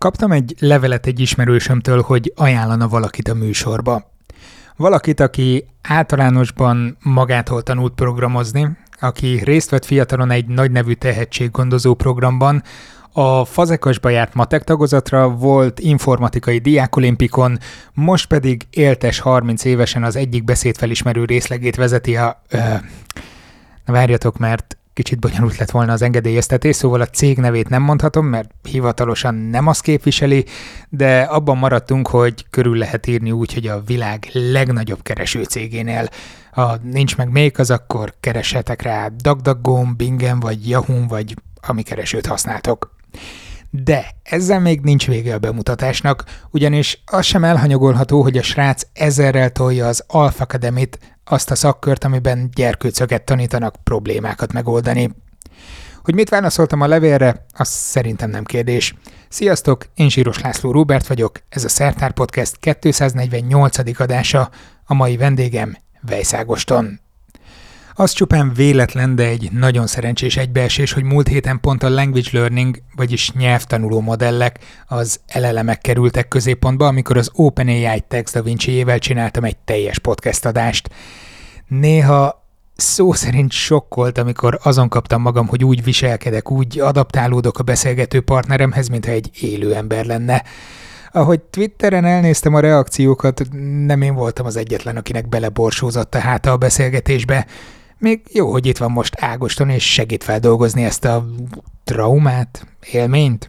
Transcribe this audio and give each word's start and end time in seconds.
Kaptam 0.00 0.32
egy 0.32 0.54
levelet 0.58 1.06
egy 1.06 1.20
ismerősömtől, 1.20 2.02
hogy 2.02 2.32
ajánlana 2.36 2.88
valakit 2.88 3.28
a 3.28 3.34
műsorba. 3.34 4.10
Valakit, 4.76 5.20
aki 5.20 5.64
általánosban 5.82 6.96
magától 7.02 7.62
tanult 7.62 7.94
programozni, 7.94 8.68
aki 9.00 9.40
részt 9.44 9.70
vett 9.70 9.84
fiatalon 9.84 10.30
egy 10.30 10.46
nagy 10.46 10.70
nevű 10.70 10.92
tehetséggondozó 10.92 11.94
programban, 11.94 12.62
a 13.12 13.44
fazekasba 13.44 14.08
járt 14.08 14.34
matek 14.34 14.64
tagozatra, 14.64 15.28
volt 15.28 15.80
informatikai 15.80 16.58
diákolimpikon, 16.58 17.58
most 17.92 18.26
pedig 18.26 18.66
éltes 18.70 19.18
30 19.18 19.64
évesen 19.64 20.02
az 20.02 20.16
egyik 20.16 20.44
beszédfelismerő 20.44 21.24
részlegét 21.24 21.76
vezeti 21.76 22.16
a... 22.16 22.42
Ö, 22.48 22.58
várjatok, 23.86 24.38
mert 24.38 24.76
kicsit 24.92 25.18
bonyolult 25.18 25.56
lett 25.56 25.70
volna 25.70 25.92
az 25.92 26.02
engedélyeztetés, 26.02 26.76
szóval 26.76 27.00
a 27.00 27.06
cég 27.06 27.38
nevét 27.38 27.68
nem 27.68 27.82
mondhatom, 27.82 28.26
mert 28.26 28.50
hivatalosan 28.62 29.34
nem 29.34 29.66
azt 29.66 29.82
képviseli, 29.82 30.44
de 30.88 31.20
abban 31.20 31.58
maradtunk, 31.58 32.08
hogy 32.08 32.46
körül 32.50 32.76
lehet 32.76 33.06
írni 33.06 33.30
úgy, 33.30 33.54
hogy 33.54 33.66
a 33.66 33.82
világ 33.86 34.28
legnagyobb 34.32 35.02
kereső 35.02 35.42
cégénél. 35.42 36.08
Ha 36.50 36.78
nincs 36.82 37.16
meg 37.16 37.30
még, 37.30 37.58
az 37.58 37.70
akkor 37.70 38.14
kereshetek 38.20 38.82
rá 38.82 39.08
DuckDuckGo, 39.08 39.84
Bingen 39.96 40.40
vagy 40.40 40.68
Yahoo, 40.68 41.06
vagy 41.08 41.34
ami 41.60 41.82
keresőt 41.82 42.26
használtok. 42.26 42.94
De 43.70 44.06
ezzel 44.22 44.60
még 44.60 44.80
nincs 44.80 45.06
vége 45.06 45.34
a 45.34 45.38
bemutatásnak, 45.38 46.24
ugyanis 46.50 47.02
az 47.06 47.24
sem 47.24 47.44
elhanyagolható, 47.44 48.22
hogy 48.22 48.36
a 48.36 48.42
srác 48.42 48.82
ezerrel 48.92 49.50
tolja 49.50 49.86
az 49.86 50.04
Alpha 50.06 50.42
academy 50.42 50.88
azt 51.24 51.50
a 51.50 51.54
szakkört, 51.54 52.04
amiben 52.04 52.50
gyerkőcöket 52.54 53.24
tanítanak 53.24 53.74
problémákat 53.84 54.52
megoldani. 54.52 55.10
Hogy 56.02 56.14
mit 56.14 56.28
válaszoltam 56.28 56.80
a 56.80 56.86
levélre, 56.86 57.46
az 57.54 57.68
szerintem 57.68 58.30
nem 58.30 58.44
kérdés. 58.44 58.94
Sziasztok, 59.28 59.86
én 59.94 60.08
Zsíros 60.08 60.40
László 60.40 60.70
Róbert 60.70 61.06
vagyok, 61.06 61.42
ez 61.48 61.64
a 61.64 61.68
Szertár 61.68 62.12
Podcast 62.12 62.56
248. 62.80 64.00
adása, 64.00 64.50
a 64.84 64.94
mai 64.94 65.16
vendégem 65.16 65.76
Vejszágoston. 66.00 67.00
Az 67.94 68.12
csupán 68.12 68.52
véletlen, 68.54 69.14
de 69.14 69.26
egy 69.26 69.48
nagyon 69.52 69.86
szerencsés 69.86 70.36
egybeesés, 70.36 70.92
hogy 70.92 71.02
múlt 71.02 71.28
héten 71.28 71.60
pont 71.60 71.82
a 71.82 71.88
language 71.88 72.28
learning, 72.32 72.82
vagyis 72.96 73.32
nyelvtanuló 73.32 74.00
modellek, 74.00 74.58
az 74.86 75.20
elelemek 75.26 75.80
kerültek 75.80 76.28
középpontba, 76.28 76.86
amikor 76.86 77.16
az 77.16 77.30
OpenAI 77.34 78.04
Text 78.08 78.34
Da 78.34 78.42
Vinci-ével 78.42 78.98
csináltam 78.98 79.44
egy 79.44 79.56
teljes 79.56 79.98
podcast 79.98 80.46
adást. 80.46 80.90
Néha 81.68 82.40
szó 82.76 83.12
szerint 83.12 83.52
sokkolt, 83.52 84.18
amikor 84.18 84.58
azon 84.62 84.88
kaptam 84.88 85.22
magam, 85.22 85.46
hogy 85.46 85.64
úgy 85.64 85.84
viselkedek, 85.84 86.50
úgy 86.50 86.80
adaptálódok 86.80 87.58
a 87.58 87.62
beszélgető 87.62 88.20
partneremhez, 88.20 88.88
mintha 88.88 89.12
egy 89.12 89.30
élő 89.40 89.74
ember 89.74 90.04
lenne. 90.04 90.42
Ahogy 91.12 91.40
Twitteren 91.40 92.04
elnéztem 92.04 92.54
a 92.54 92.60
reakciókat, 92.60 93.42
nem 93.86 94.02
én 94.02 94.14
voltam 94.14 94.46
az 94.46 94.56
egyetlen, 94.56 94.96
akinek 94.96 95.28
beleborsózott 95.28 96.14
a 96.14 96.18
háta 96.18 96.52
a 96.52 96.56
beszélgetésbe. 96.56 97.46
Még 98.00 98.20
jó, 98.32 98.50
hogy 98.50 98.66
itt 98.66 98.76
van 98.76 98.90
most 98.90 99.14
Ágoston, 99.20 99.68
és 99.68 99.92
segít 99.92 100.24
feldolgozni 100.24 100.84
ezt 100.84 101.04
a 101.04 101.22
traumát, 101.84 102.66
élményt, 102.92 103.48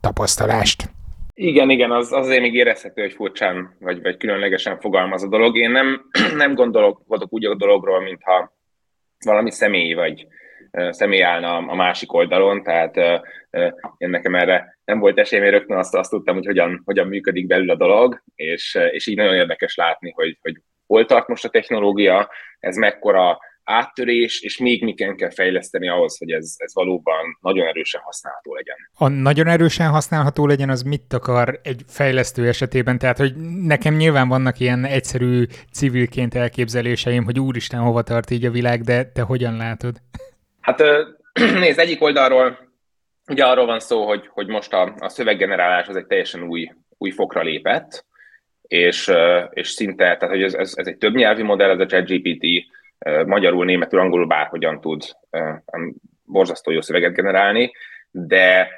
tapasztalást. 0.00 0.90
Igen, 1.34 1.70
igen, 1.70 1.90
az 1.90 2.12
azért 2.12 2.40
még 2.40 2.54
érezhető, 2.54 3.02
hogy 3.02 3.12
furcsán 3.12 3.76
vagy, 3.80 4.02
vagy 4.02 4.16
különlegesen 4.16 4.80
fogalmaz 4.80 5.22
a 5.22 5.28
dolog. 5.28 5.56
Én 5.56 5.70
nem, 5.70 6.10
nem 6.36 6.54
gondolok 6.54 7.02
vagyok 7.06 7.32
úgy 7.32 7.44
a 7.44 7.54
dologról, 7.54 8.00
mintha 8.00 8.52
valami 9.24 9.50
személy 9.50 9.92
vagy 9.92 10.26
személy 10.90 11.22
állna 11.22 11.56
a 11.56 11.74
másik 11.74 12.12
oldalon, 12.12 12.62
tehát 12.62 12.96
én 13.96 14.10
nekem 14.10 14.34
erre 14.34 14.78
nem 14.84 14.98
volt 14.98 15.18
esélyem, 15.18 15.44
én 15.44 15.50
rögtön 15.50 15.76
azt, 15.76 15.94
azt 15.94 16.10
tudtam, 16.10 16.34
hogy 16.34 16.46
hogyan, 16.46 16.82
hogyan 16.84 17.06
működik 17.06 17.46
belül 17.46 17.70
a 17.70 17.76
dolog, 17.76 18.22
és, 18.34 18.78
és 18.90 19.06
így 19.06 19.16
nagyon 19.16 19.34
érdekes 19.34 19.74
látni, 19.74 20.10
hogy, 20.10 20.38
hogy 20.40 20.60
hol 20.86 21.04
tart 21.04 21.28
most 21.28 21.44
a 21.44 21.48
technológia, 21.48 22.30
ez 22.60 22.76
mekkora 22.76 23.38
áttörés, 23.68 24.40
és 24.40 24.58
még 24.58 24.82
miken 24.82 25.16
kell 25.16 25.30
fejleszteni 25.30 25.88
ahhoz, 25.88 26.18
hogy 26.18 26.30
ez, 26.30 26.54
ez 26.56 26.74
valóban 26.74 27.38
nagyon 27.40 27.66
erősen 27.66 28.00
használható 28.00 28.54
legyen. 28.54 28.76
A 28.94 29.08
nagyon 29.08 29.46
erősen 29.46 29.88
használható 29.88 30.46
legyen, 30.46 30.70
az 30.70 30.82
mit 30.82 31.12
akar 31.12 31.60
egy 31.62 31.82
fejlesztő 31.88 32.46
esetében? 32.46 32.98
Tehát, 32.98 33.18
hogy 33.18 33.36
nekem 33.62 33.94
nyilván 33.94 34.28
vannak 34.28 34.60
ilyen 34.60 34.84
egyszerű 34.84 35.44
civilként 35.72 36.34
elképzeléseim, 36.34 37.24
hogy 37.24 37.40
úristen, 37.40 37.80
hova 37.80 38.02
tart 38.02 38.30
így 38.30 38.44
a 38.44 38.50
világ, 38.50 38.80
de 38.80 39.04
te 39.04 39.22
hogyan 39.22 39.56
látod? 39.56 39.96
Hát 40.60 40.82
nézd, 41.62 41.78
egyik 41.78 42.02
oldalról 42.02 42.66
ugye 43.28 43.44
arról 43.44 43.66
van 43.66 43.80
szó, 43.80 44.06
hogy, 44.06 44.28
hogy 44.32 44.46
most 44.46 44.72
a, 44.72 44.94
a 44.98 45.08
szöveggenerálás 45.08 45.86
az 45.86 45.96
egy 45.96 46.06
teljesen 46.06 46.42
új, 46.42 46.70
új 46.98 47.10
fokra 47.10 47.42
lépett, 47.42 48.04
és, 48.62 49.10
és 49.50 49.68
szinte, 49.68 50.16
tehát 50.16 50.34
hogy 50.34 50.42
ez, 50.42 50.54
ez, 50.54 50.72
ez 50.76 50.86
egy 50.86 50.98
több 50.98 51.14
nyelvi 51.14 51.42
modell, 51.42 51.70
ez 51.70 51.78
a 51.78 51.86
ChatGPT, 51.86 52.46
magyarul, 53.26 53.64
németül, 53.64 54.00
angolul 54.00 54.26
bárhogyan 54.26 54.80
tud 54.80 55.02
borzasztó 56.24 56.70
jó 56.70 56.80
szöveget 56.80 57.14
generálni, 57.14 57.72
de, 58.10 58.68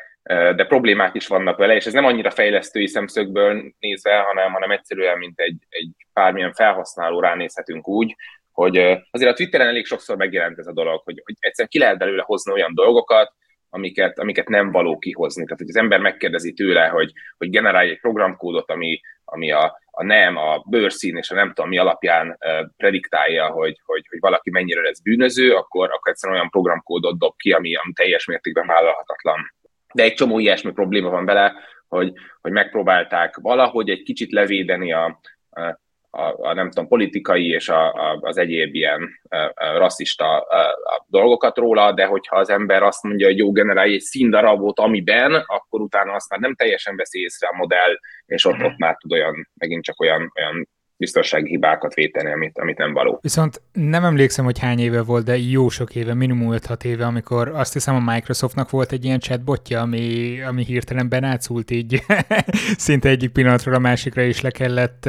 de 0.56 0.64
problémák 0.64 1.14
is 1.14 1.26
vannak 1.26 1.58
vele, 1.58 1.74
és 1.74 1.86
ez 1.86 1.92
nem 1.92 2.04
annyira 2.04 2.30
fejlesztői 2.30 2.86
szemszögből 2.86 3.74
nézve, 3.78 4.18
hanem, 4.18 4.52
hanem 4.52 4.70
egyszerűen, 4.70 5.18
mint 5.18 5.40
egy, 5.40 5.66
egy 5.68 5.90
bármilyen 6.12 6.52
felhasználó 6.52 7.20
ránézhetünk 7.20 7.88
úgy, 7.88 8.16
hogy 8.52 8.76
azért 9.10 9.30
a 9.30 9.34
Twitteren 9.34 9.68
elég 9.68 9.86
sokszor 9.86 10.16
megjelent 10.16 10.58
ez 10.58 10.66
a 10.66 10.72
dolog, 10.72 11.00
hogy, 11.04 11.22
hogy 11.24 11.34
egyszerűen 11.38 11.68
ki 11.68 11.78
lehet 11.78 11.98
belőle 11.98 12.22
hozni 12.26 12.52
olyan 12.52 12.74
dolgokat, 12.74 13.32
amiket, 13.70 14.18
amiket 14.18 14.48
nem 14.48 14.72
való 14.72 14.98
kihozni. 14.98 15.44
Tehát, 15.44 15.58
hogy 15.58 15.68
az 15.68 15.76
ember 15.76 16.00
megkérdezi 16.00 16.52
tőle, 16.52 16.86
hogy, 16.86 17.12
hogy 17.38 17.50
generálj 17.50 17.90
egy 17.90 18.00
programkódot, 18.00 18.70
ami, 18.70 19.00
ami 19.30 19.52
a, 19.52 19.80
a 19.90 20.04
nem, 20.04 20.36
a 20.36 20.62
bőrszín 20.66 21.16
és 21.16 21.30
a 21.30 21.34
nem 21.34 21.48
tudom 21.48 21.70
mi 21.70 21.78
alapján 21.78 22.38
prediktálja, 22.76 23.46
hogy, 23.46 23.80
hogy, 23.84 24.06
hogy 24.08 24.20
valaki 24.20 24.50
mennyire 24.50 24.80
lesz 24.80 25.00
bűnöző, 25.00 25.54
akkor, 25.54 25.90
akkor 25.92 26.12
egyszerűen 26.12 26.38
olyan 26.38 26.50
programkódot 26.50 27.18
dob 27.18 27.36
ki, 27.36 27.52
ami, 27.52 27.74
ami 27.74 27.92
teljes 27.92 28.26
mértékben 28.26 28.66
vállalhatatlan. 28.66 29.54
De 29.94 30.02
egy 30.02 30.14
csomó 30.14 30.38
ilyesmi 30.38 30.72
probléma 30.72 31.10
van 31.10 31.24
vele, 31.24 31.54
hogy, 31.88 32.12
hogy 32.40 32.52
megpróbálták 32.52 33.36
valahogy 33.36 33.90
egy 33.90 34.02
kicsit 34.02 34.32
levédeni 34.32 34.92
a, 34.92 35.20
a 35.50 35.80
a, 36.10 36.48
a 36.48 36.54
nem 36.54 36.68
tudom, 36.68 36.88
politikai 36.88 37.48
és 37.48 37.68
a, 37.68 37.92
a, 37.92 38.18
az 38.20 38.36
egyéb 38.36 38.74
ilyen 38.74 39.20
a, 39.28 39.36
a 39.36 39.78
rasszista 39.78 40.38
a, 40.38 40.60
a 40.68 41.04
dolgokat 41.06 41.56
róla, 41.56 41.92
de 41.92 42.04
hogyha 42.04 42.36
az 42.36 42.50
ember 42.50 42.82
azt 42.82 43.02
mondja, 43.02 43.26
hogy 43.26 43.38
jó, 43.38 43.52
generálj 43.52 43.94
egy 43.94 44.00
színdarabot, 44.00 44.78
amiben, 44.78 45.34
akkor 45.46 45.80
utána 45.80 46.12
azt 46.12 46.30
már 46.30 46.40
nem 46.40 46.54
teljesen 46.54 46.96
veszi 46.96 47.20
észre 47.20 47.48
a 47.48 47.56
modell, 47.56 47.98
és 48.26 48.44
ott, 48.44 48.62
ott 48.62 48.76
már 48.76 48.96
tud 48.96 49.12
olyan, 49.12 49.48
megint 49.54 49.84
csak 49.84 50.00
olyan, 50.00 50.32
olyan 50.36 50.68
biztonsági 51.00 51.48
hibákat 51.48 51.94
véteni, 51.94 52.32
amit, 52.32 52.58
amit 52.58 52.78
nem 52.78 52.92
való. 52.92 53.18
Viszont 53.22 53.62
nem 53.72 54.04
emlékszem, 54.04 54.44
hogy 54.44 54.58
hány 54.58 54.78
éve 54.78 55.02
volt, 55.02 55.24
de 55.24 55.36
jó 55.36 55.68
sok 55.68 55.94
éve, 55.94 56.14
minimum 56.14 56.56
5-6 56.56 56.84
éve, 56.84 57.04
amikor 57.04 57.48
azt 57.48 57.72
hiszem 57.72 57.94
a 57.94 58.12
Microsoftnak 58.12 58.70
volt 58.70 58.92
egy 58.92 59.04
ilyen 59.04 59.18
chatbotja, 59.18 59.80
ami, 59.80 60.36
ami 60.42 60.64
hirtelen 60.64 61.08
benátszult 61.08 61.70
így 61.70 62.02
szinte 62.86 63.08
egyik 63.08 63.30
pillanatról 63.30 63.74
a 63.74 63.78
másikra 63.78 64.22
is 64.22 64.40
le 64.40 64.50
kellett, 64.50 65.04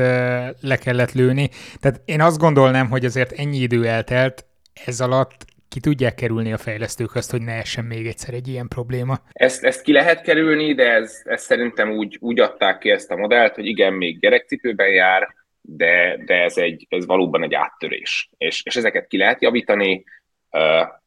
le 0.62 0.78
kellett 0.84 1.12
lőni. 1.12 1.50
Tehát 1.80 2.02
én 2.06 2.22
azt 2.22 2.38
gondolnám, 2.38 2.90
hogy 2.90 3.06
azért 3.06 3.32
ennyi 3.32 3.58
idő 3.58 3.86
eltelt, 3.86 4.46
ez 4.86 5.02
alatt 5.02 5.46
ki 5.70 5.80
tudják 5.80 6.16
kerülni 6.16 6.54
a 6.54 6.58
fejlesztők 6.58 7.16
azt, 7.16 7.32
hogy 7.32 7.42
ne 7.42 7.52
essen 7.52 7.86
még 7.86 8.08
egyszer 8.08 8.34
egy 8.34 8.48
ilyen 8.48 8.68
probléma? 8.68 9.20
Ezt, 9.32 9.64
ezt 9.64 9.82
ki 9.82 9.92
lehet 9.92 10.22
kerülni, 10.22 10.74
de 10.74 10.94
ez, 10.94 11.22
ez 11.24 11.44
szerintem 11.44 11.92
úgy, 11.92 12.18
úgy 12.20 12.40
adták 12.40 12.78
ki 12.78 12.90
ezt 12.90 13.12
a 13.12 13.16
modellt, 13.16 13.56
hogy 13.56 13.66
igen, 13.66 13.94
még 13.94 14.20
gyerekcipőben 14.20 14.90
jár, 14.90 15.28
de, 15.62 16.18
de 16.26 16.44
ez, 16.44 16.58
egy, 16.58 16.86
ez 16.90 17.06
valóban 17.06 17.44
egy 17.44 17.54
áttörés. 17.54 18.30
És, 18.38 18.62
és 18.66 18.76
ezeket 18.76 19.08
ki 19.08 19.18
lehet 19.18 19.42
javítani, 19.42 20.04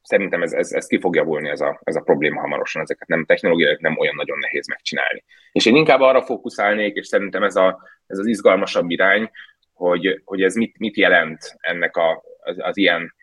szerintem 0.03 0.43
ez, 0.43 0.53
ez, 0.53 0.73
ez 0.73 0.87
ki 0.87 0.99
fog 0.99 1.15
javulni 1.15 1.49
ez 1.49 1.61
a, 1.61 1.81
ez 1.85 1.97
a 1.97 2.01
probléma 2.01 2.41
hamarosan, 2.41 2.83
ezeket 2.83 3.09
nem 3.09 3.25
technológiai, 3.25 3.77
nem 3.81 3.99
olyan 3.99 4.15
nagyon 4.15 4.39
nehéz 4.39 4.69
megcsinálni. 4.69 5.25
És 5.53 5.67
én 5.67 5.77
inkább 5.77 6.01
arra 6.01 6.23
fókuszálnék, 6.23 6.95
és 6.95 7.07
szerintem 7.07 7.43
ez, 7.43 7.57
a, 7.57 7.83
ez 8.07 8.19
az 8.19 8.27
izgalmasabb 8.27 8.91
irány, 8.91 9.31
hogy, 9.73 10.21
hogy 10.25 10.43
ez 10.43 10.55
mit, 10.55 10.79
mit 10.79 10.97
jelent 10.97 11.57
ennek 11.59 11.97
a, 11.97 12.23
az, 12.41 12.57
az 12.59 12.77
ilyen 12.77 13.15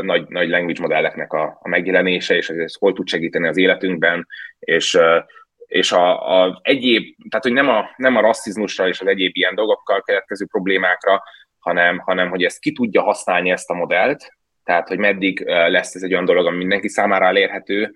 nagy, 0.00 0.28
nagy 0.28 0.48
language 0.48 0.80
modelleknek 0.80 1.32
a, 1.32 1.58
a 1.62 1.68
megjelenése, 1.68 2.36
és 2.36 2.48
ez, 2.48 2.56
ez 2.56 2.74
hol 2.74 2.92
tud 2.92 3.08
segíteni 3.08 3.46
az 3.48 3.56
életünkben, 3.56 4.26
és 4.58 4.94
uh, 4.94 5.24
és 5.66 5.92
a, 5.92 6.38
a 6.40 6.60
egyéb, 6.62 7.16
tehát 7.28 7.44
hogy 7.44 7.52
nem 7.52 7.68
a, 7.68 7.90
nem 7.96 8.16
a 8.16 8.20
rasszizmusra 8.20 8.88
és 8.88 9.00
az 9.00 9.06
egyéb 9.06 9.36
ilyen 9.36 9.54
dolgokkal 9.54 10.02
keletkező 10.02 10.46
problémákra, 10.46 11.22
hanem, 11.58 11.98
hanem 11.98 12.28
hogy 12.28 12.44
ezt 12.44 12.60
ki 12.60 12.72
tudja 12.72 13.02
használni 13.02 13.50
ezt 13.50 13.70
a 13.70 13.74
modellt, 13.74 14.34
tehát 14.64 14.88
hogy 14.88 14.98
meddig 14.98 15.44
lesz 15.46 15.94
ez 15.94 16.02
egy 16.02 16.12
olyan 16.12 16.24
dolog, 16.24 16.46
ami 16.46 16.56
mindenki 16.56 16.88
számára 16.88 17.26
elérhető, 17.26 17.92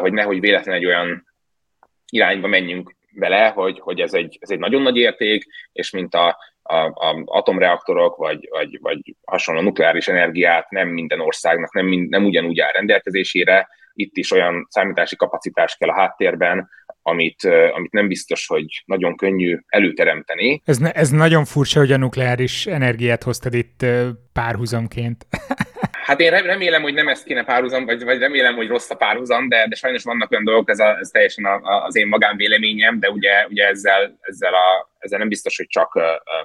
hogy 0.00 0.12
nehogy 0.12 0.40
véletlen 0.40 0.74
egy 0.74 0.84
olyan 0.84 1.26
irányba 2.10 2.46
menjünk 2.46 2.94
vele, 3.12 3.48
hogy, 3.48 3.80
hogy 3.80 4.00
ez, 4.00 4.14
egy, 4.14 4.38
ez 4.40 4.50
egy 4.50 4.58
nagyon 4.58 4.82
nagy 4.82 4.96
érték, 4.96 5.44
és 5.72 5.90
mint 5.90 6.14
a, 6.14 6.38
a, 6.62 6.74
a 6.74 7.22
atomreaktorok, 7.24 8.16
vagy, 8.16 8.48
vagy, 8.50 8.78
vagy 8.80 9.16
hasonló 9.24 9.60
nukleáris 9.60 10.08
energiát 10.08 10.70
nem 10.70 10.88
minden 10.88 11.20
országnak 11.20 11.74
nem, 11.74 11.86
nem 11.86 12.24
ugyanúgy 12.24 12.60
áll 12.60 12.72
rendelkezésére, 12.72 13.68
itt 13.92 14.16
is 14.16 14.32
olyan 14.32 14.66
számítási 14.70 15.16
kapacitás 15.16 15.76
kell 15.76 15.88
a 15.88 16.00
háttérben, 16.00 16.68
amit, 17.02 17.44
amit 17.74 17.92
nem 17.92 18.08
biztos, 18.08 18.46
hogy 18.46 18.82
nagyon 18.84 19.16
könnyű 19.16 19.58
előteremteni. 19.66 20.62
Ez, 20.64 20.78
ez 20.92 21.10
nagyon 21.10 21.44
furcsa, 21.44 21.78
hogy 21.78 21.92
a 21.92 21.96
nukleáris 21.96 22.66
energiát 22.66 23.22
hoztad 23.22 23.54
itt 23.54 23.86
párhuzamként. 24.32 25.26
Hát 26.10 26.20
én 26.20 26.30
remélem, 26.30 26.82
hogy 26.82 26.94
nem 26.94 27.08
ezt 27.08 27.24
kéne 27.24 27.44
párhuzam, 27.44 27.84
vagy, 27.84 28.04
vagy 28.04 28.18
remélem, 28.18 28.54
hogy 28.54 28.68
rossz 28.68 28.90
a 28.90 28.94
párhuzam, 28.94 29.48
de, 29.48 29.66
de 29.68 29.74
sajnos 29.74 30.02
vannak 30.02 30.30
olyan 30.30 30.44
dolgok, 30.44 30.70
ez, 30.70 30.78
a, 30.78 30.98
ez 30.98 31.08
teljesen 31.08 31.44
a, 31.44 31.54
a, 31.54 31.84
az 31.84 31.96
én 31.96 32.06
magánvéleményem, 32.06 33.00
de 33.00 33.10
ugye, 33.10 33.46
ugye 33.48 33.66
ezzel, 33.66 34.18
ezzel, 34.20 34.54
a, 34.54 34.90
ezzel 34.98 35.18
nem 35.18 35.28
biztos, 35.28 35.56
hogy 35.56 35.66
csak 35.66 35.98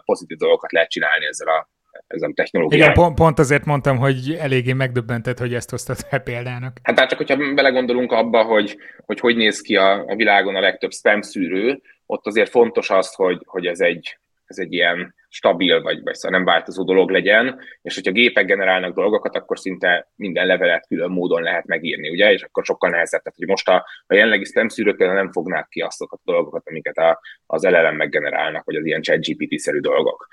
pozitív 0.05 0.37
dolgokat 0.37 0.71
lehet 0.71 0.89
csinálni 0.89 1.25
ezzel 1.25 1.47
a, 1.47 1.69
ezzel 2.07 2.29
a 2.29 2.33
technológiával. 2.33 2.91
Igen, 2.91 3.03
pont, 3.03 3.15
pont 3.15 3.39
azért 3.39 3.65
mondtam, 3.65 3.97
hogy 3.97 4.37
eléggé 4.39 4.73
megdöbbentett, 4.73 5.39
hogy 5.39 5.53
ezt 5.53 5.69
hoztad 5.69 5.97
fel 5.97 6.19
példának. 6.19 6.77
Hát 6.83 6.95
már 6.95 7.07
csak, 7.07 7.17
hogyha 7.17 7.53
belegondolunk 7.53 8.11
abba, 8.11 8.43
hogy 8.43 8.77
hogy, 9.05 9.19
hogy 9.19 9.35
néz 9.35 9.61
ki 9.61 9.75
a, 9.75 10.05
a 10.07 10.15
világon 10.15 10.55
a 10.55 10.59
legtöbb 10.59 10.91
spam 10.91 11.21
szűrő, 11.21 11.81
ott 12.05 12.25
azért 12.25 12.49
fontos 12.49 12.89
az, 12.89 13.13
hogy, 13.13 13.41
hogy 13.45 13.65
ez 13.65 13.79
egy, 13.79 14.17
ez 14.45 14.57
egy 14.57 14.73
ilyen 14.73 15.15
stabil, 15.29 15.81
vagy, 15.81 16.01
vagy 16.03 16.13
szóval 16.13 16.37
nem 16.37 16.45
változó 16.45 16.83
dolog 16.83 17.09
legyen, 17.09 17.59
és 17.81 17.95
hogyha 17.95 18.11
gépek 18.11 18.45
generálnak 18.45 18.95
dolgokat, 18.95 19.35
akkor 19.35 19.59
szinte 19.59 20.11
minden 20.15 20.45
levelet 20.45 20.87
külön 20.87 21.11
módon 21.11 21.41
lehet 21.41 21.65
megírni, 21.65 22.09
ugye, 22.09 22.31
és 22.31 22.43
akkor 22.43 22.65
sokkal 22.65 22.89
nehezebb. 22.89 23.21
Tehát, 23.21 23.37
hogy 23.37 23.47
most 23.47 23.69
a, 23.69 23.85
a 24.07 24.13
jelenlegi 24.13 24.43
spam 24.43 24.67
szűrők 24.67 24.97
nem 24.97 25.31
fognák 25.31 25.67
ki 25.69 25.81
azt 25.81 26.01
a 26.01 26.19
dolgokat, 26.23 26.67
amiket 26.67 26.97
a, 26.97 27.19
az 27.45 27.63
LLM 27.63 27.95
meggenerálnak, 27.95 28.65
vagy 28.65 28.75
az 28.75 28.85
ilyen 28.85 29.01
chat 29.01 29.25
GPT-szerű 29.25 29.79
dolgok. 29.79 30.27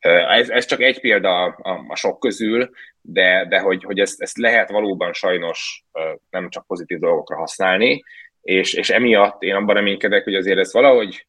Ez, 0.00 0.48
ez 0.48 0.64
csak 0.64 0.80
egy 0.80 1.00
példa 1.00 1.42
a, 1.44 1.84
a, 1.88 1.96
sok 1.96 2.18
közül, 2.20 2.70
de, 3.00 3.46
de 3.48 3.60
hogy, 3.60 3.84
hogy 3.84 3.98
ezt, 3.98 4.20
ezt 4.20 4.36
lehet 4.36 4.70
valóban 4.70 5.12
sajnos 5.12 5.84
nem 6.30 6.48
csak 6.48 6.66
pozitív 6.66 6.98
dolgokra 6.98 7.36
használni, 7.36 8.04
és, 8.42 8.74
és 8.74 8.90
emiatt 8.90 9.42
én 9.42 9.54
abban 9.54 9.74
reménykedek, 9.74 10.24
hogy 10.24 10.34
azért 10.34 10.58
ez 10.58 10.72
valahogy 10.72 11.26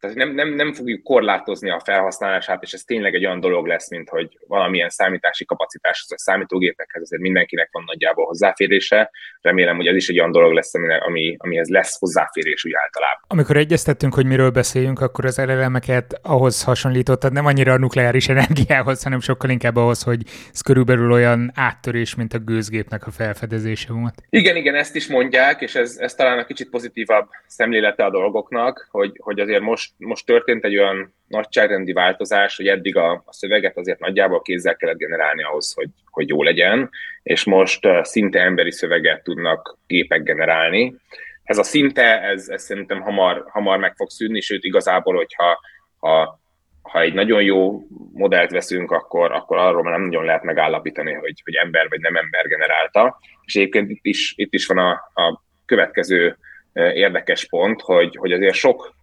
tehát 0.00 0.16
nem, 0.16 0.34
nem, 0.34 0.54
nem 0.54 0.72
fogjuk 0.72 1.02
korlátozni 1.02 1.70
a 1.70 1.80
felhasználását, 1.84 2.62
és 2.62 2.72
ez 2.72 2.82
tényleg 2.82 3.14
egy 3.14 3.26
olyan 3.26 3.40
dolog 3.40 3.66
lesz, 3.66 3.90
mint 3.90 4.08
hogy 4.08 4.38
valamilyen 4.46 4.88
számítási 4.88 5.44
kapacitás, 5.44 6.04
a 6.08 6.18
számítógépekhez 6.18 7.02
azért 7.02 7.22
mindenkinek 7.22 7.68
van 7.72 7.82
nagyjából 7.86 8.26
hozzáférése. 8.26 9.10
Remélem, 9.40 9.76
hogy 9.76 9.86
ez 9.86 9.96
is 9.96 10.08
egy 10.08 10.18
olyan 10.18 10.32
dolog 10.32 10.52
lesz, 10.52 10.74
ami, 11.06 11.36
amihez 11.38 11.68
lesz 11.68 11.98
hozzáférés 11.98 12.64
úgy 12.64 12.72
általában. 12.74 13.24
Amikor 13.26 13.56
egyeztettünk, 13.56 14.14
hogy 14.14 14.26
miről 14.26 14.50
beszéljünk, 14.50 15.00
akkor 15.00 15.24
az 15.24 15.38
elelemeket 15.38 16.20
ahhoz 16.22 16.64
hasonlítottad, 16.64 17.32
nem 17.32 17.46
annyira 17.46 17.72
a 17.72 17.78
nukleáris 17.78 18.28
energiához, 18.28 19.02
hanem 19.02 19.20
sokkal 19.20 19.50
inkább 19.50 19.76
ahhoz, 19.76 20.02
hogy 20.02 20.22
ez 20.52 20.60
körülbelül 20.60 21.12
olyan 21.12 21.52
áttörés, 21.54 22.14
mint 22.14 22.32
a 22.32 22.38
gőzgépnek 22.38 23.06
a 23.06 23.10
felfedezése 23.10 23.92
volt. 23.92 24.14
Igen, 24.30 24.56
igen, 24.56 24.74
ezt 24.74 24.96
is 24.96 25.06
mondják, 25.08 25.60
és 25.60 25.74
ez, 25.74 25.96
ez 25.98 26.14
talán 26.14 26.38
a 26.38 26.44
kicsit 26.44 26.70
pozitívabb 26.70 27.28
szemlélete 27.46 28.04
a 28.04 28.10
dolgoknak, 28.10 28.88
hogy, 28.90 29.12
hogy 29.22 29.40
azért 29.40 29.62
most 29.62 29.89
most, 29.96 30.26
történt 30.26 30.64
egy 30.64 30.78
olyan 30.78 31.14
nagyságrendi 31.26 31.92
változás, 31.92 32.56
hogy 32.56 32.68
eddig 32.68 32.96
a, 32.96 33.12
a 33.12 33.32
szöveget 33.32 33.76
azért 33.76 33.98
nagyjából 33.98 34.42
kézzel 34.42 34.76
kellett 34.76 34.96
generálni 34.96 35.42
ahhoz, 35.42 35.74
hogy, 35.74 35.88
hogy 36.10 36.28
jó 36.28 36.42
legyen, 36.42 36.90
és 37.22 37.44
most 37.44 37.86
szinte 38.02 38.40
emberi 38.40 38.72
szöveget 38.72 39.22
tudnak 39.22 39.78
gépek 39.86 40.22
generálni. 40.22 40.94
Ez 41.42 41.58
a 41.58 41.62
szinte, 41.62 42.20
ez, 42.20 42.48
ez 42.48 42.62
szerintem 42.62 43.00
hamar, 43.00 43.44
hamar 43.48 43.78
meg 43.78 43.94
fog 43.96 44.10
szűnni, 44.10 44.40
sőt 44.40 44.64
igazából, 44.64 45.14
hogyha 45.14 45.60
ha, 45.98 46.40
ha 46.82 47.00
egy 47.00 47.14
nagyon 47.14 47.42
jó 47.42 47.82
modellt 48.12 48.50
veszünk, 48.50 48.90
akkor, 48.90 49.32
akkor 49.32 49.56
arról 49.56 49.82
már 49.82 49.92
nem 49.92 50.06
nagyon 50.06 50.24
lehet 50.24 50.42
megállapítani, 50.42 51.12
hogy, 51.12 51.40
hogy 51.44 51.54
ember 51.54 51.88
vagy 51.88 52.00
nem 52.00 52.16
ember 52.16 52.46
generálta. 52.46 53.18
És 53.44 53.56
egyébként 53.56 53.90
itt 53.90 54.04
is, 54.04 54.32
itt 54.36 54.54
is 54.54 54.66
van 54.66 54.78
a, 54.78 54.90
a 55.14 55.42
következő 55.66 56.36
érdekes 56.72 57.48
pont, 57.48 57.80
hogy, 57.80 58.16
hogy 58.16 58.32
azért 58.32 58.54
sok 58.54 58.94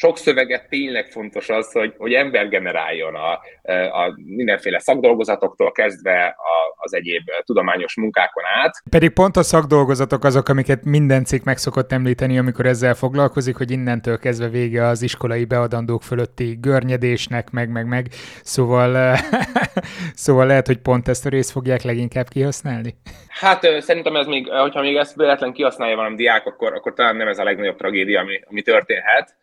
sok 0.00 0.18
szöveget 0.18 0.68
tényleg 0.68 1.06
fontos 1.10 1.48
az, 1.48 1.72
hogy, 1.72 1.94
hogy 1.98 2.12
ember 2.12 2.48
generáljon 2.48 3.14
a, 3.14 3.32
a 3.72 4.14
mindenféle 4.24 4.78
szakdolgozatoktól 4.78 5.72
kezdve 5.72 6.24
a, 6.26 6.74
az 6.76 6.94
egyéb 6.94 7.22
tudományos 7.44 7.96
munkákon 7.96 8.44
át. 8.62 8.82
Pedig 8.90 9.10
pont 9.10 9.36
a 9.36 9.42
szakdolgozatok 9.42 10.24
azok, 10.24 10.48
amiket 10.48 10.84
minden 10.84 11.24
cikk 11.24 11.44
meg 11.44 11.56
szokott 11.56 11.92
említeni, 11.92 12.38
amikor 12.38 12.66
ezzel 12.66 12.94
foglalkozik, 12.94 13.56
hogy 13.56 13.70
innentől 13.70 14.18
kezdve 14.18 14.48
vége 14.48 14.86
az 14.86 15.02
iskolai 15.02 15.44
beadandók 15.44 16.02
fölötti 16.02 16.58
görnyedésnek, 16.60 17.50
meg, 17.50 17.70
meg, 17.70 17.86
meg. 17.86 18.06
Szóval, 18.42 19.16
szóval 20.24 20.46
lehet, 20.46 20.66
hogy 20.66 20.78
pont 20.78 21.08
ezt 21.08 21.26
a 21.26 21.28
részt 21.28 21.50
fogják 21.50 21.82
leginkább 21.82 22.28
kihasználni. 22.28 22.94
Hát 23.28 23.80
szerintem 23.80 24.16
ez 24.16 24.26
még, 24.26 24.48
hogyha 24.48 24.80
még 24.80 24.96
ezt 24.96 25.16
véletlen 25.16 25.52
kihasználja 25.52 25.96
valami 25.96 26.16
diák, 26.16 26.46
akkor, 26.46 26.74
akkor 26.74 26.94
talán 26.94 27.16
nem 27.16 27.28
ez 27.28 27.38
a 27.38 27.44
legnagyobb 27.44 27.76
tragédia, 27.76 28.20
ami, 28.20 28.40
ami 28.48 28.62
történhet 28.62 29.38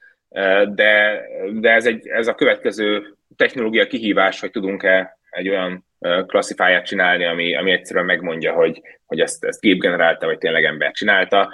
de, 0.73 1.21
de 1.53 1.71
ez, 1.71 1.85
egy, 1.85 2.07
ez 2.07 2.27
a 2.27 2.35
következő 2.35 3.15
technológia 3.35 3.87
kihívás, 3.87 4.39
hogy 4.39 4.51
tudunk-e 4.51 5.17
egy 5.29 5.49
olyan 5.49 5.85
klasszifáját 6.25 6.85
csinálni, 6.85 7.25
ami, 7.25 7.55
ami 7.55 7.71
egyszerűen 7.71 8.05
megmondja, 8.05 8.53
hogy, 8.53 8.81
hogy 9.05 9.19
ezt, 9.19 9.43
ezt 9.43 9.61
gép 9.61 9.79
generálta, 9.79 10.25
vagy 10.25 10.37
tényleg 10.37 10.63
ember 10.63 10.91
csinálta. 10.91 11.53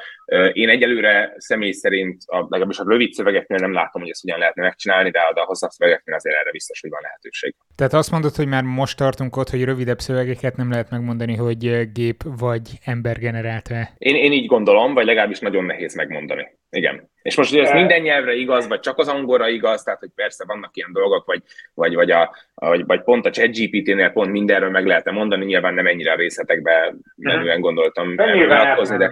Én 0.53 0.69
egyelőre 0.69 1.33
személy 1.37 1.71
szerint, 1.71 2.23
a, 2.25 2.37
legalábbis 2.37 2.79
a 2.79 2.83
rövid 2.87 3.13
szövegeknél 3.13 3.59
nem 3.59 3.73
látom, 3.73 4.01
hogy 4.01 4.11
ezt 4.11 4.21
hogyan 4.21 4.39
lehetne 4.39 4.61
megcsinálni, 4.61 5.09
de 5.09 5.19
a, 5.19 5.33
de 5.33 5.41
a 5.41 5.45
hosszabb 5.45 5.69
szövegeknél 5.69 6.15
azért 6.15 6.35
erre 6.35 6.51
biztos, 6.51 6.81
hogy 6.81 6.89
van 6.89 7.01
lehetőség. 7.03 7.55
Tehát 7.75 7.93
azt 7.93 8.11
mondod, 8.11 8.35
hogy 8.35 8.47
már 8.47 8.63
most 8.63 8.97
tartunk 8.97 9.35
ott, 9.35 9.49
hogy 9.49 9.63
rövidebb 9.63 9.99
szövegeket 9.99 10.55
nem 10.55 10.69
lehet 10.69 10.89
megmondani, 10.89 11.35
hogy 11.35 11.91
gép 11.91 12.23
vagy 12.37 12.61
ember 12.85 13.19
generálta 13.19 13.73
Én, 13.97 14.15
én 14.15 14.31
így 14.31 14.45
gondolom, 14.45 14.93
vagy 14.93 15.05
legalábbis 15.05 15.39
nagyon 15.39 15.63
nehéz 15.63 15.95
megmondani. 15.95 16.47
Igen. 16.69 17.11
És 17.21 17.35
most, 17.35 17.49
hogy 17.49 17.59
ez 17.59 17.71
minden 17.71 18.01
nyelvre 18.01 18.33
igaz, 18.33 18.67
vagy 18.67 18.79
csak 18.79 18.97
az 18.97 19.07
angolra 19.07 19.47
igaz, 19.47 19.83
tehát 19.83 19.99
hogy 19.99 20.09
persze 20.15 20.43
vannak 20.47 20.75
ilyen 20.75 20.91
dolgok, 20.93 21.25
vagy, 21.25 21.41
vagy, 21.73 21.93
vagy, 21.93 22.11
a, 22.11 22.35
vagy, 22.53 22.85
vagy 22.85 23.01
pont 23.01 23.25
a 23.25 23.29
ChatGPT-nél 23.29 24.09
pont 24.09 24.31
mindenről 24.31 24.69
meg 24.69 24.85
lehet 24.85 25.11
mondani, 25.11 25.45
nyilván 25.45 25.73
nem 25.73 25.87
ennyire 25.87 26.11
a 26.11 26.15
részletekbe 26.15 26.95
menően 27.15 27.61
gondoltam 27.61 28.15
beavatkozni, 28.15 28.97
de, 28.97 29.09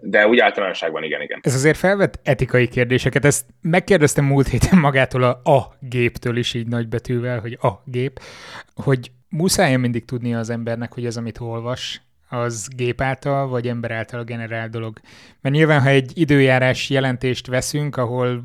de 0.00 0.28
úgy 0.28 0.38
általánosságban 0.44 1.02
igen, 1.02 1.20
igen. 1.20 1.40
Ez 1.42 1.54
azért 1.54 1.76
felvet 1.76 2.20
etikai 2.22 2.68
kérdéseket. 2.68 3.24
Ezt 3.24 3.46
megkérdeztem 3.60 4.24
múlt 4.24 4.48
héten 4.48 4.78
magától 4.78 5.22
a, 5.22 5.50
a 5.50 5.74
géptől 5.80 6.36
is 6.36 6.54
így 6.54 6.66
nagybetűvel, 6.66 7.40
hogy 7.40 7.58
a 7.60 7.70
gép, 7.84 8.20
hogy 8.74 9.10
muszáj 9.28 9.76
mindig 9.76 10.04
tudnia 10.04 10.38
az 10.38 10.50
embernek, 10.50 10.92
hogy 10.92 11.06
ez, 11.06 11.16
amit 11.16 11.40
olvas, 11.40 12.02
az 12.28 12.68
gép 12.76 13.00
által, 13.00 13.48
vagy 13.48 13.68
ember 13.68 13.90
által 13.90 14.24
generált 14.24 14.70
dolog. 14.70 15.00
Mert 15.40 15.54
nyilván, 15.54 15.80
ha 15.80 15.88
egy 15.88 16.12
időjárás 16.14 16.90
jelentést 16.90 17.46
veszünk, 17.46 17.96
ahol 17.96 18.44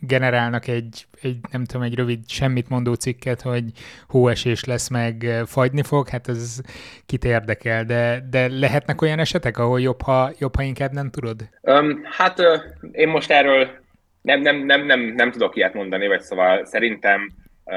generálnak 0.00 0.66
egy, 0.66 1.06
egy, 1.22 1.36
nem 1.50 1.64
tudom, 1.64 1.82
egy 1.82 1.94
rövid 1.94 2.28
semmit 2.28 2.68
mondó 2.68 2.94
cikket, 2.94 3.40
hogy 3.40 3.64
hóesés 4.08 4.64
lesz, 4.64 4.88
meg 4.88 5.42
fagyni 5.46 5.82
fog, 5.82 6.08
hát 6.08 6.28
ez 6.28 6.60
kit 7.06 7.24
érdekel, 7.24 7.84
de, 7.84 8.26
de 8.30 8.48
lehetnek 8.48 9.02
olyan 9.02 9.18
esetek, 9.18 9.58
ahol 9.58 9.80
jobb, 9.80 10.02
ha, 10.02 10.30
jobb, 10.38 10.56
ha 10.56 10.62
inkább 10.62 10.92
nem 10.92 11.10
tudod? 11.10 11.48
Um, 11.60 12.00
hát 12.04 12.38
uh, 12.38 12.62
én 12.92 13.08
most 13.08 13.30
erről 13.30 13.68
nem, 14.22 14.40
nem, 14.40 14.56
nem, 14.56 14.86
nem, 14.86 15.00
nem 15.00 15.30
tudok 15.30 15.56
ilyet 15.56 15.74
mondani, 15.74 16.06
vagy 16.06 16.20
szóval 16.20 16.64
szerintem 16.64 17.32
uh, 17.64 17.74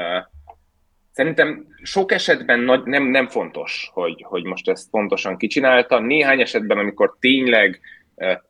Szerintem 1.12 1.66
sok 1.82 2.12
esetben 2.12 2.60
nagy, 2.60 2.82
nem, 2.84 3.02
nem 3.02 3.28
fontos, 3.28 3.90
hogy, 3.92 4.24
hogy 4.28 4.44
most 4.44 4.68
ezt 4.68 4.90
pontosan 4.90 5.36
kicsinálta. 5.36 5.98
Néhány 5.98 6.40
esetben, 6.40 6.78
amikor 6.78 7.16
tényleg 7.20 7.80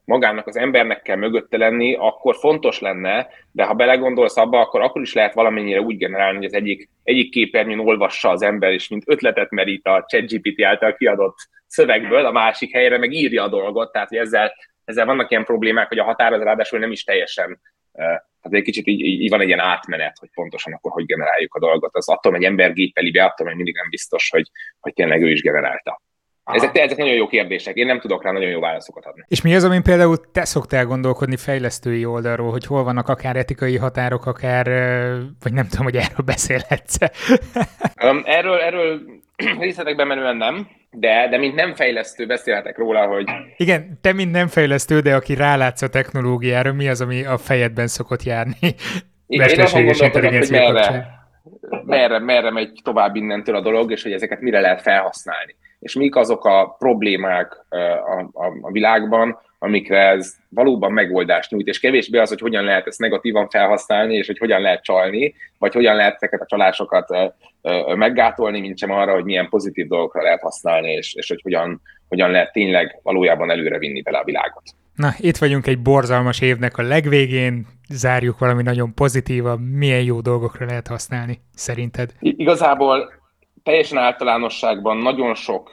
magának 0.05 0.47
az 0.47 0.57
embernek 0.57 1.03
kell 1.03 1.17
mögötte 1.17 1.57
lenni, 1.57 1.95
akkor 1.95 2.37
fontos 2.37 2.81
lenne, 2.81 3.29
de 3.53 3.65
ha 3.65 3.75
belegondolsz 3.75 4.37
abba, 4.37 4.61
akkor 4.61 4.81
akkor 4.81 5.03
is 5.03 5.13
lehet 5.13 5.35
valamennyire 5.35 5.81
úgy 5.81 5.97
generálni, 5.97 6.37
hogy 6.37 6.47
az 6.47 6.55
egyik, 6.55 6.89
egyik 7.03 7.31
képernyőn 7.31 7.79
olvassa 7.79 8.31
az 8.31 8.43
ember, 8.43 8.73
és 8.73 8.89
mint 8.89 9.05
ötletet 9.07 9.51
merít 9.51 9.87
a 9.87 10.05
ChatGPT 10.09 10.63
által 10.63 10.95
kiadott 10.95 11.37
szövegből, 11.67 12.27
a 12.27 12.33
másik 12.33 12.73
helyre 12.73 12.99
meg 12.99 13.13
írja 13.13 13.43
a 13.43 13.49
dolgot, 13.49 13.93
tehát 13.93 14.09
hogy 14.09 14.19
ezzel, 14.19 14.53
ezzel 14.85 15.07
vannak 15.07 15.31
ilyen 15.31 15.45
problémák, 15.45 15.89
hogy 15.89 15.99
a 15.99 16.05
határ 16.05 16.33
az 16.33 16.43
ráadásul 16.43 16.79
nem 16.79 16.93
is 16.93 17.05
teljesen 17.05 17.61
tehát 18.41 18.59
egy 18.59 18.63
kicsit 18.63 18.87
így, 18.87 19.01
így, 19.01 19.31
van 19.31 19.41
egy 19.41 19.47
ilyen 19.47 19.61
átmenet, 19.61 20.19
hogy 20.19 20.31
pontosan 20.35 20.73
akkor 20.73 20.93
hogy 20.93 21.07
generáljuk 21.07 21.55
a 21.55 21.59
dolgot. 21.59 21.97
Az 21.97 22.09
attól 22.09 22.35
egy 22.35 22.45
ember 22.45 22.73
gépeli 22.73 23.11
be, 23.11 23.25
attól 23.25 23.47
még 23.47 23.57
mindig 23.57 23.75
nem 23.75 23.89
biztos, 23.89 24.31
hogy, 24.31 24.51
hogy 24.81 24.93
tényleg 24.93 25.23
ő 25.23 25.31
is 25.31 25.43
generálta. 25.43 26.03
Ezek, 26.53 26.79
ezek 26.79 26.99
nagyon 26.99 27.15
jó 27.15 27.27
kérdések, 27.27 27.75
én 27.75 27.87
nem 27.87 28.01
tudok 28.01 28.23
rá 28.23 28.31
nagyon 28.31 28.51
jó 28.51 28.61
válaszokat 28.61 29.07
adni. 29.07 29.25
És 29.29 29.43
mi 29.43 29.55
az, 29.55 29.65
amin 29.65 29.83
például 29.83 30.17
te 30.33 30.45
szoktál 30.45 30.85
gondolkodni 30.85 31.37
fejlesztői 31.37 32.05
oldalról, 32.05 32.51
hogy 32.51 32.67
hol 32.67 32.85
vannak 32.85 33.09
akár 33.09 33.37
etikai 33.37 33.77
határok, 33.77 34.27
akár, 34.27 34.67
vagy 35.43 35.53
nem 35.53 35.67
tudom, 35.69 35.85
hogy 35.85 35.97
erről 35.97 36.25
beszélhetsz 36.25 36.97
um, 38.05 38.23
Erről, 38.25 38.59
erről 38.59 39.01
részletekben 39.61 40.07
menően 40.07 40.37
nem, 40.37 40.69
de, 40.91 41.29
de 41.31 41.39
mint 41.39 41.55
nem 41.55 41.75
fejlesztő 41.75 42.27
beszélhetek 42.27 42.79
róla, 42.79 43.07
hogy... 43.07 43.25
Igen, 43.57 43.99
te 44.01 44.13
mint 44.13 44.31
nem 44.31 44.47
fejlesztő, 44.47 45.01
de 45.01 45.15
aki 45.15 45.35
rálátsz 45.35 45.83
a 45.83 45.89
technológiára, 45.89 46.73
mi 46.73 46.89
az, 46.89 47.01
ami 47.01 47.25
a 47.25 47.39
fejedben 47.39 47.87
szokott 47.87 48.23
járni? 48.23 48.57
Igen, 49.27 49.49
én 49.49 49.61
azt 49.61 49.73
hogy 49.73 50.51
merre, 50.51 51.07
merre, 51.85 52.19
merre 52.19 52.51
megy 52.51 52.73
tovább 52.83 53.15
innentől 53.15 53.57
a 53.57 53.61
dolog, 53.61 53.91
és 53.91 54.03
hogy 54.03 54.13
ezeket 54.13 54.41
mire 54.41 54.61
lehet 54.61 54.83
felhasználni 54.83 55.57
és 55.81 55.95
mik 55.95 56.17
azok 56.17 56.45
a 56.45 56.77
problémák 56.79 57.65
a, 57.69 57.77
a, 58.33 58.53
a 58.61 58.71
világban, 58.71 59.39
amikre 59.59 60.09
ez 60.09 60.35
valóban 60.49 60.93
megoldást 60.93 61.51
nyújt, 61.51 61.67
és 61.67 61.81
kevésbé 61.81 62.19
az, 62.19 62.29
hogy 62.29 62.41
hogyan 62.41 62.65
lehet 62.65 62.87
ezt 62.87 62.99
negatívan 62.99 63.49
felhasználni, 63.49 64.15
és 64.15 64.27
hogy 64.27 64.39
hogyan 64.39 64.61
lehet 64.61 64.83
csalni, 64.83 65.35
vagy 65.59 65.73
hogyan 65.73 65.97
lehet 65.97 66.15
ezeket 66.15 66.41
a 66.41 66.47
csalásokat 66.47 67.35
meggátolni, 67.95 68.61
mint 68.61 68.79
sem 68.79 68.91
arra, 68.91 69.13
hogy 69.13 69.25
milyen 69.25 69.49
pozitív 69.49 69.87
dolgokra 69.87 70.23
lehet 70.23 70.41
használni, 70.41 70.93
és, 70.93 71.15
és 71.15 71.29
hogy 71.29 71.41
hogyan, 71.43 71.81
hogyan 72.09 72.31
lehet 72.31 72.53
tényleg 72.53 72.99
valójában 73.03 73.51
előre 73.51 73.79
vinni 73.79 74.03
bele 74.03 74.19
a 74.19 74.25
világot. 74.25 74.63
Na, 74.95 75.15
itt 75.19 75.37
vagyunk 75.37 75.67
egy 75.67 75.79
borzalmas 75.79 76.41
évnek 76.41 76.79
a 76.79 76.83
legvégén, 76.83 77.67
zárjuk 77.89 78.39
valami 78.39 78.63
nagyon 78.63 78.95
pozitíva, 78.95 79.57
milyen 79.57 80.03
jó 80.03 80.21
dolgokra 80.21 80.67
lehet 80.67 80.87
használni, 80.87 81.41
szerinted? 81.55 82.11
Igazából 82.21 83.20
teljesen 83.63 83.99
általánosságban 83.99 84.97
nagyon 84.97 85.35
sok 85.35 85.71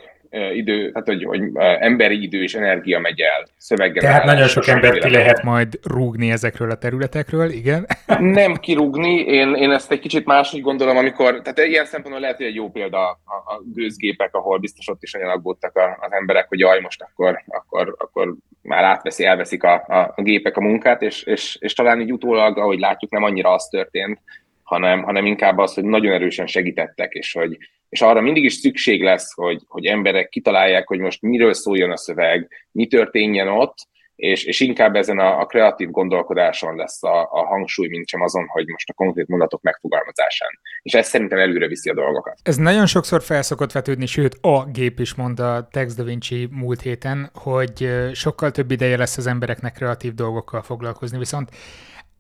idő, 0.53 0.91
tehát 0.91 1.07
hogy, 1.07 1.23
hogy 1.23 1.41
emberi 1.79 2.21
idő 2.21 2.43
és 2.43 2.55
energia 2.55 2.99
megy 2.99 3.19
el 3.19 3.47
szöveggel. 3.57 4.03
Tehát 4.03 4.23
nagyon 4.23 4.47
sok 4.47 4.67
embert 4.67 4.99
ki 4.99 5.09
lehet 5.09 5.43
majd 5.43 5.79
rúgni 5.83 6.31
ezekről 6.31 6.71
a 6.71 6.77
területekről, 6.77 7.49
igen? 7.49 7.85
Nem 8.19 8.55
kirúgni, 8.55 9.19
én, 9.19 9.53
én 9.53 9.71
ezt 9.71 9.91
egy 9.91 9.99
kicsit 9.99 10.25
máshogy 10.25 10.61
gondolom, 10.61 10.97
amikor, 10.97 11.41
tehát 11.41 11.69
ilyen 11.69 11.85
szempontból 11.85 12.21
lehet, 12.21 12.37
hogy 12.37 12.45
egy 12.45 12.55
jó 12.55 12.69
példa 12.69 13.07
a, 13.07 13.33
a 13.53 13.61
gőzgépek, 13.73 14.35
ahol 14.35 14.57
biztos 14.57 14.87
ott 14.87 15.03
is 15.03 15.11
nagyon 15.11 15.29
aggódtak 15.29 15.75
az 15.99 16.11
emberek, 16.11 16.47
hogy 16.47 16.59
jaj, 16.59 16.79
most 16.79 17.01
akkor, 17.01 17.43
akkor, 17.47 17.95
akkor 17.97 18.35
már 18.61 18.83
átveszi, 18.83 19.25
elveszik 19.25 19.63
a, 19.63 19.73
a, 19.87 20.13
a 20.15 20.21
gépek 20.21 20.57
a 20.57 20.61
munkát, 20.61 21.01
és, 21.01 21.23
és, 21.23 21.57
és 21.59 21.73
talán 21.73 22.01
így 22.01 22.11
utólag, 22.11 22.57
ahogy 22.57 22.79
látjuk, 22.79 23.11
nem 23.11 23.23
annyira 23.23 23.53
az 23.53 23.67
történt, 23.67 24.19
hanem, 24.63 25.03
hanem 25.03 25.25
inkább 25.25 25.57
az, 25.57 25.73
hogy 25.73 25.83
nagyon 25.83 26.13
erősen 26.13 26.47
segítettek, 26.47 27.13
és 27.13 27.33
hogy 27.33 27.57
és 27.89 28.01
arra 28.01 28.21
mindig 28.21 28.43
is 28.43 28.53
szükség 28.53 29.03
lesz, 29.03 29.33
hogy, 29.33 29.61
hogy 29.67 29.85
emberek 29.85 30.29
kitalálják, 30.29 30.87
hogy 30.87 30.99
most 30.99 31.21
miről 31.21 31.53
szóljon 31.53 31.91
a 31.91 31.97
szöveg, 31.97 32.49
mi 32.71 32.87
történjen 32.87 33.47
ott, 33.47 33.75
és, 34.17 34.43
és 34.43 34.59
inkább 34.59 34.95
ezen 34.95 35.19
a, 35.19 35.39
a 35.39 35.45
kreatív 35.45 35.89
gondolkodáson 35.89 36.75
lesz 36.75 37.03
a, 37.03 37.21
a 37.31 37.45
hangsúly, 37.45 37.87
mint 37.87 38.07
sem 38.07 38.21
azon, 38.21 38.45
hogy 38.47 38.67
most 38.67 38.89
a 38.89 38.93
konkrét 38.93 39.27
mondatok 39.27 39.61
megfogalmazásán. 39.61 40.49
És 40.81 40.93
ez 40.93 41.07
szerintem 41.07 41.39
előre 41.39 41.67
viszi 41.67 41.89
a 41.89 41.93
dolgokat. 41.93 42.39
Ez 42.43 42.55
nagyon 42.55 42.85
sokszor 42.85 43.21
felszokott 43.21 43.71
vetődni, 43.71 44.05
sőt 44.05 44.37
a 44.41 44.65
gép 44.65 44.99
is 44.99 45.15
mondta 45.15 45.55
a 45.55 45.67
Text 45.71 45.97
Da 45.97 46.03
Vinci 46.03 46.47
múlt 46.51 46.81
héten, 46.81 47.29
hogy 47.33 47.89
sokkal 48.13 48.51
több 48.51 48.71
ideje 48.71 48.97
lesz 48.97 49.17
az 49.17 49.27
embereknek 49.27 49.73
kreatív 49.73 50.13
dolgokkal 50.13 50.61
foglalkozni, 50.61 51.17
viszont 51.17 51.49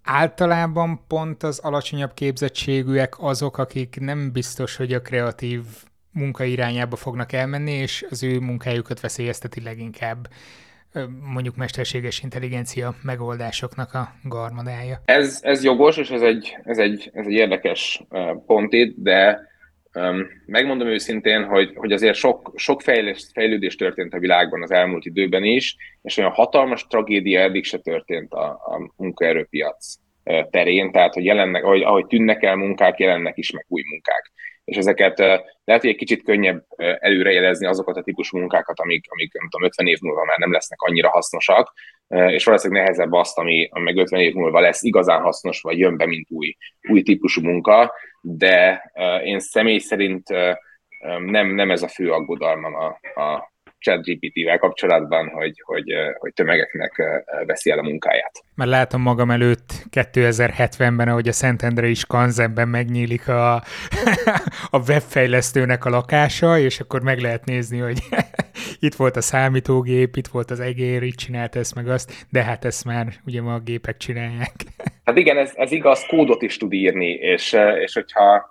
általában 0.07 0.99
pont 1.07 1.43
az 1.43 1.59
alacsonyabb 1.59 2.13
képzettségűek 2.13 3.13
azok, 3.19 3.57
akik 3.57 3.99
nem 3.99 4.31
biztos, 4.31 4.75
hogy 4.75 4.93
a 4.93 5.01
kreatív 5.01 5.61
munka 6.11 6.43
irányába 6.43 6.95
fognak 6.95 7.31
elmenni, 7.31 7.71
és 7.71 8.05
az 8.09 8.23
ő 8.23 8.39
munkájukat 8.39 8.99
veszélyezteti 8.99 9.61
leginkább 9.61 10.27
mondjuk 11.33 11.55
mesterséges 11.55 12.23
intelligencia 12.23 12.95
megoldásoknak 13.01 13.93
a 13.93 14.13
garmadája. 14.23 15.01
Ez, 15.05 15.39
ez 15.41 15.63
jogos, 15.63 15.97
és 15.97 16.09
ez 16.09 16.21
egy, 16.21 16.57
ez 16.63 16.77
egy, 16.77 17.11
ez 17.13 17.25
egy 17.25 17.33
érdekes 17.33 18.03
pont 18.45 18.73
itt, 18.73 18.95
de 18.97 19.47
megmondom 20.45 20.87
őszintén, 20.87 21.43
hogy, 21.43 21.71
hogy 21.75 21.91
azért 21.91 22.15
sok, 22.15 22.53
sok 22.55 22.81
fejlődés, 22.81 23.29
fejlődés 23.33 23.75
történt 23.75 24.13
a 24.13 24.19
világban 24.19 24.61
az 24.61 24.71
elmúlt 24.71 25.05
időben 25.05 25.43
is, 25.43 25.75
és 26.01 26.17
olyan 26.17 26.31
hatalmas 26.31 26.87
tragédia 26.87 27.39
eddig 27.39 27.63
se 27.63 27.77
történt 27.77 28.33
a, 28.33 28.45
a 28.45 28.91
munkaerőpiac 28.97 29.95
terén, 30.49 30.91
tehát 30.91 31.13
hogy 31.13 31.25
jelennek, 31.25 31.63
ahogy, 31.63 31.81
ahogy 31.81 32.05
tűnnek 32.05 32.43
el 32.43 32.55
munkák, 32.55 32.99
jelennek 32.99 33.37
is 33.37 33.51
meg 33.51 33.65
új 33.67 33.81
munkák 33.89 34.31
és 34.67 34.77
ezeket 34.77 35.17
lehet, 35.63 35.81
hogy 35.81 35.89
egy 35.89 35.95
kicsit 35.95 36.23
könnyebb 36.23 36.65
előrejelezni 36.77 37.65
azokat 37.65 37.97
a 37.97 38.01
típusú 38.01 38.37
munkákat, 38.37 38.79
amik, 38.79 39.05
amik 39.09 39.33
nem 39.33 39.49
tudom, 39.49 39.67
50 39.67 39.87
év 39.87 39.97
múlva 40.01 40.25
már 40.25 40.37
nem 40.37 40.51
lesznek 40.51 40.81
annyira 40.81 41.09
hasznosak, 41.09 41.73
és 42.07 42.45
valószínűleg 42.45 42.83
nehezebb 42.83 43.11
azt, 43.11 43.37
ami, 43.37 43.67
ami 43.71 43.83
meg 43.83 43.97
50 43.97 44.19
év 44.19 44.33
múlva 44.33 44.59
lesz 44.59 44.83
igazán 44.83 45.21
hasznos, 45.21 45.61
vagy 45.61 45.77
jön 45.77 45.97
be, 45.97 46.05
mint 46.05 46.31
új, 46.31 46.57
új 46.89 47.01
típusú 47.01 47.41
munka, 47.41 47.93
de 48.21 48.83
én 49.23 49.39
személy 49.39 49.77
szerint 49.77 50.29
nem, 51.25 51.47
nem 51.47 51.71
ez 51.71 51.83
a 51.83 51.87
fő 51.87 52.11
aggodalmam 52.11 52.75
a, 52.75 52.85
a 53.21 53.51
ChatGPT-vel 53.79 54.57
kapcsolatban, 54.57 55.27
hogy, 55.27 55.61
hogy, 55.65 55.93
hogy 56.17 56.33
tömegeknek 56.33 57.01
veszi 57.45 57.71
el 57.71 57.79
a 57.79 57.83
munkáját. 57.83 58.43
Már 58.55 58.67
látom 58.67 59.01
magam 59.01 59.31
előtt 59.31 59.73
2070-ben, 59.91 61.07
ahogy 61.07 61.27
a 61.27 61.31
Szentendre 61.31 61.87
is 61.87 62.05
Kanzenben 62.05 62.67
megnyílik 62.67 63.27
a, 63.27 63.55
a 64.69 64.79
webfejlesztőnek 64.87 65.85
a 65.85 65.89
lakása, 65.89 66.59
és 66.59 66.79
akkor 66.79 67.01
meg 67.01 67.19
lehet 67.19 67.45
nézni, 67.45 67.77
hogy 67.77 67.99
itt 68.79 68.95
volt 68.95 69.15
a 69.15 69.21
számítógép, 69.21 70.15
itt 70.15 70.27
volt 70.27 70.51
az 70.51 70.59
egér, 70.59 71.03
itt 71.03 71.15
csinált 71.15 71.55
ezt 71.55 71.75
meg 71.75 71.87
azt, 71.87 72.25
de 72.29 72.43
hát 72.43 72.65
ezt 72.65 72.85
már 72.85 73.07
ugye 73.25 73.41
ma 73.41 73.53
a 73.53 73.59
gépek 73.59 73.97
csinálják. 73.97 74.53
Hát 75.07 75.17
igen, 75.17 75.37
ez, 75.37 75.51
ez 75.55 75.71
igaz, 75.71 76.05
kódot 76.05 76.41
is 76.41 76.57
tud 76.57 76.73
írni, 76.73 77.09
és, 77.09 77.57
és 77.83 77.93
hogyha 77.93 78.49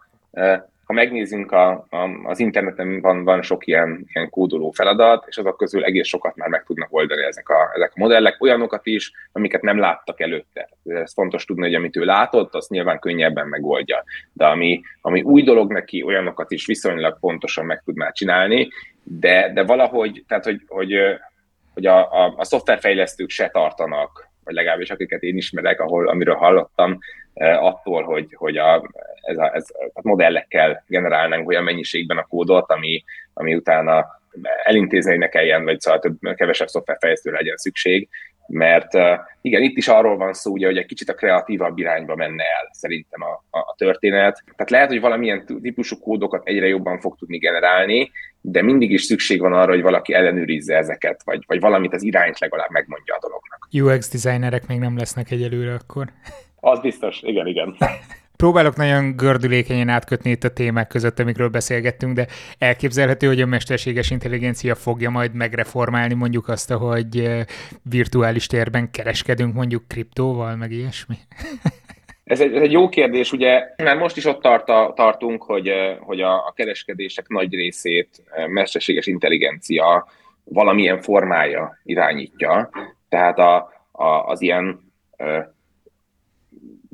ha 0.86 0.92
megnézzünk, 0.92 1.52
a, 1.52 1.86
a, 1.90 2.08
az 2.24 2.38
interneten 2.38 3.00
van, 3.00 3.24
van 3.24 3.42
sok 3.42 3.66
ilyen, 3.66 4.04
ilyen 4.12 4.30
kódoló 4.30 4.70
feladat, 4.70 5.24
és 5.28 5.36
azok 5.36 5.56
közül 5.56 5.84
egész 5.84 6.06
sokat 6.06 6.36
már 6.36 6.48
meg 6.48 6.64
tudnak 6.64 6.88
oldani 6.90 7.22
ezek 7.22 7.48
a, 7.48 7.70
ezek 7.74 7.92
a 7.94 8.00
modellek, 8.00 8.42
olyanokat 8.42 8.86
is, 8.86 9.12
amiket 9.32 9.62
nem 9.62 9.78
láttak 9.78 10.20
előtte. 10.20 10.68
Ez 10.84 11.12
fontos 11.12 11.44
tudni, 11.44 11.62
hogy 11.62 11.74
amit 11.74 11.96
ő 11.96 12.04
látott, 12.04 12.54
azt 12.54 12.70
nyilván 12.70 12.98
könnyebben 12.98 13.48
megoldja. 13.48 14.04
De 14.32 14.46
ami, 14.46 14.80
ami 15.00 15.22
új 15.22 15.42
dolog 15.42 15.72
neki, 15.72 16.02
olyanokat 16.02 16.50
is 16.50 16.66
viszonylag 16.66 17.18
pontosan 17.20 17.64
meg 17.64 17.82
tud 17.84 17.96
már 17.96 18.12
csinálni, 18.12 18.68
de, 19.02 19.52
de 19.52 19.64
valahogy, 19.64 20.24
tehát 20.28 20.44
hogy, 20.44 20.60
hogy, 20.66 20.94
hogy 21.74 21.86
a, 21.86 22.24
a, 22.24 22.34
a 22.36 22.44
szoftverfejlesztők 22.44 23.30
se 23.30 23.48
tartanak, 23.48 24.25
vagy 24.46 24.54
legalábbis 24.54 24.90
akiket 24.90 25.22
én 25.22 25.36
ismerek, 25.36 25.80
ahol, 25.80 26.08
amiről 26.08 26.34
hallottam, 26.34 26.98
attól, 27.38 28.02
hogy, 28.02 28.34
hogy 28.34 28.56
a, 28.56 28.90
ez 29.20 29.38
a, 29.38 29.54
ez 29.54 29.66
a 29.92 30.00
modellekkel 30.02 30.84
generálnánk 30.86 31.48
olyan 31.48 31.64
mennyiségben 31.64 32.16
a 32.16 32.26
kódot, 32.26 32.70
ami, 32.70 33.04
ami 33.34 33.54
utána 33.54 34.06
elintézni, 34.62 35.10
hogy 35.10 35.18
ne 35.18 35.28
kelljen, 35.28 35.64
vagy 35.64 35.80
szóval 35.80 36.00
több, 36.00 36.34
kevesebb 36.34 36.68
szoftverfejlesztő 36.68 37.30
legyen 37.30 37.56
szükség, 37.56 38.08
mert 38.48 38.92
igen, 39.40 39.62
itt 39.62 39.76
is 39.76 39.88
arról 39.88 40.16
van 40.16 40.32
szó, 40.32 40.52
ugye, 40.52 40.66
hogy 40.66 40.76
egy 40.76 40.86
kicsit 40.86 41.08
a 41.08 41.14
kreatívabb 41.14 41.78
irányba 41.78 42.16
menne 42.16 42.42
el 42.42 42.68
szerintem 42.72 43.22
a, 43.22 43.44
a, 43.50 43.58
a 43.58 43.74
történet. 43.76 44.42
Tehát 44.44 44.70
lehet, 44.70 44.88
hogy 44.88 45.00
valamilyen 45.00 45.46
típusú 45.62 45.98
kódokat 45.98 46.46
egyre 46.46 46.66
jobban 46.66 47.00
fog 47.00 47.16
tudni 47.16 47.38
generálni, 47.38 48.10
de 48.40 48.62
mindig 48.62 48.90
is 48.90 49.02
szükség 49.02 49.40
van 49.40 49.52
arra, 49.52 49.72
hogy 49.72 49.82
valaki 49.82 50.12
ellenőrizze 50.12 50.76
ezeket, 50.76 51.22
vagy, 51.24 51.44
vagy 51.46 51.60
valamit 51.60 51.94
az 51.94 52.02
irányt 52.02 52.38
legalább 52.38 52.70
megmondja 52.70 53.14
a 53.14 53.18
dolognak. 53.18 53.68
UX 53.72 54.22
designerek 54.22 54.66
még 54.66 54.78
nem 54.78 54.96
lesznek 54.96 55.30
egyelőre 55.30 55.74
akkor. 55.74 56.06
Az 56.60 56.80
biztos, 56.80 57.22
igen, 57.22 57.46
igen. 57.46 57.76
Próbálok 58.36 58.76
nagyon 58.76 59.16
gördülékenyen 59.16 59.88
átkötni 59.88 60.30
itt 60.30 60.44
a 60.44 60.52
témák 60.52 60.88
között, 60.88 61.18
amikről 61.18 61.48
beszélgettünk, 61.48 62.14
de 62.14 62.26
elképzelhető, 62.58 63.26
hogy 63.26 63.40
a 63.40 63.46
mesterséges 63.46 64.10
intelligencia 64.10 64.74
fogja 64.74 65.10
majd 65.10 65.34
megreformálni 65.34 66.14
mondjuk 66.14 66.48
azt, 66.48 66.72
hogy 66.72 67.30
virtuális 67.82 68.46
térben 68.46 68.90
kereskedünk 68.90 69.54
mondjuk 69.54 69.88
kriptóval, 69.88 70.56
meg 70.56 70.72
ilyesmi? 70.72 71.16
Ez 72.24 72.40
egy, 72.40 72.54
ez 72.54 72.62
egy 72.62 72.72
jó 72.72 72.88
kérdés, 72.88 73.32
ugye, 73.32 73.62
mert 73.76 73.98
most 73.98 74.16
is 74.16 74.24
ott 74.24 74.40
tart 74.40 74.68
a, 74.68 74.92
tartunk, 74.96 75.42
hogy, 75.42 75.72
hogy 76.00 76.20
a, 76.20 76.34
a 76.34 76.52
kereskedések 76.56 77.28
nagy 77.28 77.54
részét 77.54 78.22
mesterséges 78.48 79.06
intelligencia 79.06 80.08
valamilyen 80.44 81.00
formája 81.00 81.78
irányítja. 81.84 82.70
Tehát 83.08 83.38
a, 83.38 83.72
a, 83.92 84.04
az 84.04 84.40
ilyen 84.40 84.92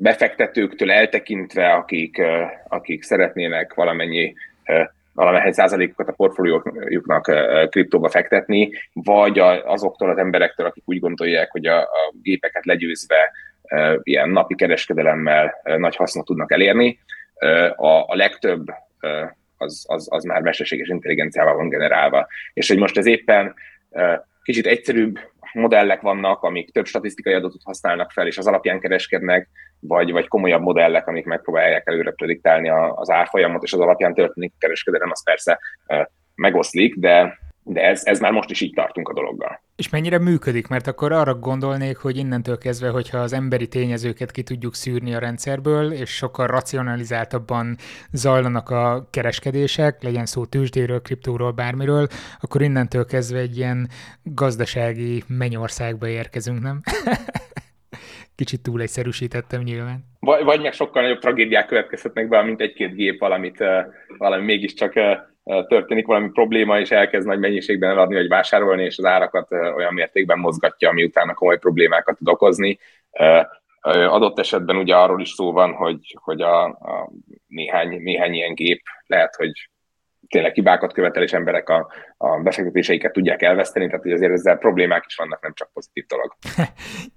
befektetőktől 0.03 0.91
eltekintve, 0.91 1.71
akik, 1.71 2.21
akik 2.67 3.03
szeretnének 3.03 3.73
valamennyi 3.73 4.33
valamely 5.13 5.51
százalékokat 5.51 6.07
a 6.07 6.11
portfóliójuknak 6.11 7.31
kriptóba 7.69 8.09
fektetni, 8.09 8.71
vagy 8.93 9.39
azoktól 9.65 10.09
az 10.09 10.17
emberektől, 10.17 10.65
akik 10.65 10.83
úgy 10.85 10.99
gondolják, 10.99 11.51
hogy 11.51 11.65
a, 11.65 11.81
a 11.81 12.13
gépeket 12.21 12.65
legyőzve 12.65 13.31
ilyen 14.03 14.29
napi 14.29 14.55
kereskedelemmel 14.55 15.53
nagy 15.77 15.95
hasznot 15.95 16.25
tudnak 16.25 16.51
elérni. 16.51 16.99
A, 17.75 17.87
a 17.87 18.15
legtöbb 18.15 18.65
az, 19.57 19.85
az, 19.87 20.07
az 20.11 20.23
már 20.23 20.41
mesterséges 20.41 20.87
intelligenciával 20.87 21.55
van 21.55 21.69
generálva. 21.69 22.27
És 22.53 22.67
hogy 22.67 22.77
most 22.77 22.97
ez 22.97 23.05
éppen 23.05 23.53
kicsit 24.43 24.65
egyszerűbb 24.65 25.19
modellek 25.53 26.01
vannak, 26.01 26.43
amik 26.43 26.71
több 26.71 26.85
statisztikai 26.85 27.33
adatot 27.33 27.63
használnak 27.63 28.11
fel, 28.11 28.27
és 28.27 28.37
az 28.37 28.47
alapján 28.47 28.79
kereskednek, 28.79 29.49
vagy, 29.79 30.11
vagy 30.11 30.27
komolyabb 30.27 30.61
modellek, 30.61 31.07
amik 31.07 31.25
megpróbálják 31.25 31.87
előre 31.87 32.11
prediktálni 32.11 32.69
az 32.95 33.09
árfolyamot, 33.09 33.63
és 33.63 33.73
az 33.73 33.79
alapján 33.79 34.13
történik 34.13 34.53
kereskedelem, 34.57 35.09
az 35.11 35.23
persze 35.23 35.59
megoszlik, 36.35 36.95
de 36.95 37.39
de 37.63 37.81
ez, 37.81 38.01
ez 38.05 38.19
már 38.19 38.31
most 38.31 38.49
is 38.49 38.61
így 38.61 38.73
tartunk 38.73 39.09
a 39.09 39.13
dologgal. 39.13 39.61
És 39.75 39.89
mennyire 39.89 40.19
működik? 40.19 40.67
Mert 40.67 40.87
akkor 40.87 41.11
arra 41.11 41.35
gondolnék, 41.35 41.97
hogy 41.97 42.17
innentől 42.17 42.57
kezdve, 42.57 42.89
hogyha 42.89 43.17
az 43.17 43.33
emberi 43.33 43.67
tényezőket 43.67 44.31
ki 44.31 44.43
tudjuk 44.43 44.75
szűrni 44.75 45.13
a 45.13 45.19
rendszerből, 45.19 45.91
és 45.91 46.09
sokkal 46.09 46.47
racionalizáltabban 46.47 47.77
zajlanak 48.11 48.69
a 48.69 49.07
kereskedések, 49.11 50.03
legyen 50.03 50.25
szó 50.25 50.45
tőzsdéről, 50.45 51.01
kriptóról, 51.01 51.51
bármiről, 51.51 52.07
akkor 52.41 52.61
innentől 52.61 53.05
kezdve 53.05 53.39
egy 53.39 53.57
ilyen 53.57 53.89
gazdasági 54.23 55.23
mennyországba 55.27 56.07
érkezünk, 56.07 56.61
nem? 56.61 56.81
Kicsit 58.35 58.61
túl 58.61 58.81
egyszerűsítettem 58.81 59.61
nyilván. 59.61 60.03
Vagy, 60.19 60.43
vagy 60.43 60.61
meg 60.61 60.73
sokkal 60.73 61.01
nagyobb 61.01 61.19
tragédiák 61.19 61.65
következhetnek 61.65 62.27
be, 62.27 62.41
mint 62.41 62.61
egy-két 62.61 62.93
gép 62.93 63.19
valamit, 63.19 63.63
valami 64.17 64.43
mégiscsak 64.43 64.93
történik 65.43 66.05
valami 66.05 66.29
probléma, 66.29 66.79
és 66.79 66.91
elkezd 66.91 67.27
nagy 67.27 67.39
mennyiségben 67.39 67.89
eladni 67.89 68.15
vagy 68.15 68.27
vásárolni, 68.27 68.83
és 68.83 68.97
az 68.97 69.05
árakat 69.05 69.51
olyan 69.51 69.93
mértékben 69.93 70.39
mozgatja, 70.39 70.89
ami 70.89 71.03
utána 71.03 71.33
komoly 71.33 71.57
problémákat 71.57 72.17
tud 72.17 72.27
okozni. 72.27 72.79
Adott 73.81 74.39
esetben 74.39 74.75
ugye 74.75 74.95
arról 74.95 75.21
is 75.21 75.29
szó 75.29 75.51
van, 75.51 75.73
hogy, 75.73 76.17
hogy 76.21 76.41
a, 76.41 76.63
a 76.65 77.11
néhány, 77.47 78.01
néhány 78.01 78.33
ilyen 78.33 78.53
gép 78.53 78.81
lehet, 79.05 79.35
hogy 79.35 79.69
tényleg 80.27 80.53
hibákat 80.53 80.93
követel, 80.93 81.23
és 81.23 81.33
emberek 81.33 81.69
a, 81.69 81.91
a 82.17 82.39
befektetéseiket 82.39 83.13
tudják 83.13 83.41
elveszteni, 83.41 83.85
tehát 83.85 84.01
hogy 84.01 84.11
azért 84.11 84.31
ezzel 84.31 84.57
problémák 84.57 85.03
is 85.07 85.15
vannak, 85.15 85.41
nem 85.41 85.53
csak 85.53 85.69
pozitív 85.73 86.05
dolog. 86.05 86.33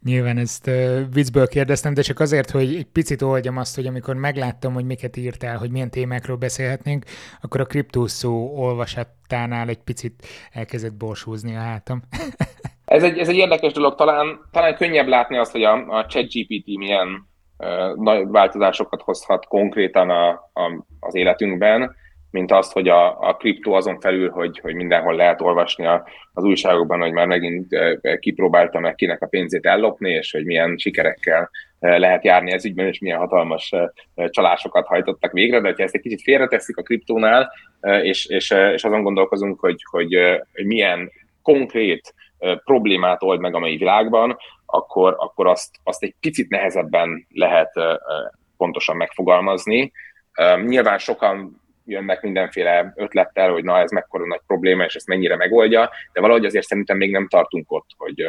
Nyilván 0.05 0.39
ezt 0.39 0.67
uh, 0.67 1.01
viccből 1.13 1.49
kérdeztem, 1.49 1.95
de 1.95 2.03
csak 2.03 2.21
azért, 2.21 2.51
hogy 2.51 2.75
egy 2.75 2.87
picit 2.93 3.23
oldjam 3.23 3.57
azt, 3.57 3.75
hogy 3.75 3.87
amikor 3.87 4.15
megláttam, 4.15 4.73
hogy 4.73 4.85
miket 4.85 5.17
írtál, 5.17 5.57
hogy 5.57 5.71
milyen 5.71 5.91
témákról 5.91 6.37
beszélhetnénk, 6.37 7.05
akkor 7.41 7.61
a 7.61 7.65
kriptószó 7.65 8.53
olvasatánál 8.57 9.69
egy 9.69 9.83
picit 9.85 10.27
elkezdett 10.53 10.95
borsúzni 10.95 11.55
a 11.55 11.61
hátam. 11.61 12.01
ez, 12.85 13.03
egy, 13.03 13.19
ez 13.19 13.29
egy 13.29 13.37
érdekes 13.37 13.73
dolog, 13.73 13.95
talán, 13.95 14.41
talán 14.51 14.77
könnyebb 14.77 15.07
látni 15.07 15.37
azt, 15.37 15.53
hogy 15.53 15.63
a, 15.63 15.99
a 15.99 16.07
ChatGPT 16.07 16.67
milyen 16.77 17.29
uh, 17.59 17.95
nagy 17.97 18.27
változásokat 18.29 19.03
hozhat 19.03 19.47
konkrétan 19.47 20.11
a, 20.11 20.29
a, 20.53 20.85
az 21.01 21.15
életünkben, 21.15 21.95
mint 22.37 22.53
azt, 22.53 22.73
hogy 22.73 22.89
a, 22.89 23.21
a 23.21 23.37
kriptó 23.37 23.73
azon 23.73 24.01
felül, 24.01 24.31
hogy, 24.31 24.59
hogy 24.59 24.75
mindenhol 24.75 25.15
lehet 25.15 25.41
olvasni 25.41 25.87
a, 25.87 26.07
az 26.33 26.45
újságokban, 26.45 27.01
hogy 27.01 27.13
már 27.13 27.27
megint 27.27 27.67
kipróbálta 28.21 28.81
meg 28.81 28.95
kinek 28.95 29.23
a 29.23 29.27
pénzét 29.27 29.67
ellopni, 29.67 30.11
és 30.11 30.33
hogy 30.33 30.45
milyen 30.45 30.77
sikerekkel 30.77 31.51
lehet 31.79 32.25
járni 32.25 32.53
ez 32.53 32.65
ügyben, 32.65 32.87
és 32.87 32.99
milyen 32.99 33.19
hatalmas 33.19 33.73
csalásokat 34.15 34.87
hajtottak 34.87 35.33
végre, 35.33 35.61
de 35.61 35.73
ha 35.77 35.83
ezt 35.83 35.95
egy 35.95 36.01
kicsit 36.01 36.23
félreteszik 36.23 36.77
a 36.77 36.83
kriptónál, 36.83 37.53
és, 38.03 38.27
és, 38.27 38.51
és 38.51 38.85
azon 38.85 39.03
gondolkozunk, 39.03 39.61
hogy, 39.61 39.83
hogy, 39.91 40.17
hogy 40.55 40.67
milyen 40.67 41.11
konkrét 41.43 42.15
problémát 42.65 43.23
old 43.23 43.41
meg 43.41 43.55
a 43.55 43.59
mai 43.59 43.77
világban, 43.77 44.37
akkor, 44.67 45.15
akkor 45.19 45.47
azt, 45.47 45.77
azt 45.83 46.03
egy 46.03 46.15
picit 46.21 46.49
nehezebben 46.49 47.27
lehet 47.31 47.73
pontosan 48.57 48.97
megfogalmazni. 48.97 49.93
Nyilván 50.65 50.99
sokan 50.99 51.65
jönnek 51.87 52.23
mindenféle 52.23 52.93
ötlettel, 52.97 53.51
hogy 53.51 53.65
na 53.65 53.79
ez 53.79 53.91
mekkora 53.91 54.27
nagy 54.27 54.41
probléma, 54.47 54.85
és 54.85 54.95
ezt 54.95 55.07
mennyire 55.07 55.37
megoldja, 55.37 55.91
de 56.13 56.21
valahogy 56.21 56.45
azért 56.45 56.67
szerintem 56.67 56.97
még 56.97 57.11
nem 57.11 57.29
tartunk 57.29 57.73
ott, 57.73 57.89
hogy, 57.97 58.27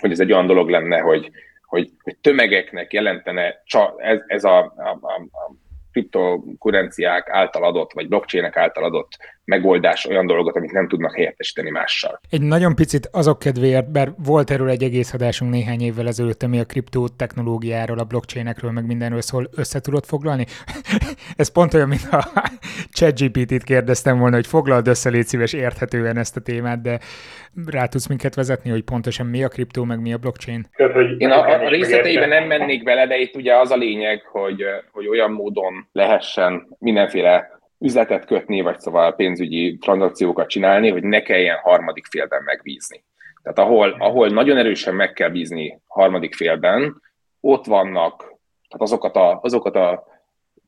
hogy 0.00 0.10
ez 0.10 0.20
egy 0.20 0.32
olyan 0.32 0.46
dolog 0.46 0.68
lenne, 0.68 0.98
hogy, 0.98 1.30
hogy, 1.62 1.90
hogy 2.02 2.16
tömegeknek 2.16 2.92
jelentene 2.92 3.62
ez, 3.96 4.20
ez 4.26 4.44
a, 4.44 4.58
a, 4.58 4.98
a, 5.00 5.20
a 5.32 5.54
kriptokurenciák 5.94 7.28
által 7.28 7.64
adott, 7.64 7.92
vagy 7.92 8.08
blockchainek 8.08 8.56
által 8.56 8.84
adott 8.84 9.16
megoldás 9.44 10.06
olyan 10.06 10.26
dolgot, 10.26 10.56
amit 10.56 10.72
nem 10.72 10.88
tudnak 10.88 11.14
helyettesíteni 11.14 11.70
mással. 11.70 12.20
Egy 12.30 12.42
nagyon 12.42 12.74
picit 12.74 13.08
azok 13.12 13.38
kedvéért, 13.38 13.92
mert 13.92 14.10
volt 14.24 14.50
erről 14.50 14.68
egy 14.68 14.82
egész 14.82 15.12
adásunk 15.12 15.50
néhány 15.50 15.80
évvel 15.80 16.06
ezelőtt, 16.06 16.42
ami 16.42 16.58
a 16.58 16.64
kriptó 16.64 17.08
technológiáról, 17.08 17.98
a 17.98 18.04
blockchainekről, 18.04 18.70
meg 18.70 18.86
mindenről 18.86 19.20
szól, 19.20 19.48
össze 19.56 19.80
tudod 19.80 20.04
foglalni? 20.04 20.46
Ez 21.36 21.48
pont 21.48 21.74
olyan, 21.74 21.88
mint 21.88 22.08
a 22.10 22.32
ChatGPT-t 22.96 23.64
kérdeztem 23.64 24.18
volna, 24.18 24.34
hogy 24.34 24.46
foglald 24.46 24.86
össze, 24.86 25.10
légy 25.10 25.26
szíves 25.26 25.52
érthetően 25.52 26.16
ezt 26.16 26.36
a 26.36 26.40
témát, 26.40 26.82
de 26.82 27.00
rá 27.66 27.86
tudsz 27.86 28.06
minket 28.06 28.34
vezetni, 28.34 28.70
hogy 28.70 28.84
pontosan 28.84 29.26
mi 29.26 29.44
a 29.44 29.48
kriptó, 29.48 29.84
meg 29.84 30.00
mi 30.00 30.12
a 30.12 30.18
blockchain? 30.18 30.66
Én 31.18 31.30
a, 31.30 31.64
a 31.64 31.68
részleteiben 31.68 32.28
nem 32.28 32.44
mennék 32.46 32.82
bele, 32.82 33.06
de 33.06 33.16
itt 33.16 33.36
ugye 33.36 33.56
az 33.56 33.70
a 33.70 33.76
lényeg, 33.76 34.22
hogy, 34.22 34.64
hogy 34.92 35.08
olyan 35.08 35.30
módon 35.30 35.88
lehessen 35.92 36.76
mindenféle 36.78 37.60
üzletet 37.78 38.24
kötni, 38.24 38.60
vagy 38.60 38.80
szóval 38.80 39.14
pénzügyi 39.14 39.78
tranzakciókat 39.78 40.48
csinálni, 40.48 40.90
hogy 40.90 41.02
ne 41.02 41.22
kelljen 41.22 41.58
harmadik 41.62 42.06
félben 42.06 42.42
megbízni. 42.42 43.04
Tehát 43.42 43.58
ahol, 43.58 43.96
ahol 43.98 44.28
nagyon 44.28 44.56
erősen 44.56 44.94
meg 44.94 45.12
kell 45.12 45.28
bízni 45.28 45.80
harmadik 45.86 46.34
félben, 46.34 47.02
ott 47.40 47.66
vannak 47.66 48.34
tehát 48.74 48.92
azokat 48.92 49.16
a, 49.16 49.38
azokat 49.42 49.76
a 49.76 50.06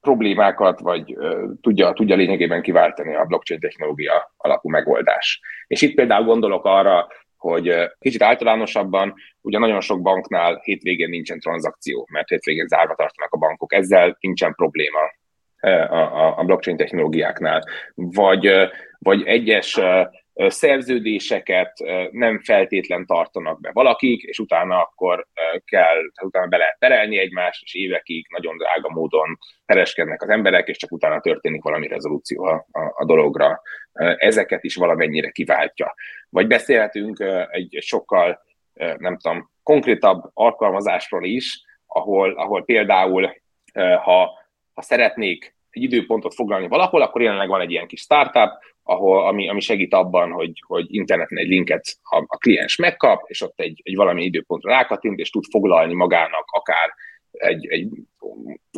problémákat, 0.07 0.81
vagy 0.81 1.17
tudja, 1.61 1.93
tudja 1.93 2.17
lényegében 2.17 2.63
kiváltani 2.63 3.15
a 3.15 3.25
blockchain 3.25 3.61
technológia 3.61 4.35
alapú 4.37 4.69
megoldás. 4.69 5.41
És 5.67 5.83
itt 5.83 5.95
például 5.95 6.25
gondolok 6.25 6.65
arra, 6.65 7.07
hogy 7.37 7.75
kicsit 7.99 8.23
általánosabban, 8.23 9.15
ugye 9.41 9.59
nagyon 9.59 9.81
sok 9.81 10.03
banknál 10.03 10.61
hétvégén 10.63 11.09
nincsen 11.09 11.39
tranzakció, 11.39 12.07
mert 12.13 12.29
hétvégén 12.29 12.67
zárva 12.67 12.95
tartanak 12.95 13.33
a 13.33 13.39
bankok, 13.39 13.75
ezzel 13.75 14.17
nincsen 14.21 14.55
probléma 14.55 15.01
a, 15.91 16.39
a 16.39 16.45
blockchain 16.45 16.77
technológiáknál, 16.77 17.63
vagy, 17.95 18.51
vagy 18.99 19.23
egyes 19.25 19.81
szerződéseket 20.37 21.73
nem 22.11 22.41
feltétlen 22.41 23.07
tartanak 23.07 23.61
be 23.61 23.71
valakik, 23.73 24.23
és 24.23 24.39
utána 24.39 24.81
akkor 24.81 25.27
kell, 25.65 25.97
utána 26.23 26.47
be 26.47 26.57
lehet 26.57 26.77
perelni 26.79 27.19
egymást, 27.19 27.63
és 27.63 27.75
évekig 27.75 28.27
nagyon 28.29 28.57
drága 28.57 28.89
módon 28.89 29.39
pereskednek 29.67 30.23
az 30.23 30.29
emberek, 30.29 30.69
és 30.69 30.77
csak 30.77 30.93
utána 30.93 31.21
történik 31.21 31.63
valami 31.63 31.89
rezolúció 31.89 32.45
a, 32.45 32.67
a, 32.71 32.95
a 32.97 33.05
dologra. 33.05 33.61
Ezeket 34.17 34.65
is 34.65 34.75
valamennyire 34.75 35.31
kiváltja. 35.31 35.95
Vagy 36.29 36.47
beszélhetünk 36.47 37.25
egy, 37.51 37.77
sokkal, 37.81 38.43
nem 38.97 39.19
tudom, 39.19 39.51
konkrétabb 39.63 40.31
alkalmazásról 40.35 41.25
is, 41.25 41.65
ahol, 41.87 42.33
ahol 42.33 42.65
például, 42.65 43.37
ha, 44.03 44.31
ha 44.75 44.83
szeretnék 44.83 45.56
egy 45.77 45.83
időpontot 45.83 46.35
foglalni 46.35 46.69
valahol, 46.69 47.03
akkor 47.03 47.23
jelenleg 47.23 47.49
van 47.49 47.61
egy 47.61 47.71
ilyen 47.71 47.87
kis 47.87 48.01
startup, 48.01 48.51
ahol, 48.83 49.27
ami, 49.27 49.49
ami 49.49 49.61
segít 49.61 49.95
abban, 49.95 50.31
hogy, 50.31 50.63
hogy 50.67 50.95
interneten 50.95 51.39
egy 51.39 51.49
linket 51.49 51.85
a, 52.03 52.25
a 52.27 52.37
kliens 52.37 52.77
megkap, 52.77 53.25
és 53.27 53.43
ott 53.43 53.61
egy, 53.61 53.81
egy 53.85 53.97
valami 53.97 54.25
időpontra 54.25 54.71
rákattint, 54.71 55.19
és 55.19 55.31
tud 55.31 55.45
foglalni 55.51 55.95
magának 55.95 56.45
akár 56.51 56.95
egy, 57.31 57.67
egy 57.67 57.89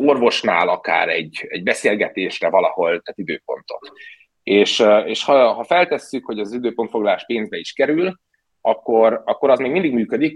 orvosnál, 0.01 0.69
akár 0.69 1.09
egy, 1.09 1.45
egy 1.49 1.63
beszélgetésre 1.63 2.49
valahol, 2.49 2.87
tehát 2.87 3.17
időpontot. 3.17 3.91
És, 4.43 4.83
és 5.05 5.23
ha, 5.23 5.53
ha 5.53 5.63
feltesszük, 5.63 6.25
hogy 6.25 6.39
az 6.39 6.53
időpontfoglalás 6.53 7.25
pénzbe 7.25 7.57
is 7.57 7.73
kerül, 7.73 8.19
akkor, 8.61 9.21
akkor 9.25 9.49
az 9.49 9.59
még 9.59 9.71
mindig 9.71 9.93
működik, 9.93 10.35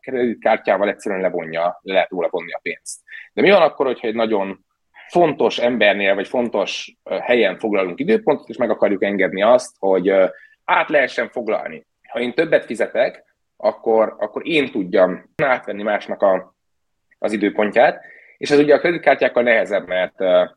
kreditkártyával 0.00 0.88
egyszerűen 0.88 1.20
levonja, 1.20 1.78
le 1.82 1.92
lehet 1.92 2.10
róla 2.10 2.28
vonni 2.30 2.52
a 2.52 2.60
pénzt. 2.62 3.00
De 3.32 3.42
mi 3.42 3.50
van 3.50 3.62
akkor, 3.62 3.86
hogyha 3.86 4.06
egy 4.06 4.14
nagyon 4.14 4.65
fontos 5.08 5.58
embernél, 5.58 6.14
vagy 6.14 6.28
fontos 6.28 6.96
helyen 7.20 7.58
foglalunk 7.58 8.00
időpontot, 8.00 8.48
és 8.48 8.56
meg 8.56 8.70
akarjuk 8.70 9.02
engedni 9.02 9.42
azt, 9.42 9.76
hogy 9.78 10.12
át 10.64 10.88
lehessen 10.88 11.28
foglalni. 11.28 11.86
Ha 12.08 12.20
én 12.20 12.34
többet 12.34 12.64
fizetek, 12.64 13.24
akkor, 13.56 14.14
akkor 14.18 14.46
én 14.46 14.70
tudjam 14.70 15.30
átvenni 15.42 15.82
másnak 15.82 16.22
a, 16.22 16.54
az 17.18 17.32
időpontját, 17.32 18.04
és 18.36 18.50
ez 18.50 18.58
ugye 18.58 18.74
a 18.74 18.78
kreditkártyákkal 18.78 19.42
nehezebb, 19.42 19.86
mert 19.86 20.20
uh, 20.20 20.48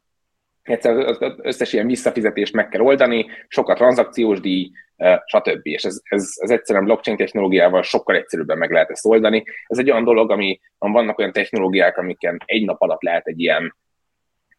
az 0.84 1.18
összes 1.42 1.74
ilyen 1.74 1.88
visszafizetést 1.88 2.54
meg 2.54 2.68
kell 2.68 2.82
oldani, 2.82 3.26
sok 3.48 3.70
a 3.70 3.74
tranzakciós 3.74 4.40
díj, 4.40 4.72
uh, 4.98 5.16
stb. 5.26 5.60
És 5.68 5.84
ez, 5.84 6.02
ez, 6.04 6.32
ez 6.36 6.50
egyszerűen 6.50 6.86
blockchain 6.86 7.18
technológiával 7.18 7.82
sokkal 7.82 8.16
egyszerűbben 8.16 8.58
meg 8.58 8.72
lehet 8.72 8.90
ezt 8.90 9.06
oldani. 9.06 9.44
Ez 9.68 9.78
egy 9.78 9.92
olyan 9.92 10.04
dolog, 10.04 10.32
ami 10.32 10.60
vannak 10.78 11.18
olyan 11.18 11.32
technológiák, 11.32 11.98
amiken 11.98 12.38
egy 12.46 12.66
nap 12.66 12.82
alatt 12.82 13.02
lehet 13.02 13.28
egy 13.28 13.40
ilyen 13.40 13.76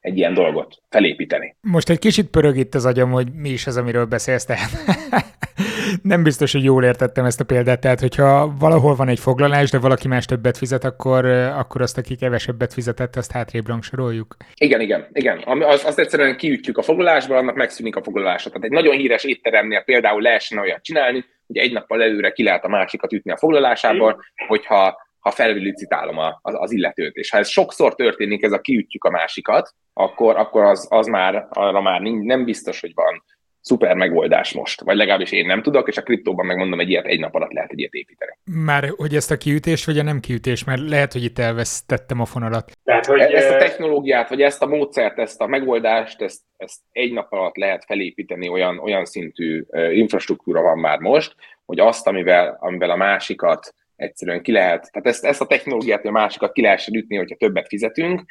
egy 0.00 0.16
ilyen 0.16 0.34
dolgot 0.34 0.82
felépíteni. 0.88 1.56
Most 1.60 1.90
egy 1.90 1.98
kicsit 1.98 2.26
pörög 2.26 2.56
itt 2.56 2.74
az 2.74 2.86
agyam, 2.86 3.10
hogy 3.10 3.26
mi 3.34 3.48
is 3.48 3.66
az, 3.66 3.76
amiről 3.76 4.04
beszélsz, 4.04 4.44
tehát 4.44 4.70
nem 6.02 6.22
biztos, 6.22 6.52
hogy 6.52 6.64
jól 6.64 6.84
értettem 6.84 7.24
ezt 7.24 7.40
a 7.40 7.44
példát, 7.44 7.80
tehát 7.80 8.00
hogyha 8.00 8.54
valahol 8.58 8.94
van 8.94 9.08
egy 9.08 9.18
foglalás, 9.18 9.70
de 9.70 9.78
valaki 9.78 10.08
más 10.08 10.24
többet 10.24 10.56
fizet, 10.56 10.84
akkor, 10.84 11.24
akkor 11.24 11.80
azt, 11.82 11.98
aki 11.98 12.16
kevesebbet 12.16 12.72
fizetett, 12.72 13.16
azt 13.16 13.32
hátrébb 13.32 13.66
rangsoroljuk. 13.66 14.36
Igen, 14.54 14.80
igen, 14.80 15.06
igen. 15.12 15.42
Az, 15.46 15.84
azt 15.84 15.98
egyszerűen 15.98 16.36
kiütjük 16.36 16.78
a 16.78 16.82
foglalásból, 16.82 17.36
annak 17.36 17.54
megszűnik 17.54 17.96
a 17.96 18.02
foglalása. 18.02 18.48
Tehát 18.48 18.64
egy 18.64 18.70
nagyon 18.70 18.96
híres 18.96 19.24
étteremnél 19.24 19.80
például 19.80 20.22
lehessen 20.22 20.58
olyat 20.58 20.82
csinálni, 20.82 21.24
hogy 21.46 21.56
egy 21.56 21.72
nappal 21.72 22.02
előre 22.02 22.30
ki 22.30 22.42
lehet 22.42 22.64
a 22.64 22.68
másikat 22.68 23.12
ütni 23.12 23.30
a 23.30 23.36
foglalásából, 23.36 24.24
hogyha 24.46 25.08
ha 25.20 25.30
fellicitálom 25.30 26.18
a, 26.18 26.38
az, 26.42 26.54
az 26.59 26.72
illetőt. 26.72 27.16
És 27.16 27.30
ha 27.30 27.38
ez 27.38 27.48
sokszor 27.48 27.94
történik, 27.94 28.42
ez 28.42 28.52
a 28.52 28.61
kiütjük 28.61 29.04
a 29.04 29.11
másikat, 29.11 29.74
akkor, 29.92 30.37
akkor 30.37 30.64
az, 30.64 30.87
az 30.90 31.06
már, 31.06 31.46
arra 31.50 31.80
már 31.80 32.00
nem 32.00 32.44
biztos, 32.44 32.80
hogy 32.80 32.92
van 32.94 33.22
szuper 33.61 33.96
megoldás 33.96 34.52
most. 34.52 34.80
Vagy 34.80 34.96
legalábbis 34.96 35.33
én 35.33 35.46
nem 35.46 35.62
tudok, 35.62 35.88
és 35.88 35.96
a 35.96 36.02
kriptóban 36.02 36.46
megmondom, 36.46 36.80
egy 36.80 36.90
ilyet 36.90 37.06
egy 37.06 37.20
nap 37.20 37.35
alatt 37.35 37.52
lehet 37.52 37.70
egy 37.70 37.78
ilyet 37.78 37.92
építeni. 37.92 38.38
Már 38.44 38.92
hogy 38.96 39.14
ezt 39.14 39.30
a 39.30 39.37
kiütés, 39.37 39.85
vagy 39.85 39.98
a 39.98 40.02
nem 40.02 40.20
kiütés, 40.20 40.64
mert 40.64 40.88
lehet, 40.88 41.12
hogy 41.12 41.24
itt 41.24 41.38
elvesztettem 41.38 42.20
a 42.20 42.24
fonalat. 42.24 42.72
Tehát, 42.85 43.06
hogy 43.06 43.20
e- 43.20 43.37
ezt 43.37 43.50
a 43.50 43.56
technológiát, 43.56 44.28
vagy 44.28 44.42
ezt 44.42 44.62
a 44.62 44.66
módszert, 44.66 45.18
ezt 45.18 45.40
a 45.40 45.46
megoldást, 45.46 46.22
ezt, 46.22 46.40
ezt 46.56 46.80
egy 46.92 47.12
nap 47.12 47.33
alatt 47.33 47.56
lehet 47.56 47.85
felépíteni, 47.85 48.48
olyan, 48.48 48.78
olyan 48.78 49.04
szintű 49.04 49.64
infrastruktúra 49.92 50.61
van 50.61 50.78
már 50.78 50.98
most, 50.98 51.35
hogy 51.64 51.80
azt, 51.80 52.06
amivel, 52.06 52.56
amivel 52.61 52.90
a 52.90 52.96
másikat 52.96 53.74
egyszerűen 54.00 54.42
ki 54.42 54.52
lehet, 54.52 54.88
tehát 54.92 55.08
ezt, 55.08 55.24
ezt 55.24 55.40
a 55.40 55.46
technológiát, 55.46 56.04
a 56.04 56.10
másikat 56.10 56.52
ki 56.52 56.62
lehessen 56.62 56.94
ütni, 56.94 57.16
hogyha 57.16 57.36
többet 57.36 57.68
fizetünk, 57.68 58.24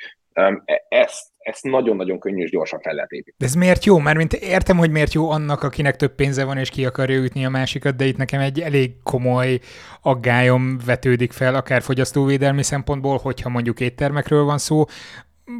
e- 0.65 0.86
ezt, 0.89 1.27
ezt 1.38 1.63
nagyon-nagyon 1.63 2.19
könnyű 2.19 2.43
és 2.43 2.49
gyorsan 2.49 2.79
fel 2.79 2.93
lehet 2.93 3.12
építeni. 3.12 3.36
De 3.38 3.45
ez 3.45 3.53
miért 3.53 3.86
jó? 3.86 3.97
Mert 3.97 4.17
mint 4.17 4.34
értem, 4.34 4.77
hogy 4.77 4.91
miért 4.91 5.13
jó 5.13 5.29
annak, 5.29 5.63
akinek 5.63 5.95
több 5.95 6.15
pénze 6.15 6.45
van, 6.45 6.58
és 6.58 6.69
ki 6.69 6.86
akarja 6.86 7.17
ütni 7.17 7.45
a 7.45 7.49
másikat, 7.49 7.95
de 7.95 8.05
itt 8.05 8.17
nekem 8.17 8.39
egy 8.39 8.60
elég 8.60 8.91
komoly 9.03 9.60
aggályom 10.01 10.77
vetődik 10.86 11.32
fel, 11.32 11.55
akár 11.55 11.82
fogyasztóvédelmi 11.82 12.63
szempontból, 12.63 13.17
hogyha 13.17 13.49
mondjuk 13.49 13.79
éttermekről 13.79 14.43
van 14.43 14.58
szó, 14.58 14.84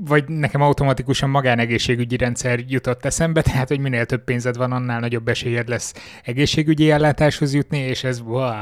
vagy 0.06 0.28
nekem 0.28 0.62
automatikusan 0.62 1.30
magánegészségügyi 1.30 2.18
rendszer 2.18 2.60
jutott 2.68 3.06
eszembe, 3.06 3.42
tehát 3.42 3.68
hogy 3.68 3.80
minél 3.80 4.06
több 4.06 4.24
pénzed 4.24 4.58
van, 4.58 4.72
annál 4.72 5.00
nagyobb 5.00 5.28
esélyed 5.28 5.68
lesz 5.68 5.94
egészségügyi 6.24 6.92
ellátáshoz 6.92 7.54
jutni, 7.54 7.78
és 7.78 8.04
ez 8.04 8.22
wow. 8.22 8.62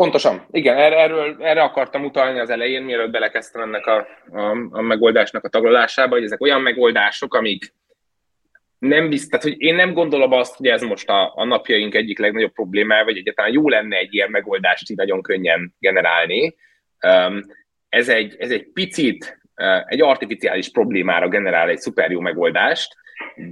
Pontosan, 0.00 0.46
igen, 0.50 0.76
erre, 0.76 0.96
erről, 0.96 1.36
erre 1.40 1.62
akartam 1.62 2.04
utalni 2.04 2.38
az 2.38 2.50
elején, 2.50 2.82
mielőtt 2.82 3.10
belekezdtem 3.10 3.62
ennek 3.62 3.86
a, 3.86 4.06
a, 4.32 4.56
a 4.70 4.80
megoldásnak 4.80 5.44
a 5.44 5.48
taglalásába, 5.48 6.14
hogy 6.14 6.24
ezek 6.24 6.40
olyan 6.40 6.60
megoldások, 6.60 7.34
amik 7.34 7.74
nem 8.78 9.08
biztos, 9.08 9.42
hogy 9.42 9.60
én 9.60 9.74
nem 9.74 9.92
gondolom 9.92 10.32
azt, 10.32 10.56
hogy 10.56 10.66
ez 10.66 10.82
most 10.82 11.08
a, 11.08 11.32
a 11.34 11.44
napjaink 11.44 11.94
egyik 11.94 12.18
legnagyobb 12.18 12.52
problémája, 12.52 13.04
vagy 13.04 13.16
egyáltalán 13.16 13.52
jó 13.52 13.68
lenne 13.68 13.96
egy 13.96 14.14
ilyen 14.14 14.30
megoldást 14.30 14.90
így 14.90 14.96
nagyon 14.96 15.22
könnyen 15.22 15.74
generálni. 15.78 16.56
Ez 17.88 18.08
egy, 18.08 18.36
ez 18.38 18.50
egy 18.50 18.66
picit 18.72 19.40
egy 19.86 20.00
artificiális 20.00 20.70
problémára 20.70 21.28
generál 21.28 21.68
egy 21.68 21.80
szuper 21.80 22.10
jó 22.10 22.20
megoldást, 22.20 22.94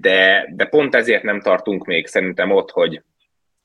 de, 0.00 0.48
de 0.56 0.64
pont 0.64 0.94
ezért 0.94 1.22
nem 1.22 1.40
tartunk 1.40 1.84
még 1.84 2.06
szerintem 2.06 2.50
ott, 2.50 2.70
hogy, 2.70 3.02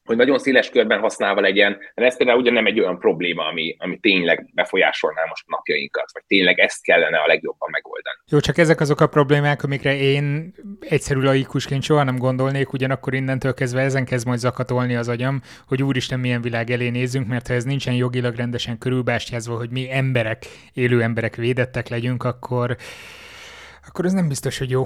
hogy 0.06 0.18
nagyon 0.18 0.39
széles 0.39 0.70
körben 0.70 1.00
használva 1.00 1.42
legyen, 1.42 1.78
mert 1.96 2.12
ez 2.12 2.18
például 2.18 2.39
ugye 2.39 2.52
nem 2.52 2.66
egy 2.66 2.80
olyan 2.80 3.00
probléma, 3.00 3.48
ami, 3.48 3.76
ami 3.80 3.98
tényleg 3.98 4.50
befolyásolná 4.54 5.22
most 5.28 5.48
napjainkat, 5.48 6.06
vagy 6.13 6.24
tényleg 6.28 6.60
ezt 6.60 6.84
kellene 6.84 7.18
a 7.18 7.28
legjobban 7.28 7.70
megoldani. 7.72 8.18
Jó, 8.28 8.39
csak 8.39 8.58
ezek 8.58 8.80
azok 8.80 9.02
a 9.02 9.08
problémák, 9.08 9.63
amikre 9.63 9.98
én 9.98 10.54
egyszerű 10.80 11.20
laikusként 11.20 11.84
soha 11.84 12.04
nem 12.04 12.18
gondolnék, 12.18 12.74
ugyanakkor 12.74 13.13
innentől 13.13 13.54
kezdve 13.54 13.82
ezen 13.82 14.06
kezd 14.06 14.28
majd 14.28 14.39
zakatolni 14.39 14.96
az 14.96 15.08
agyam, 15.08 15.42
hogy 15.68 15.84
úristen 15.84 16.20
milyen 16.20 16.42
világ 16.42 16.70
elé 16.70 16.89
nézünk, 16.89 17.28
mert 17.28 17.48
ha 17.48 17.54
ez 17.54 17.63
nincsen 17.63 17.94
jogilag 17.94 18.36
rendesen 18.36 18.78
körülbástyázva, 18.78 19.58
hogy 19.58 19.70
mi 19.70 19.92
emberek, 19.92 20.46
élő 20.74 21.02
emberek 21.02 21.36
védettek 21.36 21.88
legyünk, 21.88 22.24
akkor, 22.24 22.76
akkor 23.88 24.06
ez 24.06 24.13
nem 24.13 24.28
biztos, 24.28 24.58
hogy 24.58 24.70
jó. 24.70 24.84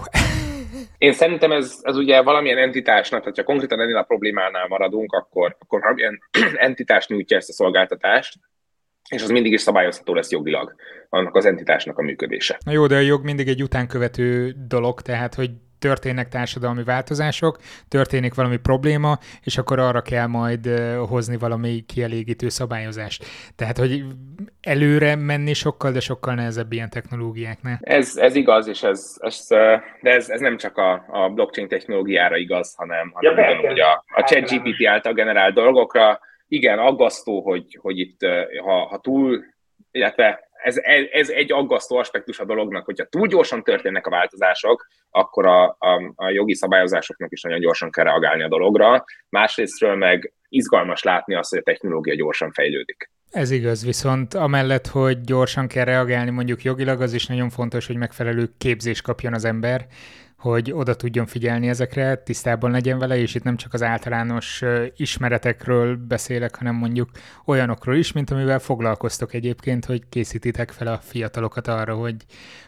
Én 0.98 1.14
szerintem 1.14 1.52
ez, 1.52 1.80
ez 1.82 1.98
ugye 1.98 2.22
valamilyen 2.22 2.58
entitásnak, 2.58 3.20
tehát 3.20 3.38
ha 3.38 3.44
konkrétan 3.44 3.80
ennél 3.80 3.98
a 3.98 4.04
problémánál 4.04 4.68
maradunk, 4.68 5.14
akkor, 5.14 5.56
akkor 5.60 5.82
valamilyen 5.82 6.20
entitás 6.68 7.08
nyújtja 7.08 7.38
ezt 7.38 7.50
a 7.50 7.54
szolgáltatást, 7.54 8.40
és 9.10 9.24
az 9.24 9.30
mindig 9.30 9.52
is 9.52 9.62
szabályozható 9.62 10.14
lesz 10.14 10.32
jogilag, 10.32 10.76
annak 11.10 11.36
az 11.36 11.46
entitásnak 11.46 11.98
a 11.98 12.02
működése. 12.02 12.58
Na 12.66 12.72
jó, 12.72 12.88
de 12.88 12.96
a 12.96 13.00
jog 13.00 13.24
mindig 13.24 13.48
egy 13.48 13.64
utánkövető 13.64 14.56
dolog, 14.68 15.02
tehát 15.02 15.36
hogy 15.36 15.50
történnek 15.80 16.28
társadalmi 16.28 16.84
változások, 16.84 17.58
történik 17.88 18.34
valami 18.34 18.58
probléma, 18.58 19.18
és 19.44 19.58
akkor 19.58 19.80
arra 19.80 20.02
kell 20.02 20.28
majd 20.28 20.68
hozni 21.10 21.38
valami 21.38 21.84
kielégítő 21.88 22.50
szabályozást. 22.50 23.26
Tehát, 23.56 23.78
hogy 23.78 24.04
előre 24.62 25.16
menni 25.16 25.54
sokkal, 25.54 25.92
de 25.92 26.00
sokkal 26.00 26.34
nehezebb 26.34 26.72
ilyen 26.72 26.90
technológiáknál. 26.90 27.78
Ez, 27.82 28.18
ez 28.18 28.36
igaz, 28.36 28.68
és 28.68 28.84
ez, 28.84 29.16
ez, 29.20 29.46
de 30.02 30.12
ez, 30.12 30.30
ez 30.30 30.40
nem 30.40 30.58
csak 30.58 30.78
a, 30.78 31.06
a 31.08 31.30
blockchain 31.30 31.68
technológiára 31.68 32.38
igaz, 32.38 32.76
hanem, 32.76 33.12
hanem 33.14 33.38
ja, 33.38 33.60
ugyanúgy 33.60 33.80
a, 33.80 34.04
a 34.08 34.24
ChatGPT 34.24 34.86
által 34.86 35.14
generált 35.14 35.54
dolgokra. 35.54 36.20
Igen, 36.48 36.80
aggasztó, 36.80 37.42
hogy, 37.42 37.78
hogy 37.82 38.00
itt, 38.00 38.20
ha, 38.64 38.86
ha 38.86 38.98
túl, 38.98 39.44
illetve 39.92 40.47
ez, 40.64 40.78
ez 41.12 41.30
egy 41.30 41.52
aggasztó 41.52 41.98
aspektus 41.98 42.40
a 42.40 42.46
dolognak, 42.46 42.86
hogyha 42.86 43.06
túl 43.06 43.28
gyorsan 43.28 43.64
történnek 43.64 44.08
a 44.08 44.10
változások, 44.10 44.88
akkor 45.10 45.46
a, 45.46 45.64
a, 45.80 46.14
a 46.16 46.30
jogi 46.30 46.56
szabályozásoknak 46.56 47.32
is 47.32 47.42
nagyon 47.42 47.60
gyorsan 47.60 47.92
kell 47.92 48.04
reagálni 48.04 48.44
a 48.44 48.48
dologra. 48.48 49.06
Másrésztről 49.30 49.96
meg 49.96 50.34
izgalmas 50.50 51.04
látni 51.04 51.36
azt, 51.36 51.50
hogy 51.50 51.60
a 51.60 51.64
technológia 51.64 52.16
gyorsan 52.16 52.52
fejlődik. 52.52 53.10
Ez 53.32 53.52
igaz, 53.52 53.86
viszont 53.86 54.34
amellett, 54.34 54.88
hogy 54.88 55.22
gyorsan 55.22 55.68
kell 55.68 55.86
reagálni 55.86 56.30
mondjuk 56.30 56.64
jogilag, 56.64 57.02
az 57.02 57.14
is 57.14 57.26
nagyon 57.26 57.50
fontos, 57.50 57.88
hogy 57.88 57.96
megfelelő 57.96 58.50
képzés 58.58 59.02
kapjon 59.02 59.34
az 59.34 59.46
ember, 59.46 59.86
hogy 60.38 60.72
oda 60.72 60.96
tudjon 60.96 61.26
figyelni 61.26 61.68
ezekre, 61.68 62.16
tisztában 62.16 62.72
legyen 62.72 63.00
vele, 63.00 63.18
és 63.18 63.36
itt 63.36 63.44
nem 63.44 63.56
csak 63.56 63.74
az 63.74 63.84
általános 63.84 64.64
ismeretekről 64.96 65.98
beszélek, 66.08 66.56
hanem 66.56 66.76
mondjuk 66.76 67.10
olyanokról 67.46 67.96
is, 67.96 68.12
mint 68.12 68.30
amivel 68.30 68.60
foglalkoztok 68.60 69.34
egyébként, 69.34 69.86
hogy 69.86 70.02
készítitek 70.10 70.70
fel 70.70 70.88
a 70.88 70.98
fiatalokat 70.98 71.68
arra, 71.68 71.96
hogy 71.96 72.16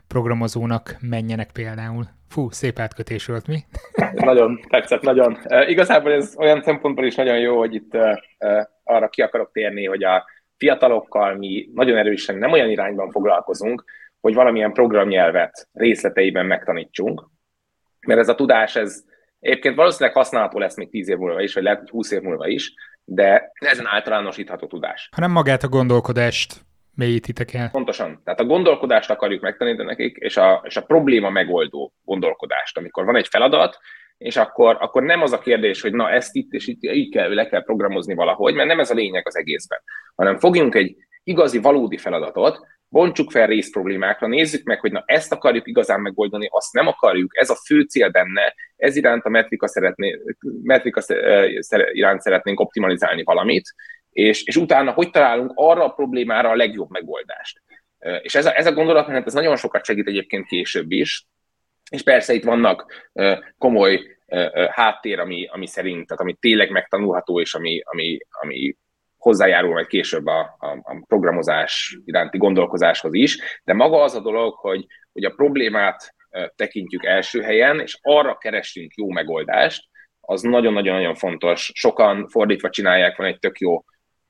programozónak 0.08 0.95
menjenek 1.01 1.51
például. 1.51 2.03
Fú, 2.27 2.49
szép 2.49 2.79
átkötés 2.79 3.25
volt, 3.25 3.47
mi? 3.47 3.58
nagyon 4.13 4.60
tetszett, 4.69 5.01
nagyon. 5.01 5.38
Igazából 5.67 6.12
ez 6.12 6.34
olyan 6.38 6.62
szempontból 6.62 7.05
is 7.05 7.15
nagyon 7.15 7.39
jó, 7.39 7.58
hogy 7.58 7.73
itt 7.73 7.97
arra 8.84 9.10
ki 9.10 9.21
akarok 9.21 9.51
térni, 9.51 9.86
hogy 9.86 10.03
a 10.03 10.25
fiatalokkal 10.58 11.36
mi 11.36 11.69
nagyon 11.73 11.97
erősen 11.97 12.38
nem 12.38 12.51
olyan 12.51 12.69
irányban 12.69 13.10
foglalkozunk, 13.10 13.84
hogy 14.21 14.34
valamilyen 14.34 14.73
programnyelvet 14.73 15.67
részleteiben 15.73 16.45
megtanítsunk, 16.45 17.29
mert 18.08 18.20
ez 18.20 18.30
a 18.30 18.36
tudás, 18.36 18.76
ez 18.76 19.04
egyébként 19.40 19.76
valószínűleg 19.76 20.16
használható 20.16 20.60
lesz 20.60 20.76
még 20.76 20.90
10 20.90 21.10
év 21.10 21.18
múlva 21.18 21.42
is, 21.42 21.54
vagy 21.54 21.64
lehet, 21.64 21.80
hogy 21.80 21.90
20 21.90 22.12
év 22.12 22.22
múlva 22.22 22.48
is, 22.48 22.74
de 23.04 23.52
ezen 23.54 23.88
általánosítható 23.88 24.68
tudás. 24.68 25.10
Hanem 25.12 25.32
magát 25.32 25.64
a 25.64 25.68
gondolkodást 25.68 26.66
mélyítitek 26.96 27.54
el. 27.54 27.70
Pontosan. 27.70 28.22
Tehát 28.24 28.40
a 28.40 28.46
gondolkodást 28.46 29.10
akarjuk 29.10 29.42
megtanítani 29.42 29.88
nekik, 29.88 30.18
és 30.18 30.38
a, 30.38 30.62
és 30.66 30.78
a 30.78 30.82
probléma 30.82 31.30
megoldó 31.30 31.94
gondolkodást. 32.04 32.78
Amikor 32.78 33.06
van 33.06 33.16
egy 33.16 33.28
feladat, 33.28 33.78
és 34.18 34.38
akkor, 34.38 34.78
akkor 34.80 35.04
nem 35.04 35.22
az 35.22 35.32
a 35.32 35.40
kérdés, 35.40 35.82
hogy 35.82 35.94
na 35.94 36.10
ezt 36.10 36.36
itt 36.36 36.52
és 36.52 36.68
itt 36.68 36.84
így 36.84 37.12
kell, 37.12 37.34
le 37.34 37.48
kell 37.48 37.64
programozni 37.64 38.14
valahogy, 38.14 38.54
mert 38.54 38.68
nem 38.68 38.80
ez 38.80 38.92
a 38.92 38.94
lényeg 38.94 39.28
az 39.28 39.38
egészben, 39.38 39.80
hanem 40.16 40.38
fogjunk 40.38 40.76
egy 40.76 40.96
igazi, 41.24 41.60
valódi 41.60 41.98
feladatot, 41.98 42.60
bontsuk 42.89 43.32
fel 43.32 43.47
részproblémákra, 43.47 44.28
nézzük 44.28 44.63
meg, 44.63 44.80
hogy 44.80 44.91
na 44.91 45.04
ezt 45.06 45.32
akarjuk 45.32 45.67
igazán 45.67 46.02
megoldani, 46.02 46.47
azt 46.52 46.73
nem 46.73 46.88
akarjuk, 46.88 47.38
ez 47.38 47.49
a 47.49 47.56
fő 47.65 47.82
cél 47.82 48.10
benne, 48.10 48.56
ez 48.75 48.95
iránt 48.95 49.25
a 49.25 49.30
metrika, 49.30 49.67
szeretné, 49.67 50.19
metrika 50.63 51.02
iránt 51.91 52.21
szeretnénk 52.21 52.60
optimalizálni 52.60 53.23
valamit, 53.23 53.73
és, 54.10 54.43
és 54.43 54.56
utána 54.56 54.91
hogy 54.91 55.10
találunk 55.10 55.52
arra 55.56 55.84
a 55.84 55.93
problémára 55.93 56.49
a 56.49 56.56
legjobb 56.56 56.89
megoldást. 56.89 57.62
És 58.21 58.36
ez 58.36 58.45
a, 58.45 58.58
ez 58.58 58.65
a 58.65 58.73
gondolatmenet, 58.73 59.25
ez 59.25 59.34
nagyon 59.34 59.56
sokat 59.56 59.86
segít 59.86 60.08
egyébként 60.08 60.45
később 60.45 60.91
is, 60.91 61.25
és 61.89 62.04
persze 62.04 62.34
itt 62.34 62.43
vannak 62.43 63.10
komoly 63.58 64.17
háttér, 64.69 65.19
ami, 65.19 65.47
ami 65.52 65.67
szerint, 65.67 66.08
tehát 66.08 66.21
ami 66.21 66.34
tényleg 66.34 66.69
megtanulható, 66.69 67.41
és 67.41 67.54
ami, 67.54 67.82
ami, 67.84 68.17
ami 68.30 68.75
hozzájárul 69.19 69.73
majd 69.73 69.88
később 69.88 70.25
a, 70.25 70.55
a, 70.60 70.67
a 70.67 71.03
programozás 71.08 71.97
iránti 72.05 72.38
gondolkozáshoz 72.38 73.13
is, 73.13 73.62
de 73.63 73.73
maga 73.73 74.01
az 74.01 74.15
a 74.15 74.21
dolog, 74.21 74.55
hogy, 74.55 74.86
hogy 75.13 75.23
a 75.23 75.34
problémát 75.36 76.15
tekintjük 76.55 77.05
első 77.05 77.41
helyen, 77.41 77.79
és 77.79 77.97
arra 78.01 78.38
keresünk 78.38 78.93
jó 78.95 79.10
megoldást, 79.10 79.88
az 80.21 80.41
nagyon-nagyon-nagyon 80.41 81.15
fontos. 81.15 81.71
Sokan 81.73 82.27
fordítva 82.27 82.69
csinálják, 82.69 83.17
van 83.17 83.27
egy 83.27 83.39
tök 83.39 83.60
jó 83.60 83.84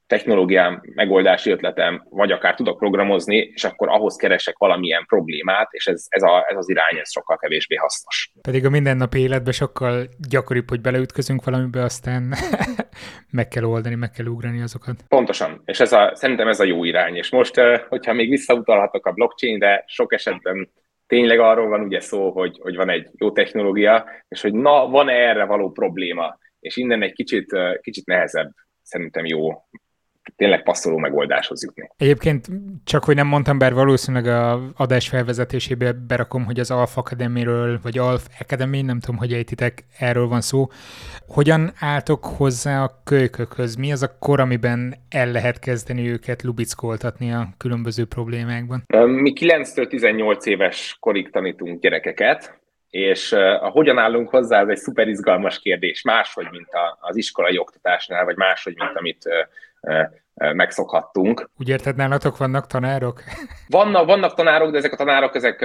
technológiám, 0.09 0.81
megoldási 0.93 1.51
ötletem, 1.51 2.05
vagy 2.09 2.31
akár 2.31 2.55
tudok 2.55 2.77
programozni, 2.77 3.35
és 3.35 3.63
akkor 3.63 3.89
ahhoz 3.89 4.15
keresek 4.15 4.57
valamilyen 4.57 5.05
problémát, 5.05 5.67
és 5.71 5.87
ez, 5.87 6.05
ez, 6.07 6.23
a, 6.23 6.45
ez 6.49 6.57
az 6.57 6.69
irány, 6.69 6.97
ez 6.97 7.11
sokkal 7.11 7.37
kevésbé 7.37 7.75
hasznos. 7.75 8.31
Pedig 8.41 8.65
a 8.65 8.69
mindennapi 8.69 9.19
életben 9.19 9.53
sokkal 9.53 10.07
gyakoribb, 10.29 10.69
hogy 10.69 10.81
beleütközünk 10.81 11.43
valamibe, 11.43 11.83
aztán 11.83 12.33
meg 13.39 13.47
kell 13.47 13.63
oldani, 13.63 13.95
meg 13.95 14.11
kell 14.11 14.25
ugrani 14.25 14.61
azokat. 14.61 14.95
Pontosan, 15.07 15.61
és 15.65 15.79
ez 15.79 15.91
a, 15.91 16.11
szerintem 16.15 16.47
ez 16.47 16.59
a 16.59 16.63
jó 16.63 16.83
irány. 16.83 17.15
És 17.15 17.29
most, 17.29 17.59
hogyha 17.89 18.13
még 18.13 18.29
visszautalhatok 18.29 19.05
a 19.05 19.11
blockchainre, 19.11 19.83
sok 19.87 20.13
esetben 20.13 20.69
tényleg 21.07 21.39
arról 21.39 21.67
van 21.67 21.81
ugye 21.81 21.99
szó, 21.99 22.31
hogy, 22.31 22.57
hogy 22.61 22.75
van 22.75 22.89
egy 22.89 23.07
jó 23.17 23.31
technológia, 23.31 24.05
és 24.27 24.41
hogy 24.41 24.53
na, 24.53 24.87
van-e 24.87 25.13
erre 25.13 25.45
való 25.45 25.71
probléma, 25.71 26.37
és 26.59 26.77
innen 26.77 27.01
egy 27.01 27.13
kicsit, 27.13 27.55
kicsit 27.81 28.05
nehezebb 28.05 28.51
szerintem 28.81 29.25
jó 29.25 29.51
tényleg 30.35 30.63
passzoló 30.63 30.97
megoldáshoz 30.97 31.63
jutni. 31.63 31.89
Egyébként 31.97 32.47
csak, 32.83 33.03
hogy 33.03 33.15
nem 33.15 33.27
mondtam, 33.27 33.57
bár 33.57 33.73
valószínűleg 33.73 34.27
a 34.27 34.71
adás 34.75 35.09
felvezetésébe 35.09 35.91
berakom, 36.07 36.45
hogy 36.45 36.59
az 36.59 36.71
Alpha 36.71 36.99
Academy-ről, 36.99 37.79
vagy 37.83 37.97
Alf 37.97 38.27
Academy, 38.39 38.81
nem 38.81 38.99
tudom, 38.99 39.17
hogy 39.17 39.33
ejtitek, 39.33 39.83
erről 39.99 40.27
van 40.27 40.41
szó. 40.41 40.67
Hogyan 41.27 41.71
álltok 41.79 42.25
hozzá 42.25 42.83
a 42.83 43.01
kölykökhöz? 43.03 43.75
Mi 43.75 43.91
az 43.91 44.03
a 44.03 44.17
kor, 44.19 44.39
amiben 44.39 44.95
el 45.09 45.31
lehet 45.31 45.59
kezdeni 45.59 46.09
őket 46.09 46.43
lubickoltatni 46.43 47.31
a 47.31 47.47
különböző 47.57 48.05
problémákban? 48.05 48.83
Mi 49.05 49.33
9-től 49.39 49.87
18 49.87 50.45
éves 50.45 50.97
korig 50.99 51.29
tanítunk 51.29 51.81
gyerekeket, 51.81 52.59
és 52.89 53.31
a 53.31 53.69
hogyan 53.69 53.97
állunk 53.97 54.29
hozzá, 54.29 54.61
ez 54.61 54.67
egy 54.67 54.77
szuper 54.77 55.07
izgalmas 55.07 55.59
kérdés, 55.59 56.01
máshogy, 56.01 56.47
mint 56.51 56.69
a, 56.69 56.97
az 57.01 57.15
iskolai 57.15 57.57
oktatásnál, 57.57 58.25
vagy 58.25 58.35
máshogy, 58.35 58.75
mint 58.77 58.97
amit 58.97 59.29
megszokhattunk. 60.33 61.49
Úgy 61.57 61.69
érted, 61.69 61.95
nálatok 61.95 62.37
vannak 62.37 62.67
tanárok? 62.67 63.23
Vannak, 63.67 64.05
vannak 64.05 64.33
tanárok, 64.33 64.71
de 64.71 64.77
ezek 64.77 64.93
a 64.93 64.95
tanárok 64.95 65.35
ezek 65.35 65.59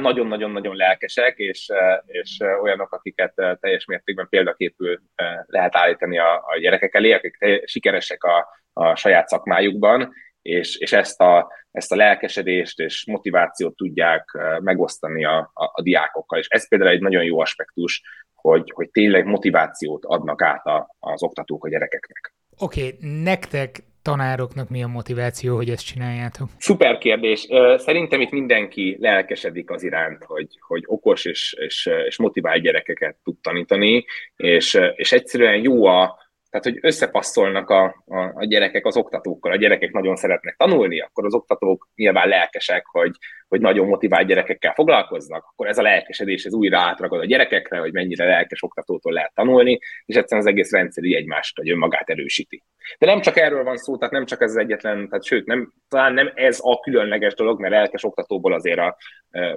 nagyon-nagyon-nagyon 0.00 0.76
lelkesek, 0.76 1.36
és, 1.36 1.68
és 2.06 2.38
olyanok, 2.62 2.92
akiket 2.92 3.34
teljes 3.60 3.84
mértékben 3.84 4.26
példaképül 4.28 5.00
lehet 5.46 5.76
állítani 5.76 6.18
a, 6.18 6.34
a 6.34 6.58
gyerekek 6.60 6.94
elé, 6.94 7.12
akik 7.12 7.38
sikeresek 7.64 8.24
a, 8.24 8.48
a 8.72 8.94
saját 8.96 9.28
szakmájukban, 9.28 10.12
és, 10.42 10.76
és 10.76 10.92
ezt, 10.92 11.20
a, 11.20 11.52
ezt 11.70 11.92
a 11.92 11.96
lelkesedést 11.96 12.78
és 12.78 13.06
motivációt 13.06 13.76
tudják 13.76 14.38
megosztani 14.60 15.24
a, 15.24 15.50
a, 15.54 15.64
a 15.64 15.82
diákokkal. 15.82 16.38
És 16.38 16.48
ez 16.48 16.68
például 16.68 16.90
egy 16.90 17.00
nagyon 17.00 17.24
jó 17.24 17.40
aspektus, 17.40 18.02
hogy, 18.34 18.72
hogy 18.74 18.90
tényleg 18.90 19.24
motivációt 19.24 20.04
adnak 20.04 20.42
át 20.42 20.66
a, 20.66 20.96
az 20.98 21.22
oktatók 21.22 21.64
a 21.64 21.68
gyerekeknek. 21.68 22.34
Oké, 22.58 22.86
okay, 22.86 23.22
nektek 23.22 23.82
tanároknak 24.02 24.68
mi 24.68 24.82
a 24.82 24.86
motiváció, 24.86 25.56
hogy 25.56 25.70
ezt 25.70 25.86
csináljátok? 25.86 26.48
Szuper 26.58 26.98
kérdés. 26.98 27.46
Szerintem 27.76 28.20
itt 28.20 28.30
mindenki 28.30 28.96
lelkesedik 29.00 29.70
az 29.70 29.82
iránt, 29.82 30.24
hogy, 30.24 30.48
hogy 30.60 30.82
okos 30.86 31.24
és, 31.24 31.56
és, 31.58 31.90
és 32.06 32.18
motivált 32.18 32.62
gyerekeket 32.62 33.16
tud 33.24 33.36
tanítani, 33.42 34.04
és, 34.36 34.78
és 34.94 35.12
egyszerűen 35.12 35.62
jó 35.62 35.84
a, 35.84 36.21
tehát, 36.52 36.66
hogy 36.66 36.78
összepasszolnak 36.80 37.70
a, 37.70 37.84
a, 38.06 38.18
a 38.34 38.44
gyerekek 38.44 38.86
az 38.86 38.96
oktatókkal, 38.96 39.52
a 39.52 39.56
gyerekek 39.56 39.92
nagyon 39.92 40.16
szeretnek 40.16 40.56
tanulni, 40.56 41.00
akkor 41.00 41.24
az 41.24 41.34
oktatók 41.34 41.88
nyilván 41.94 42.28
lelkesek, 42.28 42.86
hogy, 42.86 43.10
hogy 43.48 43.60
nagyon 43.60 43.86
motivált 43.86 44.26
gyerekekkel 44.26 44.72
foglalkoznak, 44.74 45.44
akkor 45.44 45.66
ez 45.66 45.78
a 45.78 45.82
lelkesedés 45.82 46.44
ez 46.44 46.52
újra 46.54 46.78
átragad 46.78 47.20
a 47.20 47.24
gyerekekre, 47.24 47.78
hogy 47.78 47.92
mennyire 47.92 48.24
lelkes 48.24 48.62
oktatótól 48.62 49.12
lehet 49.12 49.34
tanulni, 49.34 49.78
és 50.04 50.16
egyszerűen 50.16 50.46
az 50.46 50.52
egész 50.52 50.70
rendszer 50.72 51.04
így 51.04 51.14
egymást, 51.14 51.56
hogy 51.56 51.70
önmagát 51.70 52.10
erősíti. 52.10 52.62
De 52.98 53.06
nem 53.06 53.20
csak 53.20 53.36
erről 53.36 53.64
van 53.64 53.76
szó, 53.76 53.96
tehát 53.96 54.12
nem 54.12 54.24
csak 54.24 54.42
ez 54.42 54.50
az 54.50 54.56
egyetlen, 54.56 55.08
tehát 55.08 55.24
sőt, 55.24 55.46
nem, 55.46 55.72
talán 55.88 56.14
nem 56.14 56.32
ez 56.34 56.58
a 56.62 56.80
különleges 56.80 57.34
dolog, 57.34 57.60
mert 57.60 57.72
lelkes 57.72 58.04
oktatóból 58.04 58.52
azért 58.52 58.78
a, 58.78 58.96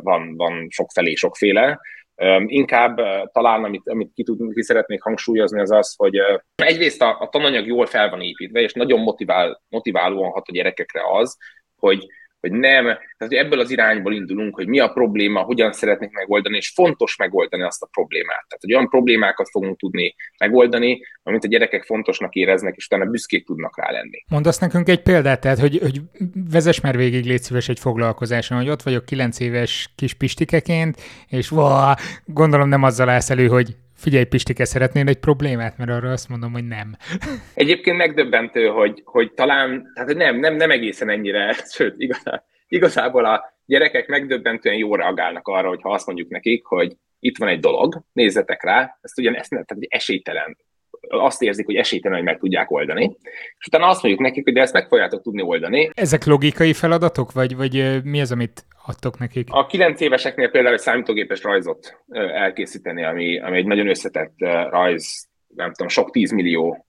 van, 0.01 0.35
van 0.35 0.67
sokfelé, 0.69 1.13
sokféle, 1.13 1.79
Inkább 2.45 2.95
talán, 3.31 3.63
amit, 3.63 3.87
amit 3.89 4.11
ki, 4.13 4.23
tud, 4.23 4.53
ki 4.53 4.63
szeretnék 4.63 5.01
hangsúlyozni, 5.01 5.59
az 5.59 5.71
az, 5.71 5.93
hogy 5.95 6.15
egyrészt 6.55 7.01
a, 7.01 7.17
a 7.19 7.29
tananyag 7.29 7.67
jól 7.67 7.85
fel 7.85 8.09
van 8.09 8.21
építve, 8.21 8.59
és 8.59 8.73
nagyon 8.73 8.99
motivál, 8.99 9.61
motiválóan 9.69 10.31
hat 10.31 10.47
a 10.47 10.51
gyerekekre 10.51 11.01
az, 11.11 11.37
hogy, 11.79 12.07
hogy 12.49 12.59
nem, 12.59 12.83
tehát 12.83 12.99
hogy 13.17 13.33
ebből 13.33 13.59
az 13.59 13.71
irányból 13.71 14.13
indulunk, 14.13 14.55
hogy 14.55 14.67
mi 14.67 14.79
a 14.79 14.87
probléma, 14.87 15.41
hogyan 15.41 15.71
szeretnék 15.71 16.11
megoldani, 16.11 16.57
és 16.57 16.71
fontos 16.75 17.15
megoldani 17.17 17.63
azt 17.63 17.81
a 17.81 17.87
problémát. 17.91 18.45
Tehát, 18.47 18.61
hogy 18.61 18.73
olyan 18.73 18.89
problémákat 18.89 19.49
fogunk 19.49 19.77
tudni 19.79 20.15
megoldani, 20.37 21.01
amit 21.23 21.43
a 21.43 21.47
gyerekek 21.47 21.83
fontosnak 21.83 22.33
éreznek, 22.33 22.75
és 22.75 22.85
utána 22.85 23.05
büszkék 23.05 23.45
tudnak 23.45 23.77
rá 23.77 23.91
lenni. 23.91 24.23
Mondasz 24.27 24.59
nekünk 24.59 24.89
egy 24.89 25.01
példát, 25.01 25.41
tehát, 25.41 25.59
hogy, 25.59 25.77
hogy 25.81 26.01
vezess 26.51 26.79
már 26.79 26.97
végig, 26.97 27.25
légy 27.25 27.41
szíves 27.41 27.69
egy 27.69 27.79
foglalkozáson, 27.79 28.57
hogy 28.57 28.69
ott 28.69 28.81
vagyok 28.81 29.05
kilenc 29.05 29.39
éves 29.39 29.89
kis 29.95 30.13
pistikeként, 30.13 31.01
és 31.27 31.49
vá, 31.49 31.95
gondolom 32.25 32.69
nem 32.69 32.83
azzal 32.83 33.09
állsz 33.09 33.29
elő, 33.29 33.47
hogy 33.47 33.75
Figyelj, 34.05 34.23
Pistike, 34.23 34.65
szeretnél 34.65 35.07
egy 35.07 35.19
problémát? 35.19 35.77
Mert 35.77 35.89
arra 35.89 36.11
azt 36.11 36.29
mondom, 36.29 36.51
hogy 36.51 36.67
nem. 36.67 36.95
Egyébként 37.53 37.97
megdöbbentő, 37.97 38.67
hogy, 38.67 39.01
hogy 39.05 39.33
talán, 39.33 39.91
tehát 39.93 40.13
nem, 40.13 40.39
nem, 40.39 40.55
nem 40.55 40.71
egészen 40.71 41.09
ennyire, 41.09 41.55
sőt, 41.75 41.95
igazán, 41.97 42.43
igazából 42.67 43.25
a 43.25 43.43
gyerekek 43.65 44.07
megdöbbentően 44.07 44.75
jól 44.75 44.97
reagálnak 44.97 45.47
arra, 45.47 45.67
hogy 45.67 45.81
ha 45.81 45.91
azt 45.91 46.05
mondjuk 46.05 46.29
nekik, 46.29 46.65
hogy 46.65 46.95
itt 47.19 47.37
van 47.37 47.47
egy 47.47 47.59
dolog, 47.59 48.01
nézzetek 48.11 48.63
rá, 48.63 48.97
ezt 49.01 49.19
ugyan 49.19 49.35
ezt, 49.35 49.49
tehát 49.49 49.71
egy 49.71 49.87
esélytelen 49.89 50.57
azt 51.07 51.41
érzik, 51.41 51.65
hogy 51.65 51.75
esélytelen, 51.75 52.17
hogy 52.17 52.25
meg 52.25 52.37
tudják 52.37 52.71
oldani, 52.71 53.17
és 53.57 53.67
utána 53.67 53.87
azt 53.87 54.01
mondjuk 54.01 54.23
nekik, 54.23 54.43
hogy 54.43 54.53
de 54.53 54.61
ezt 54.61 54.73
meg 54.73 54.87
fogjátok 54.87 55.21
tudni 55.21 55.41
oldani. 55.41 55.89
Ezek 55.93 56.25
logikai 56.25 56.73
feladatok, 56.73 57.31
vagy, 57.31 57.55
vagy 57.55 58.03
mi 58.03 58.21
az, 58.21 58.31
amit 58.31 58.65
adtok 58.85 59.19
nekik? 59.19 59.47
A 59.51 59.65
kilenc 59.65 60.01
éveseknél 60.01 60.49
például 60.49 60.73
egy 60.73 60.81
számítógépes 60.81 61.43
rajzot 61.43 62.03
elkészíteni, 62.33 63.03
ami, 63.03 63.39
ami 63.39 63.57
egy 63.57 63.65
nagyon 63.65 63.89
összetett 63.89 64.33
rajz, 64.69 65.27
nem 65.55 65.71
tudom, 65.71 65.87
sok 65.87 66.11
tízmillió 66.11 66.85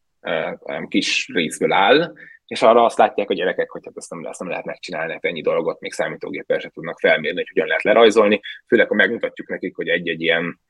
kis 0.88 1.28
részből 1.32 1.72
áll, 1.72 2.12
és 2.46 2.62
arra 2.62 2.84
azt 2.84 2.98
látják 2.98 3.30
a 3.30 3.34
gyerekek, 3.34 3.70
hogy 3.70 3.82
hát 3.84 3.96
ezt 3.96 4.10
nem, 4.10 4.24
ezt 4.24 4.40
nem 4.40 4.48
lehet 4.48 4.64
megcsinálni, 4.64 5.12
hát 5.12 5.24
ennyi 5.24 5.40
dolgot 5.40 5.80
még 5.80 5.92
számítógéppel 5.92 6.58
se 6.58 6.70
tudnak 6.74 6.98
felmérni, 6.98 7.38
hogy 7.38 7.48
hogyan 7.48 7.66
lehet 7.66 7.82
lerajzolni, 7.82 8.40
főleg 8.66 8.88
ha 8.88 8.94
megmutatjuk 8.94 9.48
nekik, 9.48 9.76
hogy 9.76 9.88
egy-egy 9.88 10.22
ilyen 10.22 10.60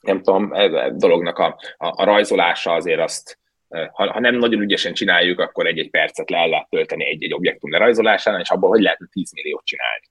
nem 0.00 0.22
tudom, 0.22 0.50
a 0.52 0.90
dolognak 0.90 1.38
a, 1.38 1.46
a, 1.76 1.86
a 1.86 2.04
rajzolása 2.04 2.72
azért 2.72 3.00
azt, 3.00 3.38
ha, 3.68 4.12
ha 4.12 4.20
nem 4.20 4.34
nagyon 4.34 4.60
ügyesen 4.60 4.92
csináljuk, 4.92 5.38
akkor 5.38 5.66
egy-egy 5.66 5.90
percet 5.90 6.30
le 6.30 6.46
lehet 6.46 6.68
tölteni 6.68 7.06
egy-egy 7.06 7.34
objektum 7.34 7.70
lerajzolásán, 7.70 8.40
és 8.40 8.50
abból 8.50 8.68
hogy 8.68 8.82
lehetne 8.82 9.06
10 9.12 9.32
milliót 9.32 9.64
csinálni. 9.64 10.04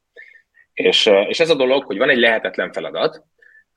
És, 0.73 1.09
és 1.27 1.39
ez 1.39 1.49
a 1.49 1.55
dolog, 1.55 1.83
hogy 1.85 1.97
van 1.97 2.09
egy 2.09 2.19
lehetetlen 2.19 2.71
feladat, 2.71 3.23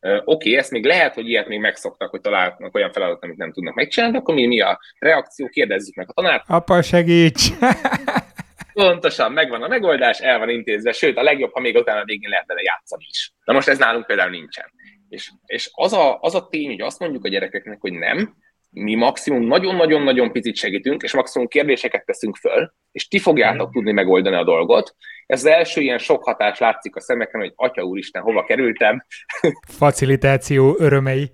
Oké, 0.05 0.21
okay, 0.25 0.57
ezt 0.57 0.71
még 0.71 0.85
lehet, 0.85 1.15
hogy 1.15 1.29
ilyet 1.29 1.49
még 1.49 1.61
megszoktak, 1.61 2.11
hogy 2.11 2.21
találnak 2.21 2.75
olyan 2.75 2.93
feladatot, 2.93 3.25
amit 3.25 3.37
nem 3.37 3.53
tudnak 3.53 3.75
megcsinálni, 3.75 4.17
akkor 4.17 4.35
mi, 4.35 4.47
mi 4.47 4.61
a 4.61 4.81
reakció, 4.99 5.49
kérdezzük 5.49 5.95
meg 5.95 6.09
a 6.09 6.13
tanárt. 6.13 6.45
Apa, 6.47 6.83
segíts! 6.83 7.49
Pontosan, 8.73 9.33
megvan 9.33 9.63
a 9.63 9.69
megoldás, 9.69 10.21
el 10.21 10.39
van 10.39 10.49
intézve, 10.49 10.93
sőt, 10.93 11.17
a 11.17 11.23
legjobb, 11.23 11.53
ha 11.53 11.61
még 11.61 11.77
utána 11.77 12.05
végén 12.05 12.31
lehet 12.31 12.47
vele 12.47 12.61
játszani 12.63 13.05
is. 13.09 13.33
Na 13.45 13.53
most 13.53 13.69
ez 13.69 13.79
nálunk 13.79 14.07
például 14.07 14.31
nincsen. 14.31 14.73
És, 15.13 15.33
és 15.47 15.71
az, 15.73 15.93
a, 15.93 16.19
az 16.21 16.35
a 16.35 16.49
tény, 16.49 16.67
hogy 16.67 16.81
azt 16.81 16.99
mondjuk 16.99 17.25
a 17.25 17.29
gyerekeknek, 17.29 17.81
hogy 17.81 17.93
nem, 17.93 18.37
mi 18.71 18.95
maximum 18.95 19.47
nagyon-nagyon-nagyon 19.47 20.33
picit 20.33 20.57
segítünk, 20.57 21.03
és 21.03 21.15
maximum 21.15 21.49
kérdéseket 21.49 22.05
teszünk 22.05 22.37
föl, 22.37 22.73
és 22.93 23.09
ti 23.09 23.19
fogjátok 23.19 23.69
mm. 23.69 23.73
tudni 23.73 23.93
megoldani 23.93 24.37
a 24.37 24.45
dolgot. 24.45 24.95
Ez 25.27 25.39
az 25.39 25.47
első 25.47 25.81
ilyen 25.81 25.99
sok 25.99 26.25
hatás 26.25 26.59
látszik 26.59 26.97
a 26.97 27.01
szemeken, 27.01 27.41
hogy 27.41 27.53
Atya 27.55 27.83
úristen, 27.83 28.23
hova 28.23 28.45
kerültem. 28.45 29.05
Facilitáció 29.79 30.77
örömei. 30.79 31.31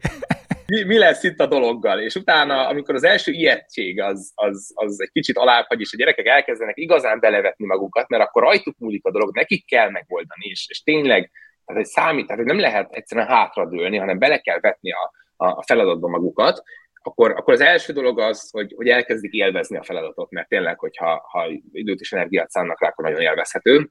mi, 0.66 0.82
mi 0.82 0.98
lesz 0.98 1.22
itt 1.22 1.40
a 1.40 1.46
dologgal? 1.46 2.00
És 2.00 2.14
utána, 2.14 2.68
amikor 2.68 2.94
az 2.94 3.04
első 3.04 3.32
ijegység 3.32 4.00
az, 4.00 4.32
az, 4.34 4.72
az 4.74 5.00
egy 5.02 5.10
kicsit 5.12 5.36
alábbhagy, 5.36 5.80
és 5.80 5.92
a 5.92 5.96
gyerekek 5.96 6.26
elkezdenek 6.26 6.76
igazán 6.76 7.20
belevetni 7.20 7.66
magukat, 7.66 8.08
mert 8.08 8.22
akkor 8.22 8.42
rajtuk 8.42 8.78
múlik 8.78 9.04
a 9.04 9.10
dolog, 9.10 9.34
nekik 9.34 9.66
kell 9.66 9.90
megoldani, 9.90 10.46
és, 10.46 10.66
és 10.68 10.82
tényleg 10.82 11.30
tehát 11.68 11.82
egy 11.82 11.88
számít, 11.90 12.26
tehát 12.26 12.44
nem 12.44 12.58
lehet 12.58 12.92
egyszerűen 12.92 13.26
hátradőlni, 13.26 13.96
hanem 13.96 14.18
bele 14.18 14.38
kell 14.38 14.60
vetni 14.60 14.92
a, 14.92 15.12
a 15.36 15.62
feladatba 15.62 16.08
magukat, 16.08 16.62
akkor, 17.02 17.30
akkor 17.30 17.54
az 17.54 17.60
első 17.60 17.92
dolog 17.92 18.20
az, 18.20 18.50
hogy, 18.50 18.72
hogy 18.76 18.88
elkezdik 18.88 19.32
élvezni 19.32 19.76
a 19.76 19.82
feladatot, 19.82 20.30
mert 20.30 20.48
tényleg, 20.48 20.78
hogyha 20.78 21.28
ha 21.30 21.46
időt 21.72 22.00
és 22.00 22.12
energiát 22.12 22.50
szánnak 22.50 22.80
rá, 22.80 22.88
akkor 22.88 23.04
nagyon 23.04 23.20
élvezhető. 23.20 23.90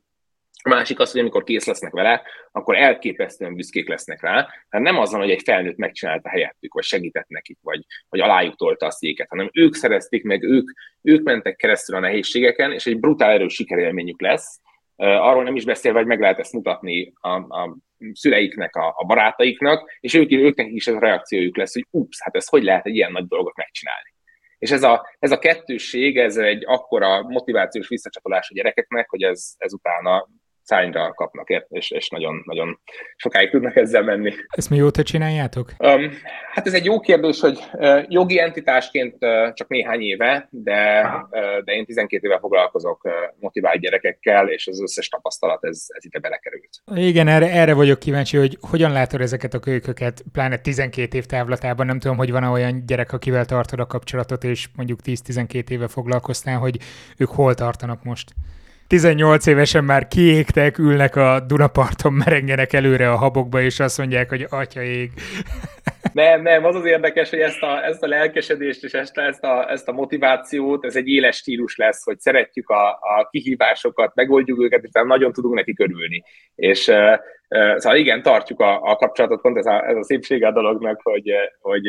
A 0.64 0.70
másik 0.70 1.00
az, 1.00 1.12
hogy 1.12 1.22
amikor 1.22 1.44
kész 1.44 1.66
lesznek 1.66 1.92
vele, 1.92 2.22
akkor 2.52 2.76
elképesztően 2.76 3.56
büszkék 3.56 3.88
lesznek 3.88 4.22
rá. 4.22 4.34
Tehát 4.70 4.86
nem 4.86 4.98
az 4.98 5.12
van, 5.12 5.20
hogy 5.20 5.30
egy 5.30 5.42
felnőtt 5.44 5.78
megcsinálta 5.78 6.30
helyettük, 6.30 6.74
vagy 6.74 6.84
segített 6.84 7.28
nekik, 7.28 7.58
vagy, 7.62 7.86
vagy 8.10 8.20
alájuk 8.20 8.56
tolta 8.56 8.86
a 8.86 8.92
széket, 8.92 9.30
hanem 9.30 9.50
ők 9.54 9.76
szerezték 9.76 10.24
meg, 10.24 10.44
ők, 10.44 10.70
ők 11.02 11.24
mentek 11.24 11.56
keresztül 11.56 11.96
a 11.96 12.00
nehézségeken, 12.00 12.72
és 12.72 12.86
egy 12.86 13.00
brutál 13.00 13.32
erős 13.32 13.54
sikerélményük 13.54 14.22
lesz, 14.22 14.60
arról 14.98 15.44
nem 15.44 15.56
is 15.56 15.66
beszélve, 15.66 15.98
hogy 15.98 16.08
meg 16.08 16.20
lehet 16.20 16.40
ezt 16.40 16.54
mutatni 16.54 17.14
a, 17.16 17.30
a 17.30 17.78
szüleiknek, 18.14 18.76
a, 18.76 18.94
a 18.98 19.06
barátaiknak, 19.06 19.98
és 20.00 20.14
ők, 20.14 20.32
őknek 20.32 20.68
is 20.68 20.88
ez 20.88 20.96
a 20.96 21.00
reakciójuk 21.00 21.58
lesz, 21.58 21.74
hogy 21.74 21.86
ups, 21.90 22.22
hát 22.22 22.36
ez 22.36 22.48
hogy 22.48 22.64
lehet 22.64 22.86
egy 22.86 22.96
ilyen 22.96 23.12
nagy 23.12 23.28
dolgot 23.28 23.56
megcsinálni. 23.56 24.14
És 24.58 24.72
ez 24.72 24.84
a, 24.84 25.08
ez 25.20 25.32
a 25.32 25.40
kettősség, 25.40 26.18
ez 26.18 26.38
egy 26.38 26.64
akkora 26.66 27.22
motivációs 27.22 27.88
visszacsatolás 27.88 28.50
a 28.50 28.54
gyerekeknek, 28.54 29.10
hogy 29.10 29.24
ez, 29.24 29.54
ez 29.58 29.74
utána 29.74 30.28
szányra 30.68 31.14
kapnak, 31.14 31.48
és, 31.70 31.92
és 31.92 32.10
nagyon, 32.10 32.42
nagyon 32.46 32.80
sokáig 33.16 33.50
tudnak 33.50 33.76
ezzel 33.76 34.04
menni. 34.04 34.34
Ezt 34.48 34.70
mióta 34.70 35.04
csináljátok? 35.04 35.72
Um, 35.78 36.12
hát 36.52 36.68
ez 36.68 36.74
egy 36.74 36.86
jó 36.86 37.00
kérdés, 37.00 37.40
hogy 37.40 37.60
uh, 37.74 38.04
jogi 38.08 38.40
entitásként 38.40 39.16
uh, 39.20 39.54
csak 39.54 39.68
néhány 39.68 40.02
éve, 40.02 40.48
de, 40.52 41.02
uh, 41.32 41.64
de 41.64 41.74
én 41.74 41.86
12 41.86 42.28
éve 42.28 42.40
foglalkozok 42.40 43.04
uh, 43.04 43.14
motivált 43.40 43.80
gyerekekkel, 43.80 44.48
és 44.48 44.68
az 44.68 44.82
összes 44.82 45.10
tapasztalat 45.10 45.64
ez, 45.64 45.86
ez 45.88 46.06
ide 46.06 46.20
belekerült. 46.20 46.70
Igen, 46.96 47.28
erre, 47.28 47.52
erre 47.52 47.74
vagyok 47.74 48.00
kíváncsi, 48.00 48.38
hogy 48.38 48.58
hogyan 48.62 48.92
látod 48.92 49.22
ezeket 49.22 49.54
a 49.54 49.60
kölyköket, 49.60 50.24
pláne 50.32 50.58
12 50.58 51.18
év 51.18 51.26
távlatában, 51.26 51.86
nem 51.86 52.00
tudom, 52.00 52.18
hogy 52.18 52.32
van 52.32 52.44
olyan 52.44 52.84
gyerek, 52.86 53.14
akivel 53.14 53.46
tartod 53.46 53.80
a 53.80 53.86
kapcsolatot, 53.86 54.44
és 54.44 54.68
mondjuk 54.76 55.00
10-12 55.06 55.70
éve 55.70 55.88
foglalkoztál, 55.88 56.58
hogy 56.58 56.78
ők 57.18 57.30
hol 57.30 57.54
tartanak 57.54 58.04
most? 58.04 58.34
18 58.88 59.46
évesen 59.46 59.84
már 59.84 60.08
kiégtek, 60.08 60.78
ülnek 60.78 61.16
a 61.16 61.40
Dunaparton, 61.48 62.14
merengenek 62.14 62.74
előre 62.74 63.12
a 63.12 63.16
habokba, 63.16 63.62
és 63.62 63.80
azt 63.80 63.98
mondják, 63.98 64.30
hogy 64.30 64.46
atya 64.50 64.82
ég. 64.82 65.12
Nem, 66.14 66.42
nem, 66.42 66.66
az 66.66 66.76
az 66.76 66.86
érdekes, 66.86 67.30
hogy 67.30 67.40
ezt 67.40 67.62
a, 67.62 67.86
ezt 67.86 68.04
a 68.04 68.08
lelkesedést 68.08 68.84
és 68.84 68.92
ezt, 68.92 69.18
ezt, 69.18 69.44
a, 69.44 69.72
ezt 69.72 69.88
a 69.88 69.92
motivációt, 69.92 70.86
ez 70.86 70.96
egy 70.96 71.08
éles 71.08 71.36
stílus 71.36 71.76
lesz, 71.76 72.04
hogy 72.04 72.20
szeretjük 72.20 72.70
a, 72.70 72.90
a 72.90 73.28
kihívásokat, 73.32 74.16
megoldjuk 74.16 74.62
őket, 74.62 74.84
és 74.84 74.90
nagyon 74.92 75.32
tudunk 75.32 75.56
neki 75.56 75.74
körülni. 75.74 76.24
És 76.56 76.88
uh, 76.88 76.96
uh, 77.50 77.78
szóval 77.78 77.98
igen, 77.98 78.22
tartjuk 78.22 78.60
a, 78.60 78.82
a 78.82 78.96
kapcsolatot, 78.96 79.42
pont 79.42 79.58
ez 79.58 79.66
a, 79.66 79.88
ez 79.88 79.96
a 79.96 80.04
szépsége 80.04 80.48
a 80.48 80.52
dolognak, 80.52 81.00
hogy, 81.04 81.32
hogy, 81.60 81.88